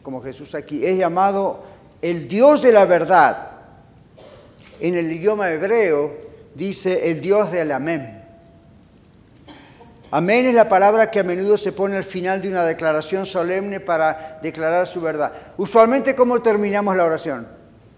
como 0.02 0.22
Jesús 0.22 0.54
aquí, 0.54 0.82
es 0.86 0.96
llamado 0.96 1.62
el 2.00 2.26
Dios 2.26 2.62
de 2.62 2.72
la 2.72 2.86
verdad. 2.86 3.50
En 4.80 4.94
el 4.94 5.12
idioma 5.12 5.50
hebreo 5.50 6.16
dice 6.54 7.10
el 7.10 7.20
Dios 7.20 7.52
del 7.52 7.70
amén. 7.70 8.24
Amén 10.10 10.46
es 10.46 10.54
la 10.54 10.70
palabra 10.70 11.10
que 11.10 11.20
a 11.20 11.22
menudo 11.22 11.58
se 11.58 11.72
pone 11.72 11.98
al 11.98 12.04
final 12.04 12.40
de 12.40 12.48
una 12.48 12.64
declaración 12.64 13.26
solemne 13.26 13.80
para 13.80 14.38
declarar 14.42 14.86
su 14.86 15.02
verdad. 15.02 15.34
Usualmente, 15.58 16.14
¿cómo 16.14 16.40
terminamos 16.40 16.96
la 16.96 17.04
oración? 17.04 17.46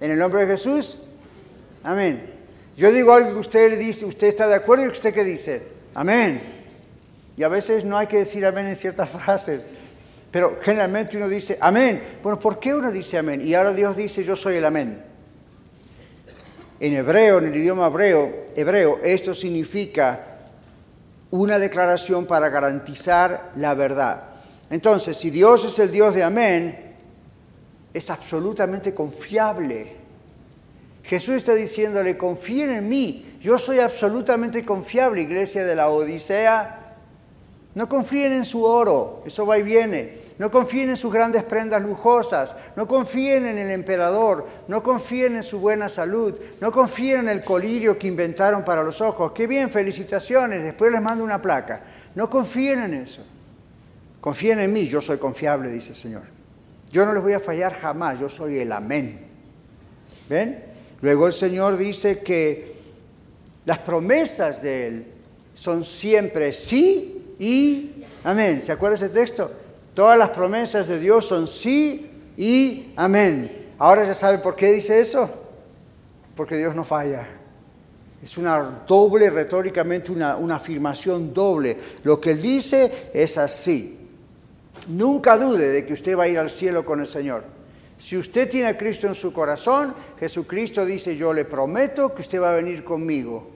¿En 0.00 0.10
el 0.10 0.18
nombre 0.18 0.40
de 0.40 0.48
Jesús? 0.48 1.02
Amén. 1.84 2.33
Yo 2.76 2.90
digo 2.90 3.12
algo 3.12 3.32
que 3.32 3.38
usted 3.38 3.78
dice, 3.78 4.04
¿usted 4.04 4.28
está 4.28 4.48
de 4.48 4.54
acuerdo 4.54 4.84
y 4.84 4.88
usted 4.88 5.14
qué 5.14 5.24
dice? 5.24 5.62
Amén. 5.94 6.42
Y 7.36 7.42
a 7.42 7.48
veces 7.48 7.84
no 7.84 7.96
hay 7.96 8.06
que 8.06 8.18
decir 8.18 8.44
amén 8.44 8.66
en 8.66 8.76
ciertas 8.76 9.08
frases. 9.24 9.66
Pero 10.30 10.58
generalmente 10.60 11.16
uno 11.16 11.28
dice 11.28 11.56
amén. 11.60 12.18
Bueno, 12.22 12.38
¿por 12.38 12.58
qué 12.58 12.74
uno 12.74 12.90
dice 12.90 13.18
amén? 13.18 13.46
Y 13.46 13.54
ahora 13.54 13.72
Dios 13.72 13.96
dice 13.96 14.24
yo 14.24 14.34
soy 14.34 14.56
el 14.56 14.64
amén. 14.64 15.00
En 16.80 16.92
hebreo, 16.92 17.38
en 17.38 17.46
el 17.46 17.56
idioma 17.56 17.86
hebreo, 17.86 18.46
hebreo, 18.56 18.98
esto 19.04 19.32
significa 19.32 20.34
una 21.30 21.58
declaración 21.58 22.26
para 22.26 22.48
garantizar 22.48 23.52
la 23.56 23.74
verdad. 23.74 24.24
Entonces, 24.70 25.16
si 25.16 25.30
Dios 25.30 25.64
es 25.64 25.78
el 25.78 25.92
Dios 25.92 26.14
de 26.14 26.24
amén, 26.24 26.94
es 27.92 28.10
absolutamente 28.10 28.92
confiable. 28.92 30.03
Jesús 31.04 31.34
está 31.34 31.54
diciéndole, 31.54 32.16
confíen 32.16 32.70
en 32.70 32.88
mí, 32.88 33.36
yo 33.40 33.58
soy 33.58 33.78
absolutamente 33.78 34.64
confiable, 34.64 35.22
iglesia 35.22 35.64
de 35.64 35.76
la 35.76 35.88
Odisea, 35.88 36.84
no 37.74 37.88
confíen 37.88 38.32
en 38.32 38.44
su 38.44 38.64
oro, 38.64 39.22
eso 39.26 39.44
va 39.44 39.58
y 39.58 39.62
viene. 39.62 40.24
No 40.38 40.50
confíen 40.50 40.90
en 40.90 40.96
sus 40.96 41.12
grandes 41.12 41.44
prendas 41.44 41.82
lujosas. 41.82 42.56
No 42.76 42.88
confíen 42.88 43.46
en 43.46 43.58
el 43.58 43.70
emperador. 43.70 44.46
No 44.66 44.82
confíen 44.82 45.36
en 45.36 45.42
su 45.42 45.60
buena 45.60 45.88
salud. 45.88 46.34
No 46.60 46.72
confíen 46.72 47.20
en 47.20 47.28
el 47.28 47.44
colirio 47.44 47.98
que 47.98 48.08
inventaron 48.08 48.64
para 48.64 48.82
los 48.82 49.00
ojos. 49.00 49.32
Qué 49.32 49.46
bien, 49.46 49.70
felicitaciones. 49.70 50.62
Después 50.62 50.92
les 50.92 51.00
mando 51.00 51.22
una 51.22 51.40
placa. 51.40 51.82
No 52.16 52.28
confíen 52.28 52.80
en 52.80 52.94
eso. 52.94 53.24
Confíen 54.20 54.58
en 54.60 54.72
mí, 54.72 54.86
yo 54.88 55.00
soy 55.00 55.18
confiable, 55.18 55.70
dice 55.70 55.90
el 55.90 55.96
Señor. 55.96 56.22
Yo 56.90 57.04
no 57.04 57.12
les 57.12 57.22
voy 57.22 57.34
a 57.34 57.40
fallar 57.40 57.74
jamás, 57.74 58.18
yo 58.18 58.28
soy 58.28 58.58
el 58.58 58.72
amén. 58.72 59.26
¿Ven? 60.28 60.73
Luego 61.04 61.26
el 61.26 61.34
Señor 61.34 61.76
dice 61.76 62.20
que 62.20 62.76
las 63.66 63.78
promesas 63.80 64.62
de 64.62 64.86
Él 64.86 65.06
son 65.52 65.84
siempre 65.84 66.50
sí 66.50 67.34
y 67.38 68.04
amén. 68.24 68.62
¿Se 68.62 68.72
acuerda 68.72 68.96
ese 68.96 69.10
texto? 69.10 69.50
Todas 69.92 70.18
las 70.18 70.30
promesas 70.30 70.88
de 70.88 70.98
Dios 70.98 71.26
son 71.26 71.46
sí 71.46 72.10
y 72.38 72.94
amén. 72.96 73.66
Ahora 73.76 74.06
ya 74.06 74.14
sabe 74.14 74.38
por 74.38 74.56
qué 74.56 74.72
dice 74.72 74.98
eso. 74.98 75.28
Porque 76.34 76.56
Dios 76.56 76.74
no 76.74 76.84
falla. 76.84 77.28
Es 78.22 78.38
una 78.38 78.84
doble, 78.88 79.28
retóricamente 79.28 80.10
una, 80.10 80.38
una 80.38 80.54
afirmación 80.54 81.34
doble. 81.34 81.76
Lo 82.02 82.18
que 82.18 82.30
Él 82.30 82.40
dice 82.40 83.10
es 83.12 83.36
así. 83.36 84.08
Nunca 84.88 85.36
dude 85.36 85.68
de 85.68 85.84
que 85.84 85.92
usted 85.92 86.16
va 86.16 86.22
a 86.22 86.28
ir 86.28 86.38
al 86.38 86.48
cielo 86.48 86.82
con 86.82 87.00
el 87.00 87.06
Señor. 87.06 87.53
Si 87.98 88.16
usted 88.16 88.48
tiene 88.48 88.68
a 88.68 88.76
Cristo 88.76 89.06
en 89.06 89.14
su 89.14 89.32
corazón, 89.32 89.94
Jesucristo 90.18 90.84
dice, 90.84 91.16
yo 91.16 91.32
le 91.32 91.44
prometo 91.44 92.14
que 92.14 92.22
usted 92.22 92.40
va 92.40 92.50
a 92.50 92.56
venir 92.56 92.84
conmigo. 92.84 93.50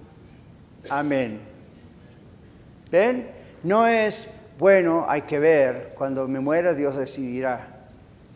Amén. 0.89 1.41
¿Ven? 2.91 3.29
No 3.63 3.87
es, 3.87 4.35
bueno, 4.59 5.05
hay 5.09 5.23
que 5.23 5.39
ver, 5.39 5.95
cuando 5.97 6.27
me 6.29 6.41
muera 6.41 6.75
Dios 6.75 6.97
decidirá. 6.97 7.75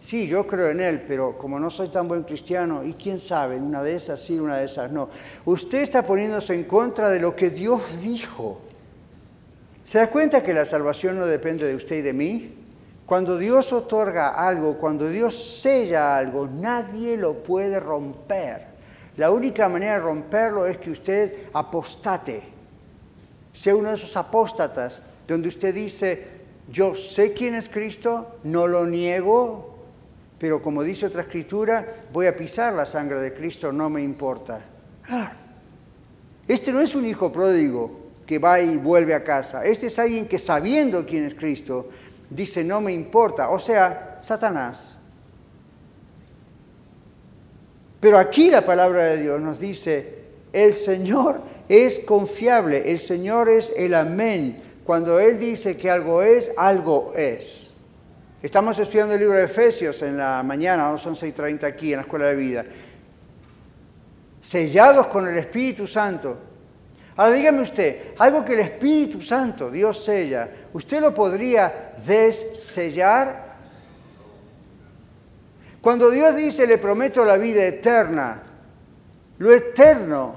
Sí, 0.00 0.26
yo 0.26 0.46
creo 0.48 0.70
en 0.70 0.80
Él, 0.80 1.04
pero 1.06 1.38
como 1.38 1.60
no 1.60 1.70
soy 1.70 1.88
tan 1.88 2.08
buen 2.08 2.24
cristiano, 2.24 2.82
y 2.84 2.92
quién 2.92 3.20
sabe, 3.20 3.56
una 3.56 3.84
de 3.84 3.94
esas 3.94 4.20
sí, 4.20 4.38
una 4.38 4.58
de 4.58 4.64
esas 4.64 4.90
no. 4.90 5.08
Usted 5.44 5.78
está 5.80 6.04
poniéndose 6.04 6.54
en 6.54 6.64
contra 6.64 7.08
de 7.08 7.20
lo 7.20 7.36
que 7.36 7.50
Dios 7.50 8.02
dijo. 8.02 8.60
¿Se 9.84 9.98
da 9.98 10.10
cuenta 10.10 10.42
que 10.42 10.52
la 10.52 10.64
salvación 10.64 11.18
no 11.18 11.26
depende 11.26 11.66
de 11.66 11.76
usted 11.76 11.98
y 11.98 12.02
de 12.02 12.12
mí? 12.12 12.61
Cuando 13.06 13.36
Dios 13.36 13.72
otorga 13.72 14.30
algo, 14.30 14.78
cuando 14.78 15.08
Dios 15.08 15.34
sella 15.60 16.16
algo, 16.16 16.46
nadie 16.46 17.16
lo 17.16 17.42
puede 17.42 17.78
romper. 17.78 18.66
La 19.16 19.30
única 19.30 19.68
manera 19.68 19.94
de 19.94 20.00
romperlo 20.00 20.66
es 20.66 20.78
que 20.78 20.90
usted 20.90 21.48
apostate 21.52 22.52
sea 23.52 23.76
uno 23.76 23.90
de 23.90 23.94
esos 23.94 24.16
apóstatas 24.16 25.02
donde 25.28 25.48
usted 25.48 25.74
dice, 25.74 26.26
yo 26.70 26.94
sé 26.94 27.32
quién 27.32 27.54
es 27.54 27.68
Cristo, 27.68 28.38
no 28.44 28.66
lo 28.66 28.86
niego, 28.86 29.76
pero 30.38 30.62
como 30.62 30.82
dice 30.82 31.06
otra 31.06 31.22
escritura, 31.22 31.86
voy 32.12 32.26
a 32.26 32.36
pisar 32.36 32.72
la 32.72 32.86
sangre 32.86 33.20
de 33.20 33.32
Cristo, 33.32 33.72
no 33.72 33.90
me 33.90 34.02
importa. 34.02 34.64
Ah, 35.08 35.32
este 36.48 36.72
no 36.72 36.80
es 36.80 36.94
un 36.94 37.06
hijo 37.06 37.30
pródigo 37.30 38.00
que 38.26 38.38
va 38.38 38.60
y 38.60 38.76
vuelve 38.76 39.14
a 39.14 39.22
casa. 39.22 39.64
Este 39.64 39.86
es 39.86 39.98
alguien 39.98 40.26
que 40.26 40.38
sabiendo 40.38 41.06
quién 41.06 41.24
es 41.24 41.34
Cristo, 41.34 41.88
dice, 42.34 42.64
no 42.64 42.80
me 42.80 42.92
importa. 42.92 43.50
O 43.50 43.58
sea, 43.58 44.18
Satanás. 44.20 45.00
Pero 48.00 48.18
aquí 48.18 48.50
la 48.50 48.66
palabra 48.66 49.04
de 49.04 49.22
Dios 49.22 49.40
nos 49.40 49.60
dice, 49.60 50.22
el 50.52 50.72
Señor 50.72 51.40
es 51.68 52.00
confiable, 52.00 52.90
el 52.90 52.98
Señor 52.98 53.48
es 53.48 53.72
el 53.76 53.94
amén. 53.94 54.60
Cuando 54.84 55.20
Él 55.20 55.38
dice 55.38 55.76
que 55.76 55.88
algo 55.88 56.22
es, 56.22 56.52
algo 56.56 57.12
es. 57.14 57.76
Estamos 58.42 58.76
estudiando 58.80 59.14
el 59.14 59.20
libro 59.20 59.36
de 59.36 59.44
Efesios 59.44 60.02
en 60.02 60.16
la 60.16 60.42
mañana, 60.42 60.88
a 60.88 60.92
las 60.92 61.06
11.30 61.06 61.62
aquí 61.62 61.92
en 61.92 61.98
la 61.98 62.02
Escuela 62.02 62.26
de 62.26 62.34
Vida. 62.34 62.64
Sellados 64.40 65.06
con 65.06 65.28
el 65.28 65.38
Espíritu 65.38 65.86
Santo. 65.86 66.38
Ahora 67.14 67.32
dígame 67.32 67.60
usted, 67.60 68.14
algo 68.18 68.44
que 68.44 68.54
el 68.54 68.60
Espíritu 68.60 69.20
Santo, 69.20 69.70
Dios 69.70 70.04
sella, 70.04 70.48
¿usted 70.72 71.00
lo 71.00 71.14
podría 71.14 71.92
desellar? 72.06 73.52
Cuando 75.80 76.10
Dios 76.10 76.36
dice, 76.36 76.66
le 76.66 76.78
prometo 76.78 77.24
la 77.24 77.36
vida 77.36 77.64
eterna, 77.64 78.42
lo 79.38 79.52
eterno, 79.52 80.34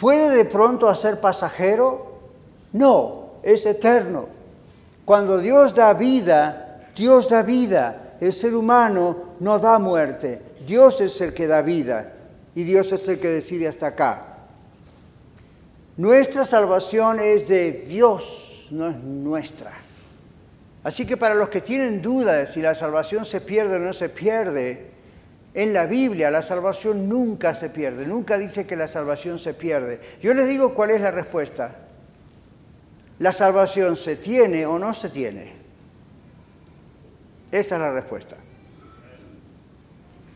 ¿puede 0.00 0.36
de 0.36 0.44
pronto 0.46 0.88
hacer 0.88 1.20
pasajero? 1.20 2.18
No, 2.72 3.34
es 3.42 3.66
eterno. 3.66 4.28
Cuando 5.04 5.38
Dios 5.38 5.74
da 5.74 5.92
vida, 5.92 6.90
Dios 6.96 7.28
da 7.28 7.42
vida. 7.42 8.16
El 8.20 8.32
ser 8.32 8.54
humano 8.54 9.34
no 9.40 9.58
da 9.58 9.78
muerte. 9.78 10.40
Dios 10.66 11.00
es 11.00 11.20
el 11.20 11.32
que 11.34 11.46
da 11.46 11.62
vida 11.62 12.12
y 12.54 12.64
Dios 12.64 12.90
es 12.92 13.06
el 13.08 13.20
que 13.20 13.28
decide 13.28 13.68
hasta 13.68 13.88
acá. 13.88 14.38
Nuestra 15.96 16.44
salvación 16.44 17.20
es 17.20 17.46
de 17.48 17.72
Dios, 17.72 18.45
no 18.70 18.88
es 18.88 18.96
nuestra. 18.96 19.72
Así 20.82 21.04
que 21.06 21.16
para 21.16 21.34
los 21.34 21.48
que 21.48 21.60
tienen 21.60 22.00
dudas 22.00 22.36
de 22.36 22.46
si 22.46 22.62
la 22.62 22.74
salvación 22.74 23.24
se 23.24 23.40
pierde 23.40 23.76
o 23.76 23.78
no 23.80 23.92
se 23.92 24.08
pierde, 24.08 24.86
en 25.54 25.72
la 25.72 25.86
Biblia 25.86 26.30
la 26.30 26.42
salvación 26.42 27.08
nunca 27.08 27.54
se 27.54 27.70
pierde, 27.70 28.06
nunca 28.06 28.38
dice 28.38 28.66
que 28.66 28.76
la 28.76 28.86
salvación 28.86 29.38
se 29.38 29.54
pierde. 29.54 30.00
Yo 30.20 30.34
les 30.34 30.48
digo 30.48 30.74
cuál 30.74 30.90
es 30.90 31.00
la 31.00 31.10
respuesta. 31.10 31.74
La 33.18 33.32
salvación 33.32 33.96
se 33.96 34.16
tiene 34.16 34.66
o 34.66 34.78
no 34.78 34.92
se 34.94 35.08
tiene. 35.08 35.54
Esa 37.50 37.76
es 37.76 37.80
la 37.80 37.92
respuesta. 37.92 38.36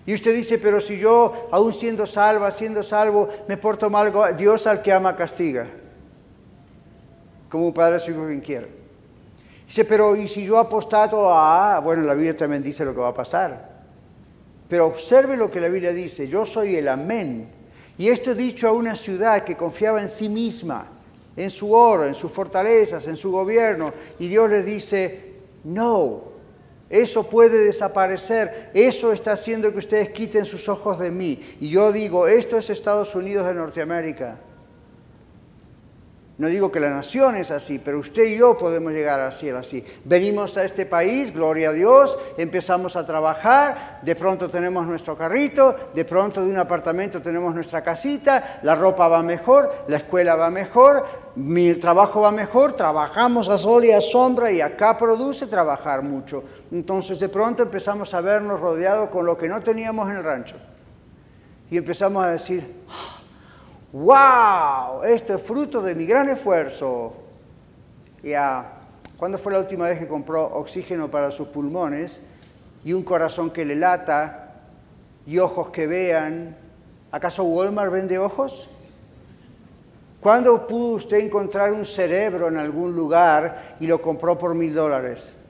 Y 0.07 0.15
usted 0.15 0.35
dice, 0.35 0.59
pero 0.59 0.81
si 0.81 0.99
yo, 0.99 1.49
aún 1.53 1.73
siendo 1.73 2.07
salva, 2.07 2.51
siendo 2.51 2.83
salvo, 2.83 3.29
me 3.47 3.57
porto 3.57 3.91
mal, 3.91 4.13
Dios 4.37 4.67
al 4.67 4.83
que 4.83 4.93
ama 4.93 5.15
castiga. 5.15 5.69
Como 7.51 7.67
un 7.67 7.75
padre 7.75 7.97
a 7.97 7.99
su 7.99 8.13
hijo 8.13 8.27
quien 8.27 8.41
quiera. 8.41 8.67
Dice, 9.67 9.85
pero 9.85 10.17
¿y 10.17 10.27
si 10.27 10.45
yo 10.45 10.59
apostato? 10.59 11.33
Ah, 11.33 11.81
bueno, 11.85 12.03
la 12.03 12.15
Biblia 12.15 12.35
también 12.37 12.63
dice 12.63 12.85
lo 12.85 12.95
que 12.95 13.01
va 13.01 13.09
a 13.09 13.15
pasar. 13.15 13.71
Pero 14.69 14.87
observe 14.87 15.37
lo 15.37 15.51
que 15.51 15.61
la 15.61 15.69
Biblia 15.69 15.93
dice, 15.93 16.27
yo 16.29 16.45
soy 16.45 16.77
el 16.77 16.89
amén. 16.89 17.49
Y 17.99 18.09
esto 18.09 18.35
dicho 18.35 18.69
a 18.69 18.73
una 18.73 18.95
ciudad 18.97 19.45
que 19.45 19.57
confiaba 19.57 20.01
en 20.01 20.09
sí 20.09 20.29
misma, 20.29 20.87
en 21.37 21.51
su 21.51 21.75
oro, 21.75 22.07
en 22.07 22.15
sus 22.15 22.33
fortalezas, 22.33 23.07
en 23.09 23.17
su 23.17 23.31
gobierno. 23.31 23.93
Y 24.19 24.29
Dios 24.29 24.49
le 24.49 24.63
dice, 24.63 25.35
no, 25.65 26.23
eso 26.89 27.29
puede 27.29 27.59
desaparecer, 27.59 28.71
eso 28.75 29.13
está 29.13 29.33
haciendo 29.33 29.71
que 29.71 29.79
ustedes 29.79 30.09
quiten 30.09 30.45
sus 30.45 30.69
ojos 30.69 30.99
de 30.99 31.11
mí. 31.11 31.57
Y 31.61 31.69
yo 31.69 31.93
digo, 31.93 32.27
esto 32.27 32.57
es 32.57 32.71
Estados 32.71 33.15
Unidos 33.15 33.47
de 33.47 33.55
Norteamérica. 33.55 34.39
No 36.41 36.49
digo 36.49 36.73
que 36.73 36.81
la 36.81 36.89
nación 36.89 37.37
es 37.37 37.51
así, 37.51 37.79
pero 37.79 37.99
usted 37.99 38.25
y 38.25 38.39
yo 38.39 38.57
podemos 38.57 38.95
llegar 38.95 39.21
a 39.21 39.31
ser 39.31 39.57
así. 39.57 39.85
Venimos 40.07 40.57
a 40.57 40.65
este 40.65 40.87
país, 40.87 41.35
gloria 41.35 41.69
a 41.69 41.73
Dios, 41.75 42.19
empezamos 42.39 42.97
a 42.97 43.05
trabajar, 43.05 44.01
de 44.01 44.17
pronto 44.17 44.49
tenemos 44.49 44.87
nuestro 44.87 45.19
carrito, 45.19 45.91
de 45.93 46.03
pronto 46.07 46.43
de 46.43 46.49
un 46.49 46.57
apartamento 46.57 47.21
tenemos 47.21 47.55
nuestra 47.55 47.83
casita, 47.83 48.59
la 48.63 48.75
ropa 48.75 49.07
va 49.07 49.23
mejor, 49.23 49.71
la 49.87 49.99
escuela 49.99 50.35
va 50.35 50.49
mejor, 50.49 51.05
mi 51.37 51.75
trabajo 51.75 52.23
va 52.23 52.33
mejor, 52.33 52.73
trabajamos 52.73 53.51
a 53.51 53.59
sol 53.59 53.85
y 53.85 53.93
a 53.93 54.01
sombra 54.01 54.51
y 54.51 54.63
acá 54.63 54.97
produce 54.97 55.47
trabajar 55.47 56.03
mucho. 56.03 56.43
Entonces 56.73 57.21
de 57.21 57.29
pronto 57.29 57.65
empezamos 57.65 58.15
a 58.15 58.23
vernos 58.23 58.61
rodeados 58.61 59.11
con 59.11 59.27
lo 59.27 59.37
que 59.37 59.47
no 59.47 59.61
teníamos 59.61 60.09
en 60.09 60.17
el 60.17 60.25
rancho. 60.25 60.57
Y 61.71 61.77
empezamos 61.77 62.25
a 62.25 62.31
decir, 62.31 62.67
¡Wow! 63.93 65.03
Esto 65.05 65.35
es 65.35 65.43
fruto 65.43 65.83
de 65.83 65.95
mi 65.95 66.07
gran 66.07 66.29
esfuerzo. 66.29 67.13
Ya, 68.23 68.73
¿cuándo 69.17 69.37
fue 69.37 69.53
la 69.53 69.59
última 69.59 69.87
vez 69.89 69.99
que 69.99 70.07
compró 70.07 70.47
oxígeno 70.47 71.11
para 71.11 71.31
sus 71.31 71.49
pulmones 71.49 72.23
y 72.85 72.93
un 72.93 73.03
corazón 73.03 73.51
que 73.51 73.65
le 73.65 73.75
lata 73.75 74.61
y 75.27 75.39
ojos 75.39 75.71
que 75.71 75.89
vean? 75.89 76.57
¿Acaso 77.11 77.43
Walmart 77.43 77.91
vende 77.91 78.19
ojos? 78.19 78.69
¿Cuándo 80.21 80.67
pudo 80.67 80.97
usted 80.97 81.19
encontrar 81.19 81.73
un 81.73 81.85
cerebro 81.85 82.47
en 82.49 82.59
algún 82.59 82.95
lugar 82.95 83.77
y 83.81 83.87
lo 83.87 84.01
compró 84.01 84.39
por 84.39 84.55
mil 84.55 84.73
dólares? 84.73 85.43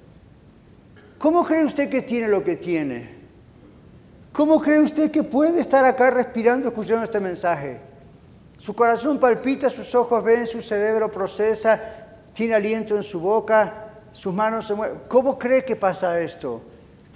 ¿Cómo 1.19 1.45
cree 1.45 1.65
usted 1.65 1.91
que 1.91 2.01
tiene 2.01 2.29
lo 2.29 2.43
que 2.43 2.57
tiene? 2.57 3.21
¿Cómo 4.33 4.61
cree 4.63 4.81
usted 4.81 5.11
que 5.11 5.25
puede 5.25 5.61
estar 5.61 5.85
acá 5.85 6.11
respirando 6.11 6.69
escuchando 6.69 7.05
este 7.05 7.21
mensaje? 7.21 7.90
Su 8.61 8.75
corazón 8.75 9.19
palpita, 9.19 9.71
sus 9.71 9.95
ojos 9.95 10.23
ven, 10.23 10.47
su 10.47 10.61
cerebro 10.61 11.11
procesa, 11.11 11.81
tiene 12.35 12.55
aliento 12.55 12.95
en 12.95 13.03
su 13.03 13.19
boca, 13.19 13.89
sus 14.13 14.35
manos 14.35 14.67
se 14.67 14.75
mueven. 14.75 14.99
¿Cómo 15.09 15.39
cree 15.39 15.65
que 15.65 15.77
pasa 15.77 16.21
esto? 16.21 16.61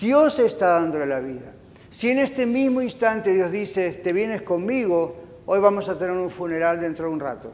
Dios 0.00 0.38
está 0.38 0.68
dándole 0.68 1.04
la 1.04 1.20
vida. 1.20 1.52
Si 1.90 2.08
en 2.08 2.20
este 2.20 2.46
mismo 2.46 2.80
instante 2.80 3.34
Dios 3.34 3.52
dice, 3.52 3.90
te 3.90 4.14
vienes 4.14 4.40
conmigo, 4.40 5.16
hoy 5.44 5.60
vamos 5.60 5.90
a 5.90 5.98
tener 5.98 6.16
un 6.16 6.30
funeral 6.30 6.80
dentro 6.80 7.08
de 7.08 7.12
un 7.12 7.20
rato. 7.20 7.52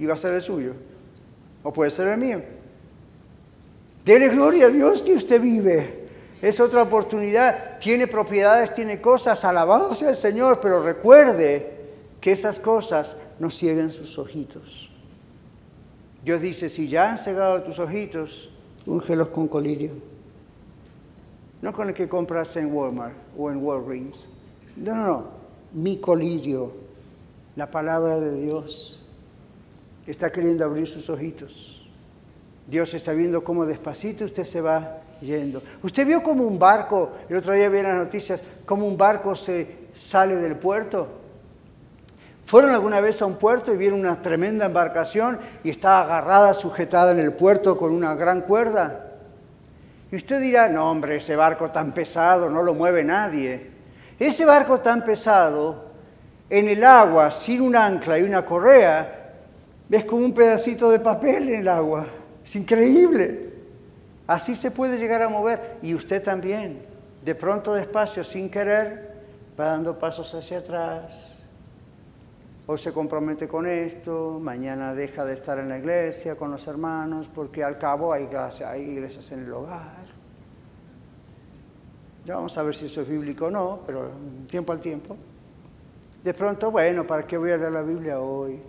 Y 0.00 0.06
va 0.06 0.14
a 0.14 0.16
ser 0.16 0.34
el 0.34 0.42
suyo. 0.42 0.74
O 1.62 1.72
puede 1.72 1.92
ser 1.92 2.08
el 2.08 2.18
mío. 2.18 2.42
Dele 4.04 4.30
gloria 4.30 4.66
a 4.66 4.70
Dios 4.70 5.00
que 5.00 5.12
usted 5.12 5.40
vive. 5.40 6.08
Es 6.42 6.58
otra 6.58 6.82
oportunidad. 6.82 7.78
Tiene 7.78 8.08
propiedades, 8.08 8.74
tiene 8.74 9.00
cosas. 9.00 9.44
Alabado 9.44 9.94
sea 9.94 10.08
el 10.08 10.16
Señor, 10.16 10.58
pero 10.60 10.82
recuerde 10.82 11.79
que 12.20 12.32
esas 12.32 12.58
cosas 12.58 13.16
no 13.38 13.50
cieguen 13.50 13.92
sus 13.92 14.18
ojitos. 14.18 14.90
Dios 16.24 16.40
dice, 16.40 16.68
si 16.68 16.86
ya 16.86 17.10
han 17.10 17.18
cegado 17.18 17.62
tus 17.62 17.78
ojitos, 17.78 18.50
úngelos 18.86 19.28
con 19.28 19.48
colirio. 19.48 19.92
No 21.62 21.72
con 21.72 21.88
el 21.88 21.94
que 21.94 22.08
compras 22.08 22.56
en 22.56 22.74
Walmart 22.74 23.14
o 23.36 23.50
en 23.50 23.62
Walgreens. 23.62 24.28
No, 24.76 24.94
no, 24.94 25.06
no. 25.06 25.24
Mi 25.72 25.98
colirio, 25.98 26.72
la 27.56 27.70
palabra 27.70 28.20
de 28.20 28.42
Dios, 28.42 29.06
está 30.06 30.30
queriendo 30.30 30.64
abrir 30.64 30.86
sus 30.86 31.08
ojitos. 31.08 31.88
Dios 32.66 32.92
está 32.94 33.12
viendo 33.12 33.42
cómo 33.42 33.64
despacito 33.64 34.24
usted 34.24 34.44
se 34.44 34.60
va 34.60 34.98
yendo. 35.20 35.62
Usted 35.82 36.06
vio 36.06 36.22
como 36.22 36.44
un 36.44 36.58
barco, 36.58 37.10
el 37.28 37.36
otro 37.36 37.52
día 37.52 37.68
vi 37.68 37.78
en 37.78 37.84
las 37.84 37.96
noticias, 37.96 38.42
cómo 38.64 38.86
un 38.86 38.96
barco 38.96 39.34
se 39.34 39.88
sale 39.92 40.36
del 40.36 40.56
puerto 40.56 41.19
¿Fueron 42.50 42.72
alguna 42.72 43.00
vez 43.00 43.22
a 43.22 43.26
un 43.26 43.36
puerto 43.36 43.72
y 43.72 43.76
vieron 43.76 44.00
una 44.00 44.20
tremenda 44.20 44.66
embarcación 44.66 45.38
y 45.62 45.70
está 45.70 46.00
agarrada, 46.00 46.52
sujetada 46.52 47.12
en 47.12 47.20
el 47.20 47.32
puerto 47.32 47.76
con 47.76 47.92
una 47.92 48.16
gran 48.16 48.40
cuerda? 48.40 49.12
Y 50.10 50.16
usted 50.16 50.40
dirá, 50.40 50.68
no 50.68 50.90
hombre, 50.90 51.14
ese 51.14 51.36
barco 51.36 51.70
tan 51.70 51.92
pesado 51.92 52.50
no 52.50 52.64
lo 52.64 52.74
mueve 52.74 53.04
nadie. 53.04 53.70
Ese 54.18 54.44
barco 54.44 54.80
tan 54.80 55.04
pesado, 55.04 55.92
en 56.50 56.66
el 56.66 56.82
agua, 56.82 57.30
sin 57.30 57.60
un 57.60 57.76
ancla 57.76 58.18
y 58.18 58.22
una 58.22 58.44
correa, 58.44 59.32
ves 59.88 60.02
como 60.02 60.24
un 60.24 60.34
pedacito 60.34 60.90
de 60.90 60.98
papel 60.98 61.50
en 61.50 61.60
el 61.60 61.68
agua. 61.68 62.04
Es 62.44 62.56
increíble. 62.56 63.48
Así 64.26 64.56
se 64.56 64.72
puede 64.72 64.98
llegar 64.98 65.22
a 65.22 65.28
mover. 65.28 65.76
Y 65.82 65.94
usted 65.94 66.20
también. 66.20 66.82
De 67.24 67.36
pronto, 67.36 67.74
despacio, 67.74 68.24
sin 68.24 68.50
querer, 68.50 69.14
va 69.56 69.66
dando 69.66 69.96
pasos 69.96 70.34
hacia 70.34 70.58
atrás 70.58 71.36
hoy 72.70 72.78
se 72.78 72.92
compromete 72.92 73.48
con 73.48 73.66
esto, 73.66 74.38
mañana 74.40 74.94
deja 74.94 75.24
de 75.24 75.34
estar 75.34 75.58
en 75.58 75.68
la 75.68 75.78
iglesia 75.78 76.36
con 76.36 76.52
los 76.52 76.68
hermanos, 76.68 77.28
porque 77.28 77.64
al 77.64 77.78
cabo 77.78 78.12
hay, 78.12 78.28
iglesias 78.78 79.32
en 79.32 79.40
el 79.40 79.52
hogar. 79.52 80.06
Ya 82.24 82.36
vamos 82.36 82.56
a 82.56 82.62
ver 82.62 82.76
si 82.76 82.86
eso 82.86 83.00
es 83.00 83.08
bíblico 83.08 83.46
o 83.46 83.50
no, 83.50 83.80
pero 83.84 84.12
tiempo 84.48 84.72
al 84.72 84.78
tiempo. 84.78 85.16
De 86.22 86.32
pronto, 86.32 86.70
bueno, 86.70 87.04
¿para 87.04 87.26
qué 87.26 87.36
voy 87.36 87.50
a 87.50 87.56
leer 87.56 87.72
la 87.72 87.82
Biblia 87.82 88.20
hoy? 88.20 88.62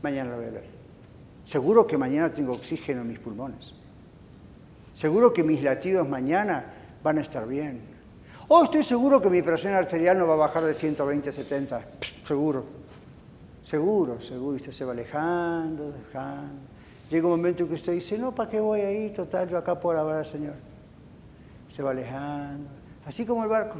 mañana 0.00 0.30
la 0.30 0.36
voy 0.36 0.46
a 0.46 0.50
leer. 0.52 0.70
Seguro 1.44 1.86
que 1.86 1.98
mañana 1.98 2.32
tengo 2.32 2.54
oxígeno 2.54 3.02
en 3.02 3.08
mis 3.08 3.18
pulmones. 3.18 3.74
Seguro 4.94 5.34
que 5.34 5.44
mis 5.44 5.62
latidos 5.62 6.08
mañana 6.08 6.72
van 7.02 7.18
a 7.18 7.20
estar 7.20 7.46
bien. 7.46 7.82
Oh, 8.48 8.64
estoy 8.64 8.82
seguro 8.82 9.20
que 9.20 9.28
mi 9.28 9.42
presión 9.42 9.74
arterial 9.74 10.16
no 10.16 10.26
va 10.26 10.32
a 10.32 10.38
bajar 10.38 10.64
de 10.64 10.72
120 10.72 11.28
a 11.28 11.32
70. 11.32 11.82
seguro. 12.24 12.77
Seguro, 13.68 14.18
seguro. 14.22 14.56
Usted 14.56 14.72
se 14.72 14.82
va 14.82 14.92
alejando. 14.92 15.92
Llega 17.10 17.26
un 17.26 17.32
momento 17.32 17.64
en 17.64 17.68
que 17.68 17.74
usted 17.74 17.92
dice, 17.92 18.16
no, 18.16 18.34
¿para 18.34 18.48
qué 18.48 18.60
voy 18.60 18.80
ahí? 18.80 19.10
Total, 19.10 19.46
yo 19.46 19.58
acá 19.58 19.78
puedo 19.78 20.00
hablar 20.00 20.20
al 20.20 20.24
Señor. 20.24 20.54
Se 21.68 21.82
va 21.82 21.90
alejando. 21.90 22.66
Así 23.04 23.26
como 23.26 23.42
el 23.42 23.50
barco. 23.50 23.78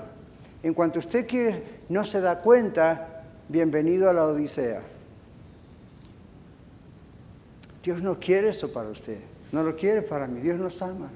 En 0.62 0.74
cuanto 0.74 0.99
usted 0.99 1.26
quiere, 1.26 1.80
no 1.89 2.05
se 2.05 2.20
da 2.20 2.41
cuenta, 2.41 3.22
bienvenido 3.49 4.11
a 4.11 4.12
la 4.12 4.26
Odisea. 4.26 4.82
Dios 7.82 8.03
no 8.03 8.20
quiere 8.20 8.51
eso 8.51 8.70
para 8.70 8.91
usted. 8.91 9.18
No 9.53 9.62
lo 9.62 9.74
quiere 9.74 10.03
para 10.03 10.26
mí. 10.26 10.41
Dios 10.41 10.59
nos 10.59 10.82
ama. 10.82 11.09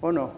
¿O 0.00 0.12
no? 0.12 0.30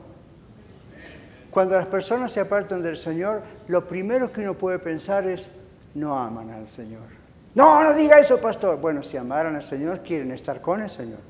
Cuando 1.50 1.74
las 1.74 1.88
personas 1.88 2.32
se 2.32 2.40
apartan 2.40 2.80
del 2.80 2.96
Señor, 2.96 3.42
lo 3.68 3.86
primero 3.86 4.32
que 4.32 4.40
uno 4.40 4.56
puede 4.56 4.78
pensar 4.78 5.28
es, 5.28 5.50
no 5.94 6.18
aman 6.18 6.48
al 6.48 6.68
Señor. 6.68 7.23
No, 7.54 7.82
no 7.82 7.94
diga 7.94 8.18
eso, 8.18 8.38
pastor. 8.40 8.80
Bueno, 8.80 9.02
si 9.02 9.16
amaran 9.16 9.54
al 9.54 9.62
Señor, 9.62 10.00
quieren 10.00 10.32
estar 10.32 10.60
con 10.60 10.80
el 10.80 10.90
Señor. 10.90 11.20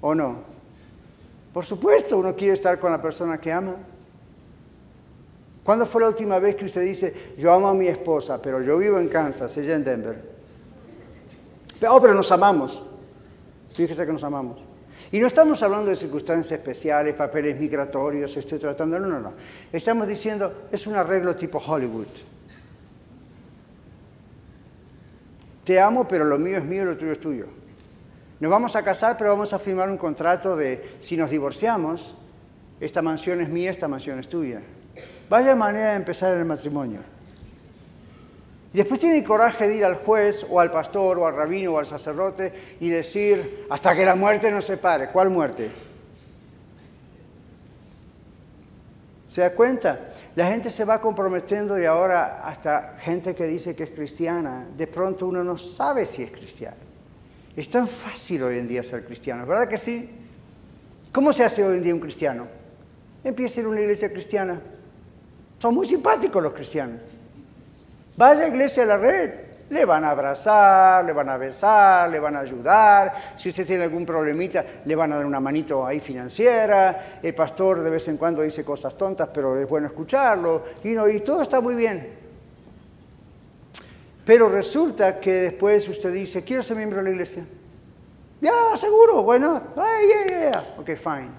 ¿O 0.00 0.14
no? 0.14 0.42
Por 1.52 1.64
supuesto, 1.64 2.18
uno 2.18 2.34
quiere 2.34 2.54
estar 2.54 2.78
con 2.78 2.90
la 2.90 3.00
persona 3.00 3.38
que 3.38 3.52
ama. 3.52 3.76
¿Cuándo 5.62 5.86
fue 5.86 6.02
la 6.02 6.08
última 6.08 6.38
vez 6.38 6.56
que 6.56 6.64
usted 6.64 6.82
dice, 6.82 7.34
yo 7.36 7.52
amo 7.52 7.68
a 7.68 7.74
mi 7.74 7.86
esposa, 7.86 8.40
pero 8.42 8.62
yo 8.62 8.78
vivo 8.78 8.98
en 8.98 9.08
Kansas, 9.08 9.56
ella 9.56 9.76
en 9.76 9.84
Denver? 9.84 10.30
Oh, 11.88 12.00
pero 12.00 12.14
nos 12.14 12.32
amamos. 12.32 12.82
Fíjese 13.74 14.06
que 14.06 14.12
nos 14.12 14.24
amamos. 14.24 14.58
Y 15.12 15.18
no 15.18 15.26
estamos 15.26 15.62
hablando 15.62 15.90
de 15.90 15.96
circunstancias 15.96 16.58
especiales, 16.58 17.14
papeles 17.14 17.58
migratorios, 17.58 18.36
estoy 18.36 18.58
tratando, 18.58 18.98
no, 18.98 19.08
no, 19.08 19.20
no. 19.20 19.34
Estamos 19.72 20.06
diciendo, 20.06 20.68
es 20.70 20.86
un 20.86 20.94
arreglo 20.94 21.34
tipo 21.34 21.58
Hollywood. 21.58 22.06
Te 25.70 25.78
amo, 25.78 26.08
pero 26.08 26.24
lo 26.24 26.36
mío 26.36 26.58
es 26.58 26.64
mío 26.64 26.82
y 26.82 26.86
lo 26.86 26.96
tuyo 26.96 27.12
es 27.12 27.20
tuyo. 27.20 27.46
Nos 28.40 28.50
vamos 28.50 28.74
a 28.74 28.82
casar, 28.82 29.16
pero 29.16 29.30
vamos 29.30 29.52
a 29.52 29.58
firmar 29.60 29.88
un 29.88 29.98
contrato 29.98 30.56
de 30.56 30.96
si 30.98 31.16
nos 31.16 31.30
divorciamos, 31.30 32.16
esta 32.80 33.02
mansión 33.02 33.40
es 33.40 33.48
mía, 33.48 33.70
esta 33.70 33.86
mansión 33.86 34.18
es 34.18 34.28
tuya. 34.28 34.62
Vaya 35.28 35.54
manera 35.54 35.90
de 35.90 35.96
empezar 35.98 36.36
el 36.36 36.44
matrimonio. 36.44 37.02
Y 38.72 38.78
después 38.78 38.98
tiene 38.98 39.18
el 39.18 39.24
coraje 39.24 39.68
de 39.68 39.76
ir 39.76 39.84
al 39.84 39.94
juez 39.94 40.44
o 40.50 40.58
al 40.58 40.72
pastor 40.72 41.20
o 41.20 41.28
al 41.28 41.36
rabino 41.36 41.74
o 41.74 41.78
al 41.78 41.86
sacerdote 41.86 42.52
y 42.80 42.88
decir, 42.88 43.68
hasta 43.70 43.94
que 43.94 44.04
la 44.04 44.16
muerte 44.16 44.50
nos 44.50 44.64
separe. 44.64 45.10
¿Cuál 45.10 45.30
muerte? 45.30 45.70
¿Se 49.30 49.42
da 49.42 49.54
cuenta? 49.54 50.08
La 50.34 50.48
gente 50.48 50.70
se 50.70 50.84
va 50.84 51.00
comprometiendo 51.00 51.80
y 51.80 51.84
ahora 51.84 52.40
hasta 52.42 52.96
gente 52.98 53.32
que 53.32 53.44
dice 53.44 53.76
que 53.76 53.84
es 53.84 53.90
cristiana, 53.90 54.66
de 54.76 54.88
pronto 54.88 55.28
uno 55.28 55.44
no 55.44 55.56
sabe 55.56 56.04
si 56.04 56.24
es 56.24 56.32
cristiano. 56.32 56.76
Es 57.56 57.70
tan 57.70 57.86
fácil 57.86 58.42
hoy 58.42 58.58
en 58.58 58.66
día 58.66 58.82
ser 58.82 59.04
cristiano, 59.04 59.46
¿verdad 59.46 59.68
que 59.68 59.78
sí? 59.78 60.10
¿Cómo 61.12 61.32
se 61.32 61.44
hace 61.44 61.64
hoy 61.64 61.76
en 61.76 61.82
día 61.84 61.94
un 61.94 62.00
cristiano? 62.00 62.48
Empieza 63.22 63.60
a 63.60 63.68
una 63.68 63.80
iglesia 63.80 64.10
cristiana. 64.10 64.60
Son 65.60 65.74
muy 65.74 65.86
simpáticos 65.86 66.42
los 66.42 66.52
cristianos. 66.52 67.00
Vaya 68.16 68.42
a 68.42 68.48
iglesia 68.48 68.82
a 68.82 68.86
la 68.86 68.96
red, 68.96 69.30
le 69.70 69.84
van 69.84 70.04
a 70.04 70.10
abrazar, 70.10 71.04
le 71.04 71.12
van 71.12 71.28
a 71.28 71.36
besar, 71.36 72.10
le 72.10 72.18
van 72.18 72.36
a 72.36 72.40
ayudar. 72.40 73.34
Si 73.36 73.48
usted 73.48 73.66
tiene 73.66 73.84
algún 73.84 74.04
problemita, 74.04 74.64
le 74.84 74.96
van 74.96 75.12
a 75.12 75.16
dar 75.16 75.24
una 75.24 75.38
manito 75.40 75.86
ahí 75.86 76.00
financiera. 76.00 77.20
El 77.22 77.34
pastor 77.34 77.80
de 77.80 77.90
vez 77.90 78.08
en 78.08 78.16
cuando 78.16 78.42
dice 78.42 78.64
cosas 78.64 78.98
tontas, 78.98 79.28
pero 79.32 79.56
es 79.56 79.68
bueno 79.68 79.86
escucharlo. 79.86 80.64
Y, 80.82 80.88
no, 80.90 81.08
y 81.08 81.20
todo 81.20 81.42
está 81.42 81.60
muy 81.60 81.76
bien. 81.76 82.18
Pero 84.24 84.48
resulta 84.48 85.20
que 85.20 85.32
después 85.34 85.88
usted 85.88 86.12
dice, 86.12 86.42
quiero 86.42 86.62
ser 86.62 86.76
miembro 86.76 86.98
de 86.98 87.04
la 87.04 87.10
iglesia. 87.10 87.44
Ya, 88.40 88.76
seguro, 88.76 89.22
bueno, 89.22 89.62
yeah, 89.76 90.50
yeah. 90.50 90.74
ok, 90.78 90.96
fine. 90.96 91.30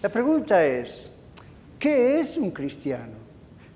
La 0.00 0.08
pregunta 0.08 0.64
es, 0.64 1.10
¿qué 1.78 2.18
es 2.18 2.38
un 2.38 2.52
cristiano? 2.52 3.27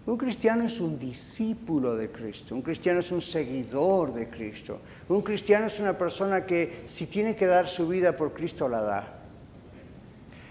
Un 0.04 0.16
cristiano 0.16 0.64
es 0.64 0.80
un 0.80 0.98
discípulo 0.98 1.94
de 1.94 2.10
Cristo, 2.10 2.56
un 2.56 2.62
cristiano 2.62 2.98
es 2.98 3.12
un 3.12 3.22
seguidor 3.22 4.12
de 4.12 4.28
Cristo, 4.28 4.80
un 5.08 5.22
cristiano 5.22 5.66
es 5.66 5.78
una 5.78 5.96
persona 5.96 6.44
que 6.44 6.82
si 6.86 7.06
tiene 7.06 7.36
que 7.36 7.46
dar 7.46 7.68
su 7.68 7.86
vida 7.86 8.16
por 8.16 8.32
Cristo 8.32 8.68
la 8.68 8.82
da. 8.82 9.18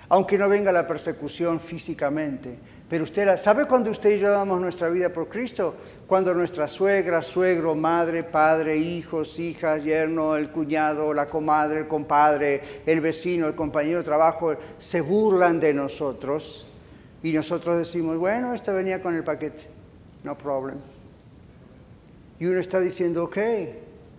Aunque 0.08 0.38
no 0.38 0.47
venga 0.47 0.72
la 0.72 0.88
persecución 0.88 1.60
físicamente, 1.60 2.58
pero 2.88 3.04
usted 3.04 3.38
sabe 3.38 3.66
cuando 3.66 3.91
usted 3.91 4.12
y 4.12 4.20
yo 4.20 4.30
damos 4.30 4.62
nuestra 4.62 4.88
vida 4.88 5.10
por 5.10 5.28
Cristo, 5.28 5.76
cuando 6.08 6.34
nuestra 6.34 6.70
suegra, 6.70 7.22
suegro, 7.22 7.76
madre, 7.76 8.24
padre, 8.24 8.78
hijos, 8.78 9.38
hijas, 9.38 9.84
yerno, 9.84 10.38
el 10.38 10.49
cuñado, 10.49 11.14
la 11.14 11.28
comadre, 11.28 11.80
el 11.82 11.88
compadre, 11.89 12.62
el 12.86 13.02
vecino, 13.02 13.47
el 13.47 13.56
compañero 13.56 13.97
de 13.97 14.06
trabajo 14.06 14.56
se 14.78 15.02
burlan 15.02 15.60
de 15.60 15.74
nosotros 15.74 16.70
y 17.24 17.34
nosotros 17.34 17.78
decimos, 17.78 18.17
bueno, 18.17 18.53
esto 18.53 18.74
venía 18.74 19.01
con 19.01 19.15
el 19.15 19.24
paquete, 19.24 19.63
no 20.24 20.38
problem. 20.38 20.78
Y 22.39 22.47
uno 22.47 22.59
está 22.59 22.80
diciendo, 22.80 23.26
ok, 23.26 23.38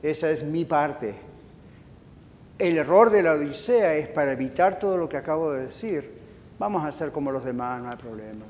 esa 0.03 0.31
es 0.31 0.45
mi 0.45 0.65
parte. 0.65 1.15
El 2.59 2.79
error 2.79 3.11
de 3.11 3.23
la 3.23 3.33
Odisea 3.33 3.95
es 3.97 4.07
para 4.09 4.33
evitar 4.33 4.79
todo 4.79 4.97
lo 4.97 5.09
que 5.09 5.17
acabo 5.17 5.53
de 5.53 5.63
decir. 5.63 6.13
Vamos 6.59 6.87
a 6.87 6.93
ser 6.93 7.11
como 7.11 7.33
los 7.33 7.43
demás, 7.43 7.83
no 7.83 7.91
hay 7.91 7.97
problema. 7.97 8.45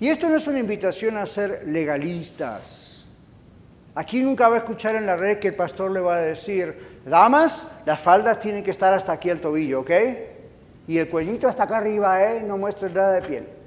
Y 0.00 0.08
esto 0.08 0.30
no 0.30 0.36
es 0.36 0.46
una 0.46 0.58
invitación 0.58 1.18
a 1.18 1.26
ser 1.26 1.64
legalistas. 1.66 3.10
Aquí 3.94 4.22
nunca 4.22 4.48
va 4.48 4.54
a 4.54 4.58
escuchar 4.60 4.96
en 4.96 5.04
la 5.04 5.16
red 5.16 5.38
que 5.38 5.48
el 5.48 5.54
pastor 5.54 5.90
le 5.90 6.00
va 6.00 6.16
a 6.16 6.20
decir, 6.20 7.00
damas, 7.04 7.68
las 7.84 8.00
faldas 8.00 8.40
tienen 8.40 8.64
que 8.64 8.70
estar 8.70 8.94
hasta 8.94 9.12
aquí 9.12 9.28
al 9.28 9.42
tobillo, 9.42 9.80
¿ok? 9.80 9.90
Y 10.88 10.96
el 10.96 11.10
cuellito 11.10 11.46
hasta 11.48 11.64
acá 11.64 11.76
arriba, 11.76 12.24
¿eh? 12.24 12.42
No 12.42 12.56
muestre 12.56 12.88
nada 12.88 13.12
de 13.12 13.28
piel. 13.28 13.59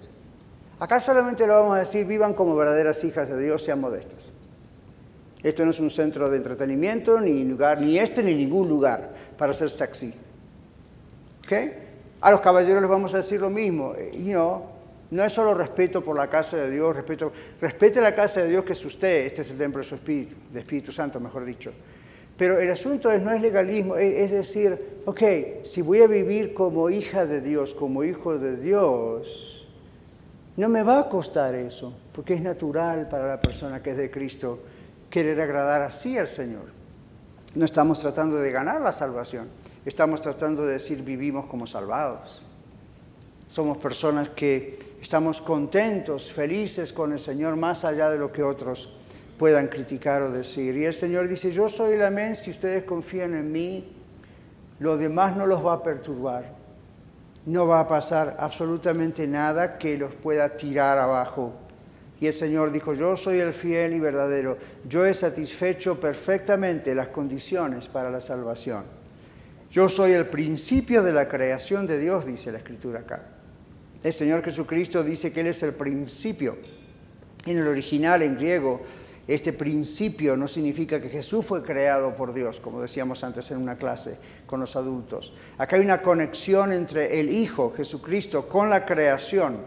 Acá 0.83 0.99
solamente 0.99 1.47
lo 1.47 1.53
vamos 1.53 1.77
a 1.77 1.79
decir, 1.79 2.05
vivan 2.05 2.33
como 2.33 2.57
verdaderas 2.57 3.01
hijas 3.05 3.29
de 3.29 3.41
Dios, 3.41 3.63
sean 3.63 3.79
modestas. 3.79 4.33
Esto 5.41 5.63
no 5.63 5.71
es 5.71 5.79
un 5.79 5.89
centro 5.89 6.29
de 6.29 6.35
entretenimiento, 6.35 7.21
ni 7.21 7.45
lugar, 7.45 7.79
ni 7.79 7.97
este, 7.97 8.21
ni 8.21 8.35
ningún 8.35 8.67
lugar 8.67 9.13
para 9.37 9.53
ser 9.53 9.69
sexy. 9.69 10.13
¿Okay? 11.45 11.71
A 12.19 12.31
los 12.31 12.41
caballeros 12.41 12.81
les 12.81 12.89
vamos 12.89 13.13
a 13.13 13.17
decir 13.17 13.39
lo 13.39 13.49
mismo. 13.49 13.93
Eh, 13.95 14.11
you 14.25 14.61
no 15.11 15.23
es 15.23 15.31
solo 15.31 15.53
respeto 15.53 16.03
por 16.03 16.17
la 16.17 16.29
casa 16.29 16.57
de 16.57 16.71
Dios, 16.71 16.93
respeto, 16.93 17.31
respete 17.61 18.01
la 18.01 18.13
casa 18.13 18.41
de 18.41 18.49
Dios 18.49 18.65
que 18.65 18.73
es 18.73 18.83
usted, 18.83 19.27
este 19.27 19.43
es 19.43 19.51
el 19.51 19.57
templo 19.57 19.79
de 19.79 19.85
su 19.85 19.95
Espíritu, 19.95 20.35
de 20.51 20.59
Espíritu 20.59 20.91
Santo, 20.91 21.17
mejor 21.21 21.45
dicho. 21.45 21.71
Pero 22.35 22.59
el 22.59 22.69
asunto 22.69 23.09
es, 23.09 23.21
no 23.21 23.31
es 23.31 23.41
legalismo, 23.41 23.95
es 23.95 24.31
decir, 24.31 24.99
ok, 25.05 25.21
si 25.63 25.81
voy 25.81 26.01
a 26.01 26.07
vivir 26.07 26.53
como 26.53 26.89
hija 26.89 27.25
de 27.25 27.39
Dios, 27.39 27.73
como 27.73 28.03
hijo 28.03 28.37
de 28.37 28.57
Dios, 28.57 29.62
no 30.55 30.69
me 30.69 30.83
va 30.83 30.99
a 30.99 31.09
costar 31.09 31.55
eso, 31.55 31.93
porque 32.11 32.35
es 32.35 32.41
natural 32.41 33.07
para 33.07 33.27
la 33.27 33.41
persona 33.41 33.81
que 33.81 33.91
es 33.91 33.97
de 33.97 34.11
Cristo 34.11 34.59
querer 35.09 35.39
agradar 35.41 35.81
así 35.81 36.17
al 36.17 36.27
Señor. 36.27 36.65
No 37.55 37.65
estamos 37.65 37.99
tratando 37.99 38.37
de 38.37 38.51
ganar 38.51 38.81
la 38.81 38.91
salvación, 38.91 39.49
estamos 39.83 40.21
tratando 40.21 40.65
de 40.65 40.73
decir 40.73 41.03
vivimos 41.03 41.47
como 41.47 41.65
salvados. 41.65 42.45
Somos 43.49 43.77
personas 43.77 44.29
que 44.29 44.97
estamos 45.01 45.41
contentos, 45.41 46.31
felices 46.31 46.93
con 46.93 47.13
el 47.13 47.19
Señor, 47.19 47.55
más 47.55 47.83
allá 47.83 48.09
de 48.09 48.17
lo 48.19 48.31
que 48.31 48.43
otros 48.43 48.97
puedan 49.37 49.67
criticar 49.67 50.21
o 50.21 50.31
decir. 50.31 50.75
Y 50.77 50.85
el 50.85 50.93
Señor 50.93 51.27
dice, 51.27 51.51
yo 51.51 51.67
soy 51.67 51.93
el 51.93 52.03
amén, 52.03 52.35
si 52.35 52.51
ustedes 52.51 52.83
confían 52.83 53.33
en 53.33 53.51
mí, 53.51 53.85
lo 54.79 54.97
demás 54.97 55.35
no 55.35 55.47
los 55.47 55.65
va 55.65 55.73
a 55.73 55.83
perturbar 55.83 56.62
no 57.45 57.67
va 57.67 57.81
a 57.81 57.87
pasar 57.87 58.37
absolutamente 58.39 59.27
nada 59.27 59.77
que 59.77 59.97
los 59.97 60.13
pueda 60.13 60.49
tirar 60.55 60.97
abajo. 60.97 61.53
Y 62.19 62.27
el 62.27 62.33
Señor 62.33 62.71
dijo, 62.71 62.93
yo 62.93 63.15
soy 63.15 63.39
el 63.39 63.53
fiel 63.53 63.93
y 63.93 63.99
verdadero, 63.99 64.57
yo 64.87 65.05
he 65.05 65.13
satisfecho 65.13 65.99
perfectamente 65.99 66.95
las 66.95 67.09
condiciones 67.09 67.89
para 67.89 68.09
la 68.09 68.21
salvación. 68.21 68.83
Yo 69.69 69.89
soy 69.89 70.13
el 70.13 70.27
principio 70.27 71.03
de 71.03 71.11
la 71.11 71.27
creación 71.27 71.87
de 71.87 71.99
Dios, 71.99 72.25
dice 72.25 72.51
la 72.51 72.59
Escritura 72.59 73.01
acá. 73.01 73.23
El 74.03 74.13
Señor 74.13 74.43
Jesucristo 74.43 75.03
dice 75.03 75.33
que 75.33 75.41
Él 75.41 75.47
es 75.47 75.63
el 75.63 75.73
principio. 75.73 76.57
En 77.45 77.57
el 77.57 77.67
original, 77.67 78.21
en 78.21 78.35
griego, 78.35 78.81
este 79.27 79.53
principio 79.53 80.35
no 80.35 80.47
significa 80.49 80.99
que 80.99 81.07
Jesús 81.07 81.45
fue 81.45 81.63
creado 81.63 82.13
por 82.15 82.33
Dios, 82.33 82.59
como 82.59 82.81
decíamos 82.81 83.23
antes 83.23 83.49
en 83.51 83.61
una 83.61 83.77
clase 83.77 84.17
con 84.45 84.59
los 84.59 84.75
adultos. 84.75 85.33
Acá 85.57 85.77
hay 85.77 85.81
una 85.83 86.01
conexión 86.01 86.73
entre 86.73 87.19
el 87.19 87.29
Hijo, 87.29 87.73
Jesucristo, 87.75 88.49
con 88.49 88.69
la 88.69 88.85
creación. 88.85 89.59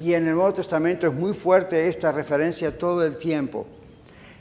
Y 0.00 0.14
en 0.14 0.26
el 0.26 0.34
Nuevo 0.34 0.54
Testamento 0.54 1.06
es 1.06 1.12
muy 1.12 1.32
fuerte 1.32 1.86
esta 1.86 2.10
referencia 2.10 2.76
todo 2.76 3.06
el 3.06 3.16
tiempo. 3.16 3.66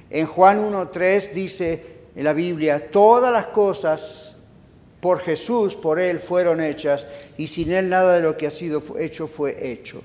En 0.10 0.26
Juan 0.26 0.60
1.3 0.60 1.34
dice, 1.34 1.86
en 2.16 2.24
la 2.24 2.34
Biblia, 2.34 2.92
todas 2.92 3.32
las 3.32 3.46
cosas 3.48 4.36
por 5.00 5.20
Jesús, 5.20 5.76
por 5.76 6.00
Él, 6.00 6.20
fueron 6.20 6.62
hechas, 6.62 7.06
y 7.38 7.46
sin 7.46 7.72
Él 7.72 7.90
nada 7.90 8.16
de 8.16 8.22
lo 8.22 8.38
que 8.38 8.48
ha 8.48 8.52
sido 8.52 8.82
hecho 8.98 9.28
fue 9.28 9.72
hecho. 9.72 10.02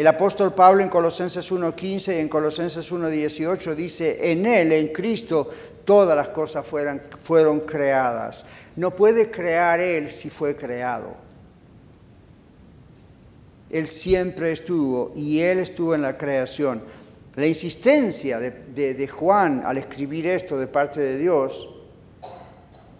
El 0.00 0.06
apóstol 0.06 0.54
Pablo 0.54 0.82
en 0.82 0.88
Colosenses 0.88 1.52
1.15 1.52 2.16
y 2.16 2.20
en 2.20 2.30
Colosenses 2.30 2.90
1.18 2.90 3.74
dice, 3.74 4.32
en 4.32 4.46
Él, 4.46 4.72
en 4.72 4.88
Cristo, 4.94 5.50
todas 5.84 6.16
las 6.16 6.30
cosas 6.30 6.66
fueron, 6.66 7.60
creadas. 7.66 8.46
No 8.76 8.92
puede 8.92 9.30
crear 9.30 9.78
Él 9.78 10.08
si 10.08 10.30
fue 10.30 10.56
creado. 10.56 11.14
Él 13.68 13.86
siempre 13.88 14.52
estuvo 14.52 15.12
y 15.14 15.40
Él 15.40 15.58
estuvo 15.58 15.94
en 15.94 16.00
la 16.00 16.16
creación. 16.16 16.82
La 17.36 17.46
insistencia 17.46 18.40
de, 18.40 19.06
Juan 19.06 19.64
al 19.66 19.76
escribir 19.76 20.28
esto 20.28 20.56
de 20.56 20.66
parte 20.66 21.00
de 21.00 21.18
Dios 21.18 21.74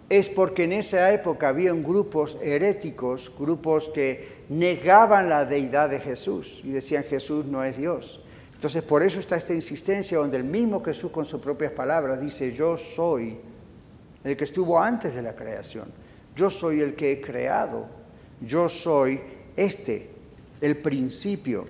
es 0.07 0.29
porque 0.29 0.65
en 0.65 0.73
esa 0.73 1.11
época 1.11 1.49
habían 1.49 1.81
grupos 1.81 2.37
heréticos, 2.43 3.31
grupos 3.39 3.89
que 3.89 4.40
negaban 4.51 5.29
la 5.29 5.45
deidad 5.45 5.89
de 5.89 5.99
Jesús 5.99 6.59
y 6.65 6.71
decían 6.71 7.05
Jesús 7.05 7.45
no 7.45 7.63
es 7.63 7.77
Dios. 7.77 8.21
Entonces 8.53 8.83
por 8.83 9.01
eso 9.01 9.19
está 9.19 9.37
esta 9.37 9.53
insistencia 9.53 10.17
donde 10.17 10.35
el 10.37 10.43
mismo 10.43 10.83
Jesús 10.83 11.09
con 11.09 11.23
sus 11.23 11.41
propias 11.41 11.71
palabras 11.71 12.19
dice 12.19 12.51
yo 12.51 12.77
soy 12.77 13.39
el 14.23 14.35
que 14.35 14.43
estuvo 14.43 14.79
antes 14.79 15.15
de 15.15 15.21
la 15.21 15.35
creación, 15.35 15.87
yo 16.35 16.49
soy 16.49 16.81
el 16.81 16.95
que 16.95 17.13
he 17.13 17.21
creado, 17.21 17.87
yo 18.41 18.67
soy 18.67 19.21
este, 19.55 20.09
el 20.59 20.77
principio. 20.77 21.65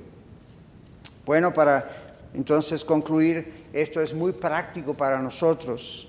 Bueno, 1.24 1.54
para 1.54 2.02
entonces, 2.34 2.86
concluir, 2.86 3.66
esto 3.74 4.02
es 4.02 4.14
muy 4.14 4.32
práctico 4.32 4.94
para 4.94 5.20
nosotros. 5.20 6.08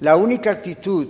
La 0.00 0.16
única 0.16 0.50
actitud 0.50 1.08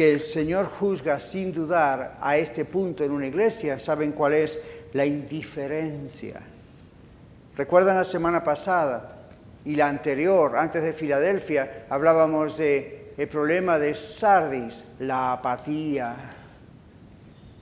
que 0.00 0.14
el 0.14 0.20
Señor 0.20 0.64
juzga 0.64 1.20
sin 1.20 1.52
dudar 1.52 2.16
a 2.22 2.38
este 2.38 2.64
punto 2.64 3.04
en 3.04 3.10
una 3.10 3.26
iglesia, 3.26 3.78
¿saben 3.78 4.12
cuál 4.12 4.32
es? 4.32 4.58
La 4.94 5.04
indiferencia. 5.04 6.40
¿Recuerdan 7.54 7.98
la 7.98 8.04
semana 8.04 8.42
pasada 8.42 9.14
y 9.62 9.74
la 9.74 9.90
anterior, 9.90 10.56
antes 10.56 10.82
de 10.82 10.94
Filadelfia, 10.94 11.84
hablábamos 11.90 12.56
de 12.56 13.12
problema 13.30 13.78
de 13.78 13.94
Sardis, 13.94 14.84
la 15.00 15.32
apatía, 15.32 16.16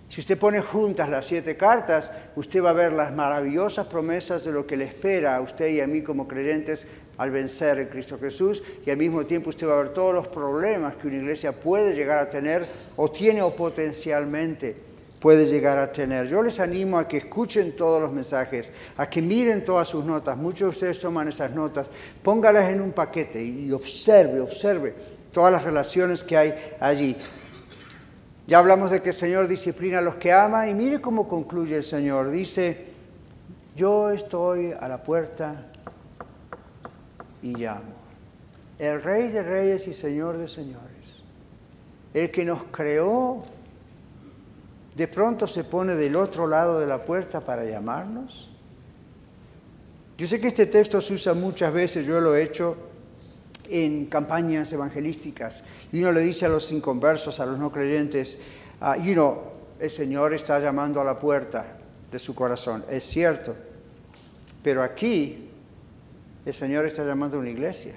si 0.09 0.21
usted 0.21 0.39
pone 0.39 0.61
juntas 0.63 1.09
las 1.09 1.27
siete 1.27 1.57
cartas, 1.57 2.11
usted 2.35 2.63
va 2.63 2.71
a 2.71 2.73
ver 2.73 2.93
las 2.93 3.13
maravillosas 3.13 3.87
promesas 3.89 4.45
de 4.45 4.53
lo 4.53 4.67
que 4.67 4.77
le 4.77 4.85
espera 4.85 5.37
a 5.37 5.41
usted 5.41 5.69
y 5.69 5.81
a 5.81 5.87
mí 5.87 6.03
como 6.03 6.27
creyentes 6.27 6.87
al 7.19 7.31
vencer 7.31 7.79
en 7.79 7.89
Cristo 7.89 8.19
Jesús 8.19 8.63
y 8.87 8.91
al 8.91 8.97
mismo 8.97 9.27
tiempo 9.27 9.51
usted 9.51 9.67
va 9.67 9.75
a 9.75 9.83
ver 9.83 9.91
todos 9.91 10.15
los 10.15 10.29
problemas 10.29 10.95
que 10.97 11.09
una 11.09 11.17
iglesia 11.17 11.53
puede 11.53 11.95
llegar 11.95 12.19
a 12.19 12.29
tener 12.29 12.67
o 12.97 13.11
tiene 13.11 13.43
o 13.43 13.55
potencialmente 13.55 14.89
puede 15.19 15.47
llegar 15.47 15.79
a 15.79 15.93
tener. 15.93 16.29
Yo 16.29 16.43
les 16.43 16.61
animo 16.61 16.99
a 16.99 17.09
que 17.09 17.19
escuchen 17.19 17.73
todos 17.73 18.01
los 18.01 18.13
mensajes, 18.13 18.73
a 18.97 19.09
que 19.11 19.21
miren 19.21 19.65
todas 19.65 19.89
sus 19.89 20.05
notas. 20.05 20.37
Muchos 20.37 20.61
de 20.61 20.69
ustedes 20.69 21.01
toman 21.01 21.29
esas 21.29 21.51
notas, 21.53 21.91
póngalas 22.23 22.71
en 22.71 22.81
un 22.81 22.93
paquete 22.93 23.43
y 23.43 23.71
observe, 23.73 24.41
observe 24.41 24.95
todas 25.33 25.53
las 25.53 25.65
relaciones 25.65 26.23
que 26.23 26.37
hay 26.37 26.55
allí. 26.81 27.17
Ya 28.47 28.59
hablamos 28.59 28.91
de 28.91 29.03
que 29.03 29.11
el 29.11 29.15
Señor 29.15 29.47
disciplina 29.47 29.99
a 29.99 30.03
los 30.03 30.17
que 30.17 30.33
ama 30.33 30.69
y 30.69 30.75
mire 30.75 31.01
cómo 31.01 31.29
concluye 31.29 31.77
el 31.77 31.83
Señor. 31.83 32.31
Dice, 32.31 32.87
yo 33.77 34.11
estoy 34.11 34.73
a 34.73 34.89
la 34.89 35.03
puerta 35.03 35.67
y 37.43 37.55
llamo. 37.55 37.95
El 38.79 39.03
Rey 39.03 39.29
de 39.29 39.43
Reyes 39.43 39.89
y 39.89 39.95
Señor 39.95 40.39
de 40.39 40.47
Señores, 40.47 41.23
el 42.15 42.31
que 42.31 42.45
nos 42.45 42.65
creó, 42.65 43.43
de 44.95 45.09
pronto 45.09 45.47
se 45.47 45.65
pone 45.65 45.95
del 45.95 46.17
otro 46.17 46.47
lado 46.47 46.81
de 46.81 46.87
la 46.87 47.03
puerta 47.03 47.41
para 47.41 47.65
llamarnos. 47.65 48.51
Yo 50.17 50.27
sé 50.27 50.41
que 50.41 50.49
este 50.49 50.67
texto 50.67 51.01
se 51.01 51.15
usa 51.15 51.35
muchas 51.35 51.73
veces, 51.73 52.07
yo 52.07 52.21
lo 52.21 52.35
he 52.35 52.43
hecho 52.43 52.77
en 53.71 54.07
campañas 54.07 54.73
evangelísticas 54.73 55.65
y 55.93 56.03
uno 56.03 56.13
le 56.13 56.23
dice 56.23 56.47
a 56.47 56.49
los 56.49 56.73
inconversos, 56.73 57.39
a 57.41 57.47
los 57.47 57.59
no 57.59 57.71
creyentes, 57.71 58.41
uh, 58.81 59.01
you 59.01 59.13
know, 59.13 59.39
el 59.79 59.91
Señor 59.91 60.35
está 60.35 60.59
llamando 60.59 61.01
a 61.01 61.05
la 61.05 61.19
puerta 61.19 61.77
de 62.11 62.19
su 62.19 62.35
corazón. 62.35 62.85
Es 62.91 63.05
cierto, 63.05 63.55
pero 64.63 64.83
aquí 64.83 65.48
el 66.45 66.55
Señor 66.55 66.87
está 66.87 67.05
llamando 67.05 67.37
a 67.37 67.41
una 67.41 67.51
iglesia. 67.51 67.95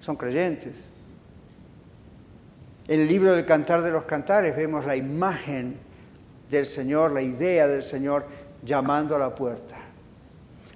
Son 0.00 0.16
creyentes. 0.16 0.92
En 2.88 3.00
el 3.00 3.08
libro 3.08 3.32
del 3.32 3.46
Cantar 3.46 3.82
de 3.82 3.90
los 3.90 4.04
Cantares 4.04 4.56
vemos 4.56 4.84
la 4.84 4.96
imagen 4.96 5.76
del 6.50 6.66
Señor, 6.66 7.12
la 7.12 7.22
idea 7.22 7.66
del 7.66 7.82
Señor 7.82 8.24
llamando 8.64 9.16
a 9.16 9.18
la 9.18 9.34
puerta. 9.34 9.76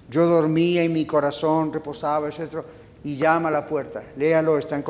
Yo 0.09 0.25
dormía 0.25 0.83
y 0.83 0.89
mi 0.89 1.05
corazón 1.05 1.73
reposaba, 1.73 2.29
etc 2.29 2.63
y 3.05 3.15
llama 3.15 3.49
a 3.49 3.51
la 3.51 3.65
puerta. 3.67 4.03
Léalo, 4.17 4.57
está 4.57 4.75
en, 4.75 4.83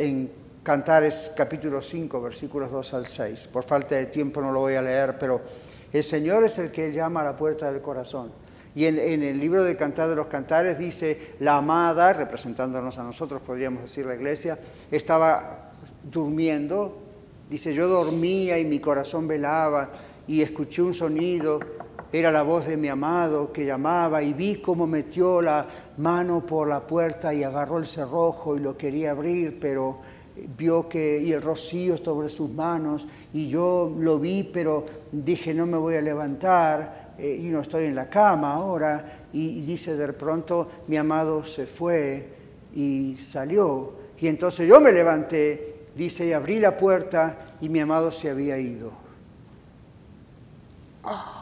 en 0.00 0.32
Cantares 0.64 1.32
capítulo 1.36 1.80
5, 1.80 2.20
versículos 2.20 2.72
2 2.72 2.94
al 2.94 3.06
6. 3.06 3.46
Por 3.46 3.62
falta 3.62 3.94
de 3.94 4.06
tiempo 4.06 4.42
no 4.42 4.50
lo 4.50 4.58
voy 4.58 4.74
a 4.74 4.82
leer, 4.82 5.16
pero 5.18 5.40
el 5.92 6.02
Señor 6.02 6.42
es 6.42 6.58
el 6.58 6.72
que 6.72 6.92
llama 6.92 7.20
a 7.20 7.24
la 7.24 7.36
puerta 7.36 7.70
del 7.70 7.80
corazón. 7.80 8.32
Y 8.74 8.86
en, 8.86 8.98
el 8.98 9.38
libro 9.40 9.64
de 9.64 9.76
Cantar 9.76 10.08
de 10.08 10.16
los 10.16 10.28
Cantares 10.28 10.78
dice, 10.78 11.34
la 11.40 11.56
amada, 11.56 12.12
representándonos 12.12 12.98
a 12.98 13.02
nosotros, 13.02 13.42
podríamos 13.42 13.82
decir 13.82 14.06
la 14.06 14.14
iglesia, 14.14 14.58
estaba 14.90 15.72
durmiendo. 16.04 17.02
Dice, 17.48 17.74
yo 17.74 17.88
dormía 17.88 18.58
y 18.58 18.64
mi 18.64 18.78
corazón 18.78 19.26
velaba 19.26 19.88
y 20.28 20.42
escuché 20.42 20.82
un 20.82 20.94
sonido 20.94 21.58
era 22.12 22.32
la 22.32 22.42
voz 22.42 22.66
de 22.66 22.76
mi 22.76 22.88
amado 22.88 23.52
que 23.52 23.64
llamaba 23.64 24.20
y 24.22 24.32
vi 24.32 24.56
cómo 24.56 24.86
metió 24.86 25.40
la 25.40 25.66
mano 25.98 26.44
por 26.44 26.68
la 26.68 26.80
puerta 26.80 27.32
y 27.32 27.44
agarró 27.44 27.78
el 27.78 27.86
cerrojo 27.86 28.56
y 28.56 28.60
lo 28.60 28.76
quería 28.76 29.12
abrir, 29.12 29.58
pero 29.60 29.98
vio 30.56 30.88
que 30.88 31.20
y 31.20 31.32
el 31.32 31.40
rocío 31.40 31.96
sobre 31.96 32.28
sus 32.28 32.50
manos 32.50 33.06
y 33.32 33.48
yo 33.48 33.94
lo 33.96 34.18
vi, 34.18 34.42
pero 34.42 34.86
dije 35.12 35.54
no 35.54 35.66
me 35.66 35.76
voy 35.76 35.96
a 35.96 36.00
levantar 36.00 36.99
eh, 37.20 37.36
y 37.40 37.48
no 37.48 37.60
estoy 37.60 37.84
en 37.84 37.94
la 37.94 38.08
cama 38.08 38.54
ahora 38.54 39.26
y, 39.32 39.60
dice 39.60 39.96
de 39.96 40.12
pronto 40.12 40.68
mi 40.88 40.96
amado 40.96 41.44
se 41.44 41.66
fue 41.66 42.28
y 42.74 43.16
salió 43.18 43.92
y 44.18 44.28
entonces 44.28 44.68
yo 44.68 44.80
me 44.80 44.92
levanté, 44.92 45.86
dice 45.94 46.26
y 46.26 46.32
abrí 46.32 46.58
la 46.58 46.76
puerta 46.76 47.36
y 47.60 47.68
mi 47.68 47.80
amado 47.80 48.12
se 48.12 48.28
había 48.30 48.58
ido. 48.58 48.92
¡Ah! 51.04 51.40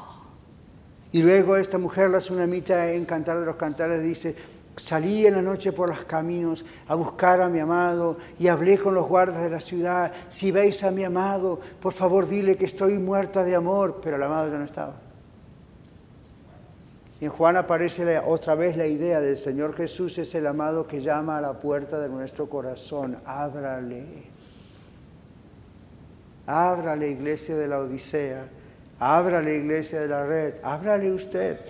Y 1.11 1.23
luego 1.23 1.57
esta 1.57 1.79
mujer, 1.79 2.11
la 2.11 2.19
tsunamita, 2.19 2.93
en 2.93 3.05
Cantar 3.05 3.41
de 3.41 3.47
los 3.47 3.57
Cantares, 3.57 4.03
dice, 4.03 4.37
salí 4.77 5.27
en 5.27 5.35
la 5.35 5.43
noche 5.43 5.73
por 5.73 5.89
los 5.89 6.05
caminos 6.05 6.65
a 6.87 6.95
buscar 6.95 7.41
a 7.41 7.49
mi 7.49 7.59
amado 7.59 8.19
y 8.39 8.47
hablé 8.47 8.79
con 8.79 8.95
los 8.95 9.09
guardas 9.09 9.43
de 9.43 9.51
la 9.51 9.61
ciudad, 9.61 10.13
si 10.29 10.51
veis 10.53 10.85
a 10.85 10.91
mi 10.91 11.05
amado, 11.05 11.59
por 11.81 11.93
favor 11.93 12.29
dile 12.29 12.57
que 12.57 12.67
estoy 12.67 12.99
muerta 12.99 13.43
de 13.43 13.57
amor, 13.57 14.01
pero 14.03 14.17
el 14.17 14.23
amado 14.23 14.51
ya 14.51 14.59
no 14.59 14.65
estaba. 14.65 15.08
En 17.21 17.31
Juan 17.31 17.57
aparece 17.57 18.19
otra 18.21 18.55
vez 18.55 18.77
la 18.77 18.87
idea 18.87 19.21
del 19.21 19.37
Señor 19.37 19.75
Jesús 19.75 20.19
es 20.19 20.35
el 20.35 20.47
amado 20.47 20.87
que 20.87 21.01
llama 21.01 21.39
a 21.39 21.41
la 21.41 21.59
puerta 21.59 21.99
de 21.99 22.09
nuestro 22.09 22.49
corazón, 22.49 23.19
ábrale. 23.25 24.05
Ábrale, 26.47 27.11
iglesia 27.11 27.57
de 27.57 27.69
la 27.69 27.81
Odisea 27.81 28.49
Abra 29.01 29.41
la 29.41 29.53
iglesia 29.53 30.01
de 30.01 30.09
la 30.09 30.27
red, 30.27 30.55
ábrale 30.63 31.13
usted. 31.13 31.61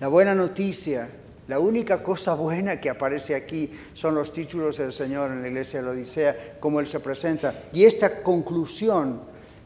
La 0.00 0.08
buena 0.08 0.34
noticia, 0.34 1.08
la 1.46 1.60
única 1.60 2.02
cosa 2.02 2.34
buena 2.34 2.80
que 2.80 2.90
aparece 2.90 3.36
aquí 3.36 3.70
son 3.92 4.16
los 4.16 4.32
títulos 4.32 4.78
del 4.78 4.92
Señor 4.92 5.30
en 5.30 5.42
la 5.42 5.48
iglesia 5.48 5.80
de 5.80 5.86
la 5.86 5.92
Odisea, 5.92 6.56
como 6.58 6.80
Él 6.80 6.88
se 6.88 6.98
presenta. 6.98 7.54
Y 7.72 7.84
esta 7.84 8.22
conclusión 8.22 9.20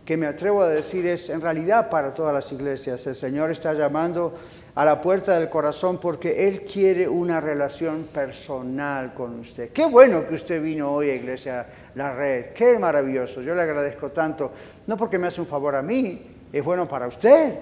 que 0.09 0.17
me 0.17 0.27
atrevo 0.27 0.63
a 0.63 0.69
decir 0.71 1.07
es 1.07 1.29
en 1.29 1.43
realidad 1.43 1.91
para 1.91 2.15
todas 2.15 2.33
las 2.33 2.51
iglesias. 2.51 3.07
El 3.07 3.15
Señor 3.15 3.51
está 3.51 3.75
llamando 3.75 4.33
a 4.75 4.83
la 4.83 5.03
puerta 5.03 5.39
del 5.39 5.51
corazón 5.51 5.99
porque 5.99 6.49
Él 6.49 6.63
quiere 6.63 7.07
una 7.07 7.43
relación 7.43 8.05
personal 8.05 9.13
con 9.13 9.39
usted. 9.39 9.69
Qué 9.69 9.85
bueno 9.85 10.27
que 10.27 10.37
usted 10.37 10.63
vino 10.63 10.95
hoy 10.95 11.11
a 11.11 11.15
Iglesia 11.15 11.67
la 11.95 12.15
red. 12.15 12.55
Qué 12.55 12.79
maravilloso. 12.79 13.43
Yo 13.43 13.55
le 13.55 13.61
agradezco 13.61 14.11
tanto. 14.11 14.51
No 14.87 14.97
porque 14.97 15.19
me 15.19 15.27
hace 15.27 15.43
un 15.43 15.47
favor 15.47 15.77
a 15.77 15.83
mí, 15.83 16.27
es 16.51 16.65
bueno 16.65 16.89
para 16.89 17.07
usted. 17.07 17.59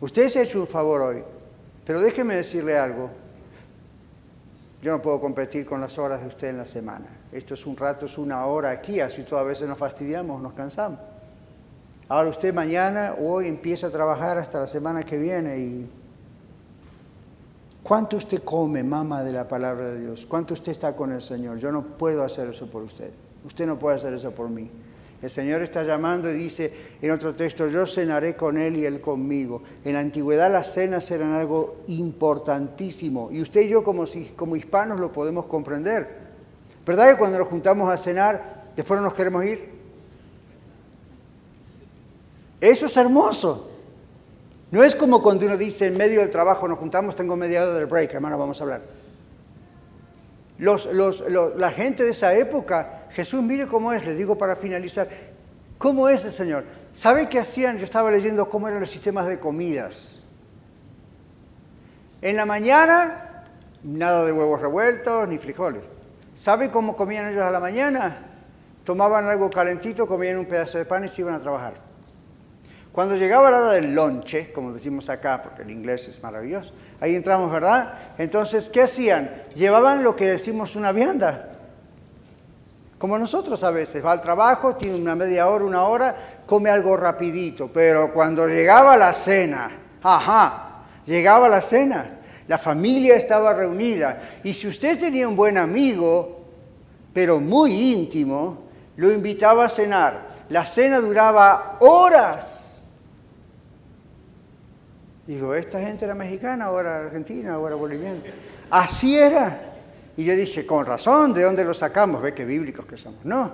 Usted 0.00 0.26
se 0.26 0.40
ha 0.40 0.42
hecho 0.42 0.58
un 0.58 0.66
favor 0.66 1.00
hoy. 1.00 1.22
Pero 1.86 2.00
déjeme 2.00 2.34
decirle 2.34 2.76
algo. 2.76 3.08
Yo 4.82 4.90
no 4.90 5.00
puedo 5.00 5.20
competir 5.20 5.64
con 5.64 5.80
las 5.80 5.96
horas 5.96 6.22
de 6.22 6.26
usted 6.26 6.48
en 6.48 6.58
la 6.58 6.64
semana. 6.64 7.17
Esto 7.32 7.54
es 7.54 7.66
un 7.66 7.76
rato, 7.76 8.06
es 8.06 8.16
una 8.18 8.46
hora 8.46 8.70
aquí, 8.70 9.00
así 9.00 9.22
todas 9.22 9.46
veces 9.46 9.68
nos 9.68 9.78
fastidiamos, 9.78 10.40
nos 10.40 10.54
cansamos. 10.54 10.98
Ahora 12.08 12.30
usted 12.30 12.54
mañana 12.54 13.14
o 13.20 13.32
hoy 13.34 13.48
empieza 13.48 13.88
a 13.88 13.90
trabajar 13.90 14.38
hasta 14.38 14.60
la 14.60 14.66
semana 14.66 15.02
que 15.02 15.18
viene 15.18 15.58
y 15.58 15.90
¿Cuánto 17.88 18.18
usted 18.18 18.42
come, 18.42 18.82
mamá, 18.82 19.22
de 19.22 19.32
la 19.32 19.48
palabra 19.48 19.88
de 19.88 20.00
Dios? 20.00 20.26
¿Cuánto 20.26 20.52
usted 20.52 20.72
está 20.72 20.94
con 20.94 21.10
el 21.10 21.22
Señor? 21.22 21.56
Yo 21.56 21.72
no 21.72 21.82
puedo 21.82 22.22
hacer 22.22 22.46
eso 22.50 22.66
por 22.66 22.82
usted. 22.82 23.10
Usted 23.46 23.66
no 23.66 23.78
puede 23.78 23.96
hacer 23.96 24.12
eso 24.12 24.30
por 24.30 24.50
mí. 24.50 24.70
El 25.22 25.30
Señor 25.30 25.62
está 25.62 25.82
llamando 25.84 26.30
y 26.30 26.34
dice 26.34 26.70
en 27.00 27.10
otro 27.10 27.34
texto, 27.34 27.66
yo 27.66 27.86
cenaré 27.86 28.36
con 28.36 28.58
Él 28.58 28.76
y 28.76 28.84
Él 28.84 29.00
conmigo. 29.00 29.62
En 29.86 29.94
la 29.94 30.00
antigüedad 30.00 30.52
las 30.52 30.70
cenas 30.70 31.10
eran 31.10 31.32
algo 31.32 31.78
importantísimo 31.86 33.30
y 33.32 33.40
usted 33.40 33.62
y 33.62 33.68
yo 33.68 33.82
como, 33.82 34.04
como 34.36 34.54
hispanos 34.54 35.00
lo 35.00 35.10
podemos 35.10 35.46
comprender. 35.46 36.27
¿Verdad 36.88 37.10
que 37.10 37.18
cuando 37.18 37.38
nos 37.38 37.48
juntamos 37.48 37.92
a 37.92 37.98
cenar, 37.98 38.70
después 38.74 38.98
no 38.98 39.04
nos 39.04 39.12
queremos 39.12 39.44
ir? 39.44 39.68
Eso 42.62 42.86
es 42.86 42.96
hermoso. 42.96 43.70
No 44.70 44.82
es 44.82 44.96
como 44.96 45.22
cuando 45.22 45.44
uno 45.44 45.58
dice 45.58 45.88
en 45.88 45.98
medio 45.98 46.20
del 46.20 46.30
trabajo 46.30 46.66
nos 46.66 46.78
juntamos, 46.78 47.14
tengo 47.14 47.36
media 47.36 47.66
del 47.66 47.84
break, 47.84 48.14
hermano, 48.14 48.38
vamos 48.38 48.58
a 48.58 48.64
hablar. 48.64 48.80
la 50.58 51.70
gente 51.72 52.04
de 52.04 52.10
esa 52.10 52.32
época, 52.32 53.02
Jesús, 53.10 53.42
mire 53.42 53.66
cómo 53.66 53.92
es, 53.92 54.06
le 54.06 54.14
digo 54.14 54.38
para 54.38 54.56
finalizar, 54.56 55.08
¿cómo 55.76 56.08
es 56.08 56.24
el 56.24 56.32
Señor? 56.32 56.64
¿Sabe 56.94 57.28
qué 57.28 57.38
hacían? 57.38 57.76
Yo 57.76 57.84
estaba 57.84 58.10
leyendo 58.10 58.48
cómo 58.48 58.66
eran 58.66 58.80
los 58.80 58.88
sistemas 58.88 59.26
de 59.26 59.38
comidas. 59.38 60.20
En 62.22 62.34
la 62.34 62.46
mañana, 62.46 63.44
nada 63.82 64.24
de 64.24 64.32
huevos 64.32 64.62
revueltos 64.62 65.28
ni 65.28 65.36
frijoles. 65.36 65.97
¿Sabe 66.38 66.70
cómo 66.70 66.94
comían 66.94 67.26
ellos 67.26 67.42
a 67.42 67.50
la 67.50 67.58
mañana? 67.58 68.16
Tomaban 68.84 69.26
algo 69.26 69.50
calentito, 69.50 70.06
comían 70.06 70.38
un 70.38 70.46
pedazo 70.46 70.78
de 70.78 70.84
pan 70.84 71.04
y 71.04 71.08
se 71.08 71.22
iban 71.22 71.34
a 71.34 71.40
trabajar. 71.40 71.74
Cuando 72.92 73.16
llegaba 73.16 73.50
la 73.50 73.58
hora 73.58 73.72
del 73.72 73.92
lonche, 73.92 74.52
como 74.52 74.72
decimos 74.72 75.08
acá, 75.08 75.42
porque 75.42 75.62
el 75.62 75.70
inglés 75.72 76.06
es 76.06 76.22
maravilloso, 76.22 76.72
ahí 77.00 77.16
entramos, 77.16 77.50
¿verdad? 77.50 77.98
Entonces, 78.18 78.68
¿qué 78.68 78.82
hacían? 78.82 79.46
Llevaban 79.56 80.04
lo 80.04 80.14
que 80.14 80.28
decimos 80.28 80.76
una 80.76 80.92
vianda. 80.92 81.48
Como 82.98 83.18
nosotros 83.18 83.64
a 83.64 83.72
veces, 83.72 84.06
va 84.06 84.12
al 84.12 84.20
trabajo, 84.20 84.76
tiene 84.76 84.94
una 84.94 85.16
media 85.16 85.48
hora, 85.48 85.64
una 85.64 85.82
hora, 85.82 86.14
come 86.46 86.70
algo 86.70 86.96
rapidito, 86.96 87.68
pero 87.72 88.12
cuando 88.12 88.46
llegaba 88.46 88.96
la 88.96 89.12
cena, 89.12 89.72
ajá, 90.04 90.84
llegaba 91.04 91.48
la 91.48 91.60
cena, 91.60 92.17
la 92.48 92.58
familia 92.58 93.14
estaba 93.14 93.54
reunida, 93.54 94.20
y 94.42 94.52
si 94.52 94.66
usted 94.66 94.98
tenía 94.98 95.28
un 95.28 95.36
buen 95.36 95.56
amigo, 95.58 96.40
pero 97.12 97.38
muy 97.38 97.92
íntimo, 97.92 98.64
lo 98.96 99.12
invitaba 99.12 99.66
a 99.66 99.68
cenar. 99.68 100.26
La 100.48 100.64
cena 100.64 100.98
duraba 100.98 101.76
horas 101.80 102.68
Digo, 105.28 105.54
esta 105.54 105.78
gente 105.78 106.06
era 106.06 106.14
mexicana, 106.14 106.64
ahora 106.64 107.00
argentina, 107.00 107.52
ahora 107.52 107.74
boliviana. 107.74 108.18
Así 108.70 109.18
era. 109.18 109.74
Y 110.16 110.24
yo 110.24 110.34
dije, 110.34 110.64
con 110.64 110.86
razón, 110.86 111.34
¿de 111.34 111.42
dónde 111.42 111.66
lo 111.66 111.74
sacamos? 111.74 112.22
Ve 112.22 112.32
qué 112.32 112.46
bíblicos 112.46 112.86
que 112.86 112.96
somos. 112.96 113.22
No, 113.26 113.52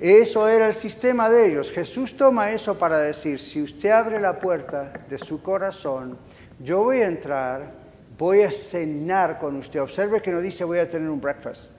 eso 0.00 0.48
era 0.48 0.68
el 0.68 0.72
sistema 0.72 1.28
de 1.28 1.50
ellos. 1.50 1.72
Jesús 1.72 2.16
toma 2.16 2.52
eso 2.52 2.78
para 2.78 2.98
decir, 2.98 3.40
si 3.40 3.60
usted 3.60 3.90
abre 3.90 4.20
la 4.20 4.38
puerta 4.38 4.92
de 5.10 5.18
su 5.18 5.42
corazón, 5.42 6.16
yo 6.60 6.84
voy 6.84 6.98
a 6.98 7.08
entrar, 7.08 7.72
voy 8.18 8.42
a 8.42 8.50
cenar 8.50 9.38
con 9.38 9.56
usted. 9.56 9.80
Observe 9.80 10.20
que 10.22 10.32
no 10.32 10.40
dice 10.40 10.64
voy 10.64 10.78
a 10.78 10.88
tener 10.88 11.08
un 11.08 11.20
breakfast, 11.20 11.70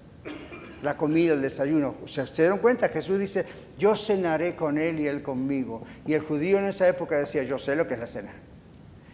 la 0.81 0.95
comida, 0.95 1.33
el 1.33 1.41
desayuno. 1.41 1.95
O 2.03 2.07
sea, 2.07 2.27
¿se 2.27 2.41
dieron 2.41 2.59
cuenta? 2.59 2.89
Jesús 2.89 3.19
dice, 3.19 3.45
yo 3.77 3.95
cenaré 3.95 4.55
con 4.55 4.77
él 4.77 4.99
y 4.99 5.07
él 5.07 5.21
conmigo. 5.21 5.83
Y 6.05 6.13
el 6.13 6.21
judío 6.21 6.59
en 6.59 6.65
esa 6.65 6.87
época 6.87 7.17
decía, 7.17 7.43
yo 7.43 7.57
sé 7.57 7.75
lo 7.75 7.87
que 7.87 7.95
es 7.95 7.99
la 7.99 8.07
cena. 8.07 8.33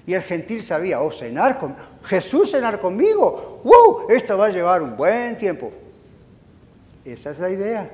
Y 0.05 0.13
el 0.13 0.23
gentil 0.23 0.63
sabía, 0.63 0.99
oh, 1.01 1.11
cenar 1.11 1.59
con 1.59 1.75
Jesús 2.03 2.51
cenar 2.51 2.79
conmigo. 2.79 3.61
¡Wow! 3.63 4.09
Esto 4.09 4.37
va 4.37 4.47
a 4.47 4.49
llevar 4.49 4.81
un 4.81 4.97
buen 4.97 5.37
tiempo. 5.37 5.71
Esa 7.05 7.31
es 7.31 7.39
la 7.39 7.49
idea. 7.49 7.89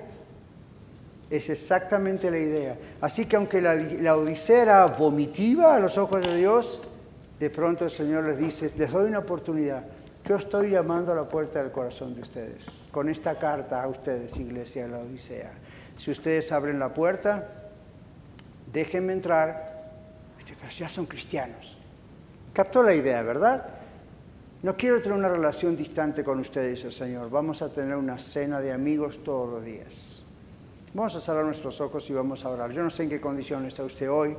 Es 1.30 1.50
exactamente 1.50 2.32
la 2.32 2.40
idea. 2.40 2.78
Así 3.02 3.26
que 3.26 3.36
aunque 3.36 3.62
la, 3.62 3.76
la 3.76 4.16
Odisea 4.16 4.62
era 4.62 4.86
vomitiva 4.86 5.76
a 5.76 5.80
los 5.80 5.98
ojos 5.98 6.26
de 6.26 6.38
Dios, 6.38 6.82
de 7.40 7.50
pronto 7.50 7.86
el 7.86 7.92
Señor 7.92 8.26
les 8.26 8.38
dice, 8.38 8.72
les 8.78 8.92
doy 8.92 9.08
una 9.08 9.20
oportunidad. 9.20 9.84
Yo 10.26 10.36
estoy 10.36 10.72
llamando 10.72 11.12
a 11.12 11.16
la 11.16 11.30
puerta 11.30 11.62
del 11.62 11.72
corazón 11.72 12.14
de 12.14 12.22
ustedes, 12.22 12.88
con 12.92 13.08
esta 13.08 13.38
carta 13.38 13.82
a 13.82 13.88
ustedes, 13.88 14.38
iglesia 14.38 14.84
de 14.86 14.92
la 14.92 15.00
Odisea. 15.00 15.52
Si 15.96 16.12
ustedes 16.12 16.52
abren 16.52 16.80
la 16.80 16.94
puerta, 16.94 17.50
déjenme 18.72 19.14
entrar, 19.14 19.92
pero 20.38 20.72
ya 20.72 20.90
son 20.90 21.06
cristianos. 21.06 21.78
Captó 22.54 22.84
la 22.84 22.94
idea, 22.94 23.22
¿verdad? 23.22 23.68
No 24.64 24.76
quiero 24.76 25.02
tener 25.02 25.18
una 25.18 25.30
relación 25.30 25.78
distante 25.78 26.24
con 26.24 26.40
ustedes, 26.40 26.84
el 26.84 26.92
Señor. 26.92 27.30
Vamos 27.30 27.62
a 27.62 27.72
tener 27.72 27.96
una 27.96 28.18
cena 28.18 28.60
de 28.60 28.74
amigos 28.74 29.24
todos 29.24 29.50
los 29.50 29.64
días. 29.64 30.24
Vamos 30.94 31.16
a 31.16 31.22
cerrar 31.22 31.46
nuestros 31.46 31.80
ojos 31.80 32.10
y 32.10 32.14
vamos 32.14 32.44
a 32.44 32.50
orar. 32.50 32.72
Yo 32.72 32.82
no 32.82 32.90
sé 32.90 33.04
en 33.04 33.10
qué 33.10 33.22
condición 33.22 33.66
está 33.66 33.84
usted 33.84 34.10
hoy 34.10 34.36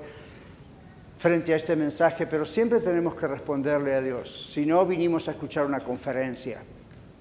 frente 1.18 1.52
a 1.52 1.56
este 1.56 1.74
mensaje, 1.74 2.26
pero 2.26 2.46
siempre 2.46 2.80
tenemos 2.80 3.14
que 3.14 3.26
responderle 3.26 3.94
a 3.94 4.00
Dios. 4.00 4.50
Si 4.52 4.64
no, 4.64 4.86
vinimos 4.86 5.28
a 5.28 5.32
escuchar 5.32 5.66
una 5.66 5.80
conferencia 5.80 6.62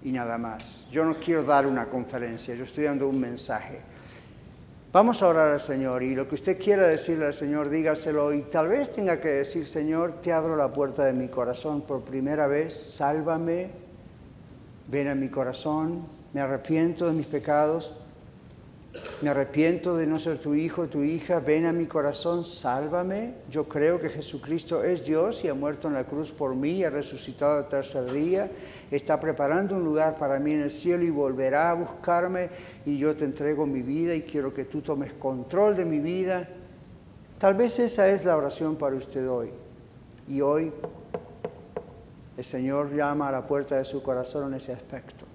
y 0.03 0.11
nada 0.11 0.37
más. 0.37 0.85
Yo 0.91 1.03
no 1.03 1.15
quiero 1.15 1.43
dar 1.43 1.65
una 1.65 1.87
conferencia, 1.87 2.53
yo 2.55 2.63
estoy 2.63 2.85
dando 2.85 3.07
un 3.07 3.19
mensaje. 3.19 3.79
Vamos 4.93 5.21
a 5.21 5.27
orar 5.27 5.49
al 5.49 5.59
Señor 5.59 6.01
y 6.03 6.15
lo 6.15 6.27
que 6.29 6.35
usted 6.35 6.59
quiera 6.59 6.87
decirle 6.87 7.25
al 7.25 7.33
Señor, 7.33 7.69
dígaselo 7.69 8.33
y 8.33 8.43
tal 8.43 8.69
vez 8.69 8.91
tenga 8.91 9.19
que 9.19 9.29
decir, 9.29 9.67
Señor, 9.67 10.21
te 10.21 10.31
abro 10.31 10.55
la 10.55 10.71
puerta 10.71 11.03
de 11.03 11.13
mi 11.13 11.27
corazón 11.27 11.81
por 11.81 12.03
primera 12.03 12.47
vez, 12.47 12.73
sálvame, 12.73 13.69
ven 14.87 15.07
a 15.09 15.15
mi 15.15 15.29
corazón, 15.29 16.05
me 16.33 16.41
arrepiento 16.41 17.07
de 17.07 17.13
mis 17.13 17.25
pecados, 17.25 17.93
me 19.21 19.29
arrepiento 19.29 19.95
de 19.95 20.07
no 20.07 20.19
ser 20.19 20.37
tu 20.37 20.53
hijo, 20.55 20.87
tu 20.87 21.03
hija, 21.03 21.39
ven 21.39 21.65
a 21.65 21.73
mi 21.73 21.85
corazón, 21.85 22.43
sálvame. 22.43 23.33
Yo 23.49 23.67
creo 23.67 23.99
que 23.99 24.09
Jesucristo 24.09 24.83
es 24.83 25.05
Dios 25.05 25.43
y 25.43 25.47
ha 25.47 25.53
muerto 25.53 25.87
en 25.87 25.93
la 25.93 26.05
cruz 26.05 26.31
por 26.31 26.55
mí 26.55 26.71
y 26.71 26.83
ha 26.83 26.89
resucitado 26.89 27.59
el 27.59 27.67
tercer 27.67 28.11
día. 28.11 28.49
Está 28.89 29.19
preparando 29.19 29.75
un 29.75 29.83
lugar 29.83 30.17
para 30.17 30.39
mí 30.39 30.53
en 30.53 30.61
el 30.61 30.71
cielo 30.71 31.03
y 31.03 31.09
volverá 31.09 31.71
a 31.71 31.75
buscarme 31.75 32.49
y 32.85 32.97
yo 32.97 33.15
te 33.15 33.25
entrego 33.25 33.65
mi 33.65 33.81
vida 33.81 34.15
y 34.15 34.23
quiero 34.23 34.53
que 34.53 34.65
tú 34.65 34.81
tomes 34.81 35.13
control 35.13 35.75
de 35.75 35.85
mi 35.85 35.99
vida. 35.99 36.47
Tal 37.37 37.53
vez 37.53 37.77
esa 37.77 38.09
es 38.09 38.25
la 38.25 38.35
oración 38.35 38.75
para 38.77 38.95
usted 38.95 39.29
hoy. 39.29 39.51
Y 40.27 40.41
hoy 40.41 40.71
el 42.35 42.43
Señor 42.43 42.91
llama 42.95 43.29
a 43.29 43.31
la 43.31 43.45
puerta 43.45 43.77
de 43.77 43.85
su 43.85 44.01
corazón 44.01 44.51
en 44.51 44.57
ese 44.57 44.73
aspecto. 44.73 45.26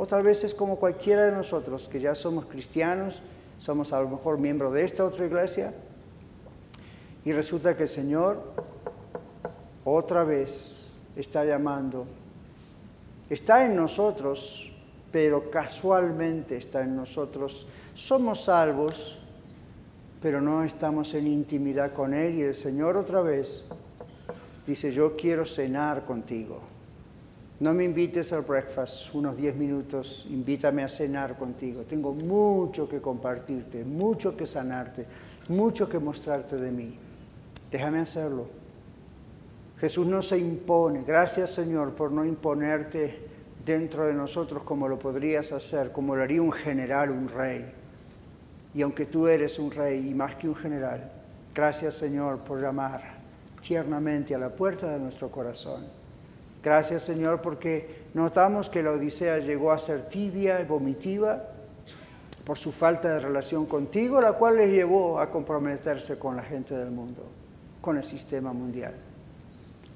O 0.00 0.06
tal 0.06 0.22
vez 0.22 0.44
es 0.44 0.54
como 0.54 0.76
cualquiera 0.76 1.26
de 1.26 1.32
nosotros 1.32 1.86
que 1.86 2.00
ya 2.00 2.14
somos 2.14 2.46
cristianos, 2.46 3.20
somos 3.58 3.92
a 3.92 4.00
lo 4.00 4.08
mejor 4.08 4.38
miembros 4.38 4.72
de 4.72 4.82
esta 4.82 5.04
otra 5.04 5.26
iglesia, 5.26 5.74
y 7.22 7.32
resulta 7.34 7.76
que 7.76 7.82
el 7.82 7.88
Señor 7.90 8.40
otra 9.84 10.24
vez 10.24 10.92
está 11.16 11.44
llamando. 11.44 12.06
Está 13.28 13.66
en 13.66 13.76
nosotros, 13.76 14.72
pero 15.12 15.50
casualmente 15.50 16.56
está 16.56 16.80
en 16.80 16.96
nosotros. 16.96 17.66
Somos 17.94 18.44
salvos, 18.44 19.18
pero 20.22 20.40
no 20.40 20.64
estamos 20.64 21.12
en 21.12 21.26
intimidad 21.26 21.92
con 21.92 22.14
Él 22.14 22.36
y 22.36 22.42
el 22.44 22.54
Señor 22.54 22.96
otra 22.96 23.20
vez 23.20 23.66
dice, 24.66 24.92
yo 24.92 25.14
quiero 25.14 25.44
cenar 25.44 26.06
contigo. 26.06 26.69
No 27.60 27.74
me 27.74 27.84
invites 27.84 28.32
al 28.32 28.40
breakfast 28.40 29.14
unos 29.14 29.36
10 29.36 29.54
minutos, 29.56 30.26
invítame 30.30 30.82
a 30.82 30.88
cenar 30.88 31.36
contigo. 31.36 31.82
Tengo 31.82 32.14
mucho 32.14 32.88
que 32.88 33.02
compartirte, 33.02 33.84
mucho 33.84 34.34
que 34.34 34.46
sanarte, 34.46 35.04
mucho 35.50 35.86
que 35.86 35.98
mostrarte 35.98 36.56
de 36.56 36.70
mí. 36.70 36.98
Déjame 37.70 37.98
hacerlo. 37.98 38.46
Jesús 39.78 40.06
no 40.06 40.22
se 40.22 40.38
impone. 40.38 41.04
Gracias 41.04 41.50
Señor 41.50 41.94
por 41.94 42.10
no 42.12 42.24
imponerte 42.24 43.28
dentro 43.62 44.06
de 44.06 44.14
nosotros 44.14 44.62
como 44.62 44.88
lo 44.88 44.98
podrías 44.98 45.52
hacer, 45.52 45.92
como 45.92 46.16
lo 46.16 46.22
haría 46.22 46.40
un 46.40 46.52
general, 46.52 47.10
un 47.10 47.28
rey. 47.28 47.62
Y 48.72 48.80
aunque 48.80 49.04
tú 49.04 49.28
eres 49.28 49.58
un 49.58 49.70
rey 49.70 50.08
y 50.08 50.14
más 50.14 50.34
que 50.36 50.48
un 50.48 50.56
general, 50.56 51.12
gracias 51.54 51.92
Señor 51.92 52.38
por 52.38 52.58
llamar 52.58 53.20
tiernamente 53.60 54.34
a 54.34 54.38
la 54.38 54.48
puerta 54.48 54.90
de 54.90 54.98
nuestro 54.98 55.30
corazón 55.30 55.99
Gracias 56.62 57.02
Señor 57.02 57.40
porque 57.40 58.04
notamos 58.14 58.68
que 58.68 58.82
la 58.82 58.92
Odisea 58.92 59.38
llegó 59.38 59.72
a 59.72 59.78
ser 59.78 60.08
tibia 60.08 60.60
y 60.60 60.64
vomitiva 60.64 61.42
por 62.44 62.58
su 62.58 62.72
falta 62.72 63.14
de 63.14 63.20
relación 63.20 63.66
contigo, 63.66 64.20
la 64.20 64.32
cual 64.32 64.56
les 64.56 64.70
llevó 64.70 65.20
a 65.20 65.30
comprometerse 65.30 66.18
con 66.18 66.36
la 66.36 66.42
gente 66.42 66.76
del 66.76 66.90
mundo, 66.90 67.22
con 67.80 67.96
el 67.96 68.04
sistema 68.04 68.52
mundial. 68.52 68.94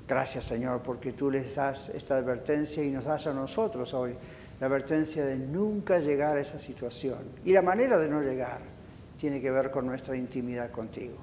Gracias 0.06 0.44
Señor 0.44 0.80
porque 0.82 1.12
tú 1.12 1.30
les 1.30 1.54
das 1.54 1.88
esta 1.90 2.16
advertencia 2.16 2.82
y 2.82 2.90
nos 2.90 3.06
das 3.06 3.26
a 3.26 3.32
nosotros 3.32 3.92
hoy 3.94 4.14
la 4.60 4.66
advertencia 4.66 5.24
de 5.24 5.36
nunca 5.36 5.98
llegar 5.98 6.36
a 6.36 6.40
esa 6.40 6.58
situación. 6.58 7.18
Y 7.44 7.52
la 7.52 7.62
manera 7.62 7.98
de 7.98 8.08
no 8.08 8.22
llegar 8.22 8.60
tiene 9.18 9.40
que 9.40 9.50
ver 9.50 9.70
con 9.70 9.86
nuestra 9.86 10.16
intimidad 10.16 10.70
contigo. 10.70 11.16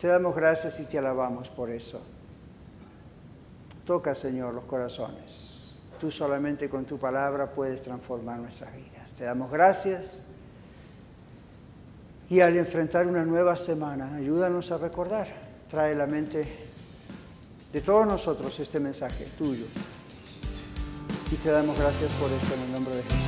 Te 0.00 0.08
damos 0.08 0.34
gracias 0.34 0.80
y 0.80 0.84
te 0.84 0.98
alabamos 0.98 1.50
por 1.50 1.70
eso. 1.70 2.00
Toca, 3.90 4.14
Señor, 4.14 4.54
los 4.54 4.66
corazones. 4.66 5.74
Tú 5.98 6.12
solamente 6.12 6.70
con 6.70 6.84
tu 6.84 6.96
palabra 6.96 7.50
puedes 7.50 7.82
transformar 7.82 8.38
nuestras 8.38 8.72
vidas. 8.72 9.10
Te 9.10 9.24
damos 9.24 9.50
gracias. 9.50 10.26
Y 12.28 12.38
al 12.38 12.56
enfrentar 12.56 13.08
una 13.08 13.24
nueva 13.24 13.56
semana, 13.56 14.14
ayúdanos 14.14 14.70
a 14.70 14.78
recordar, 14.78 15.26
trae 15.68 15.96
la 15.96 16.06
mente 16.06 16.46
de 17.72 17.80
todos 17.80 18.06
nosotros 18.06 18.60
este 18.60 18.78
mensaje 18.78 19.26
tuyo. 19.36 19.66
Y 21.32 21.34
te 21.34 21.50
damos 21.50 21.76
gracias 21.76 22.12
por 22.12 22.30
esto 22.30 22.54
en 22.54 22.60
el 22.60 22.72
nombre 22.72 22.94
de 22.94 23.02
Jesús. 23.02 23.18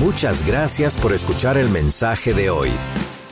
Muchas 0.00 0.44
gracias 0.44 0.98
por 0.98 1.12
escuchar 1.12 1.56
el 1.56 1.68
mensaje 1.68 2.34
de 2.34 2.50
hoy. 2.50 2.70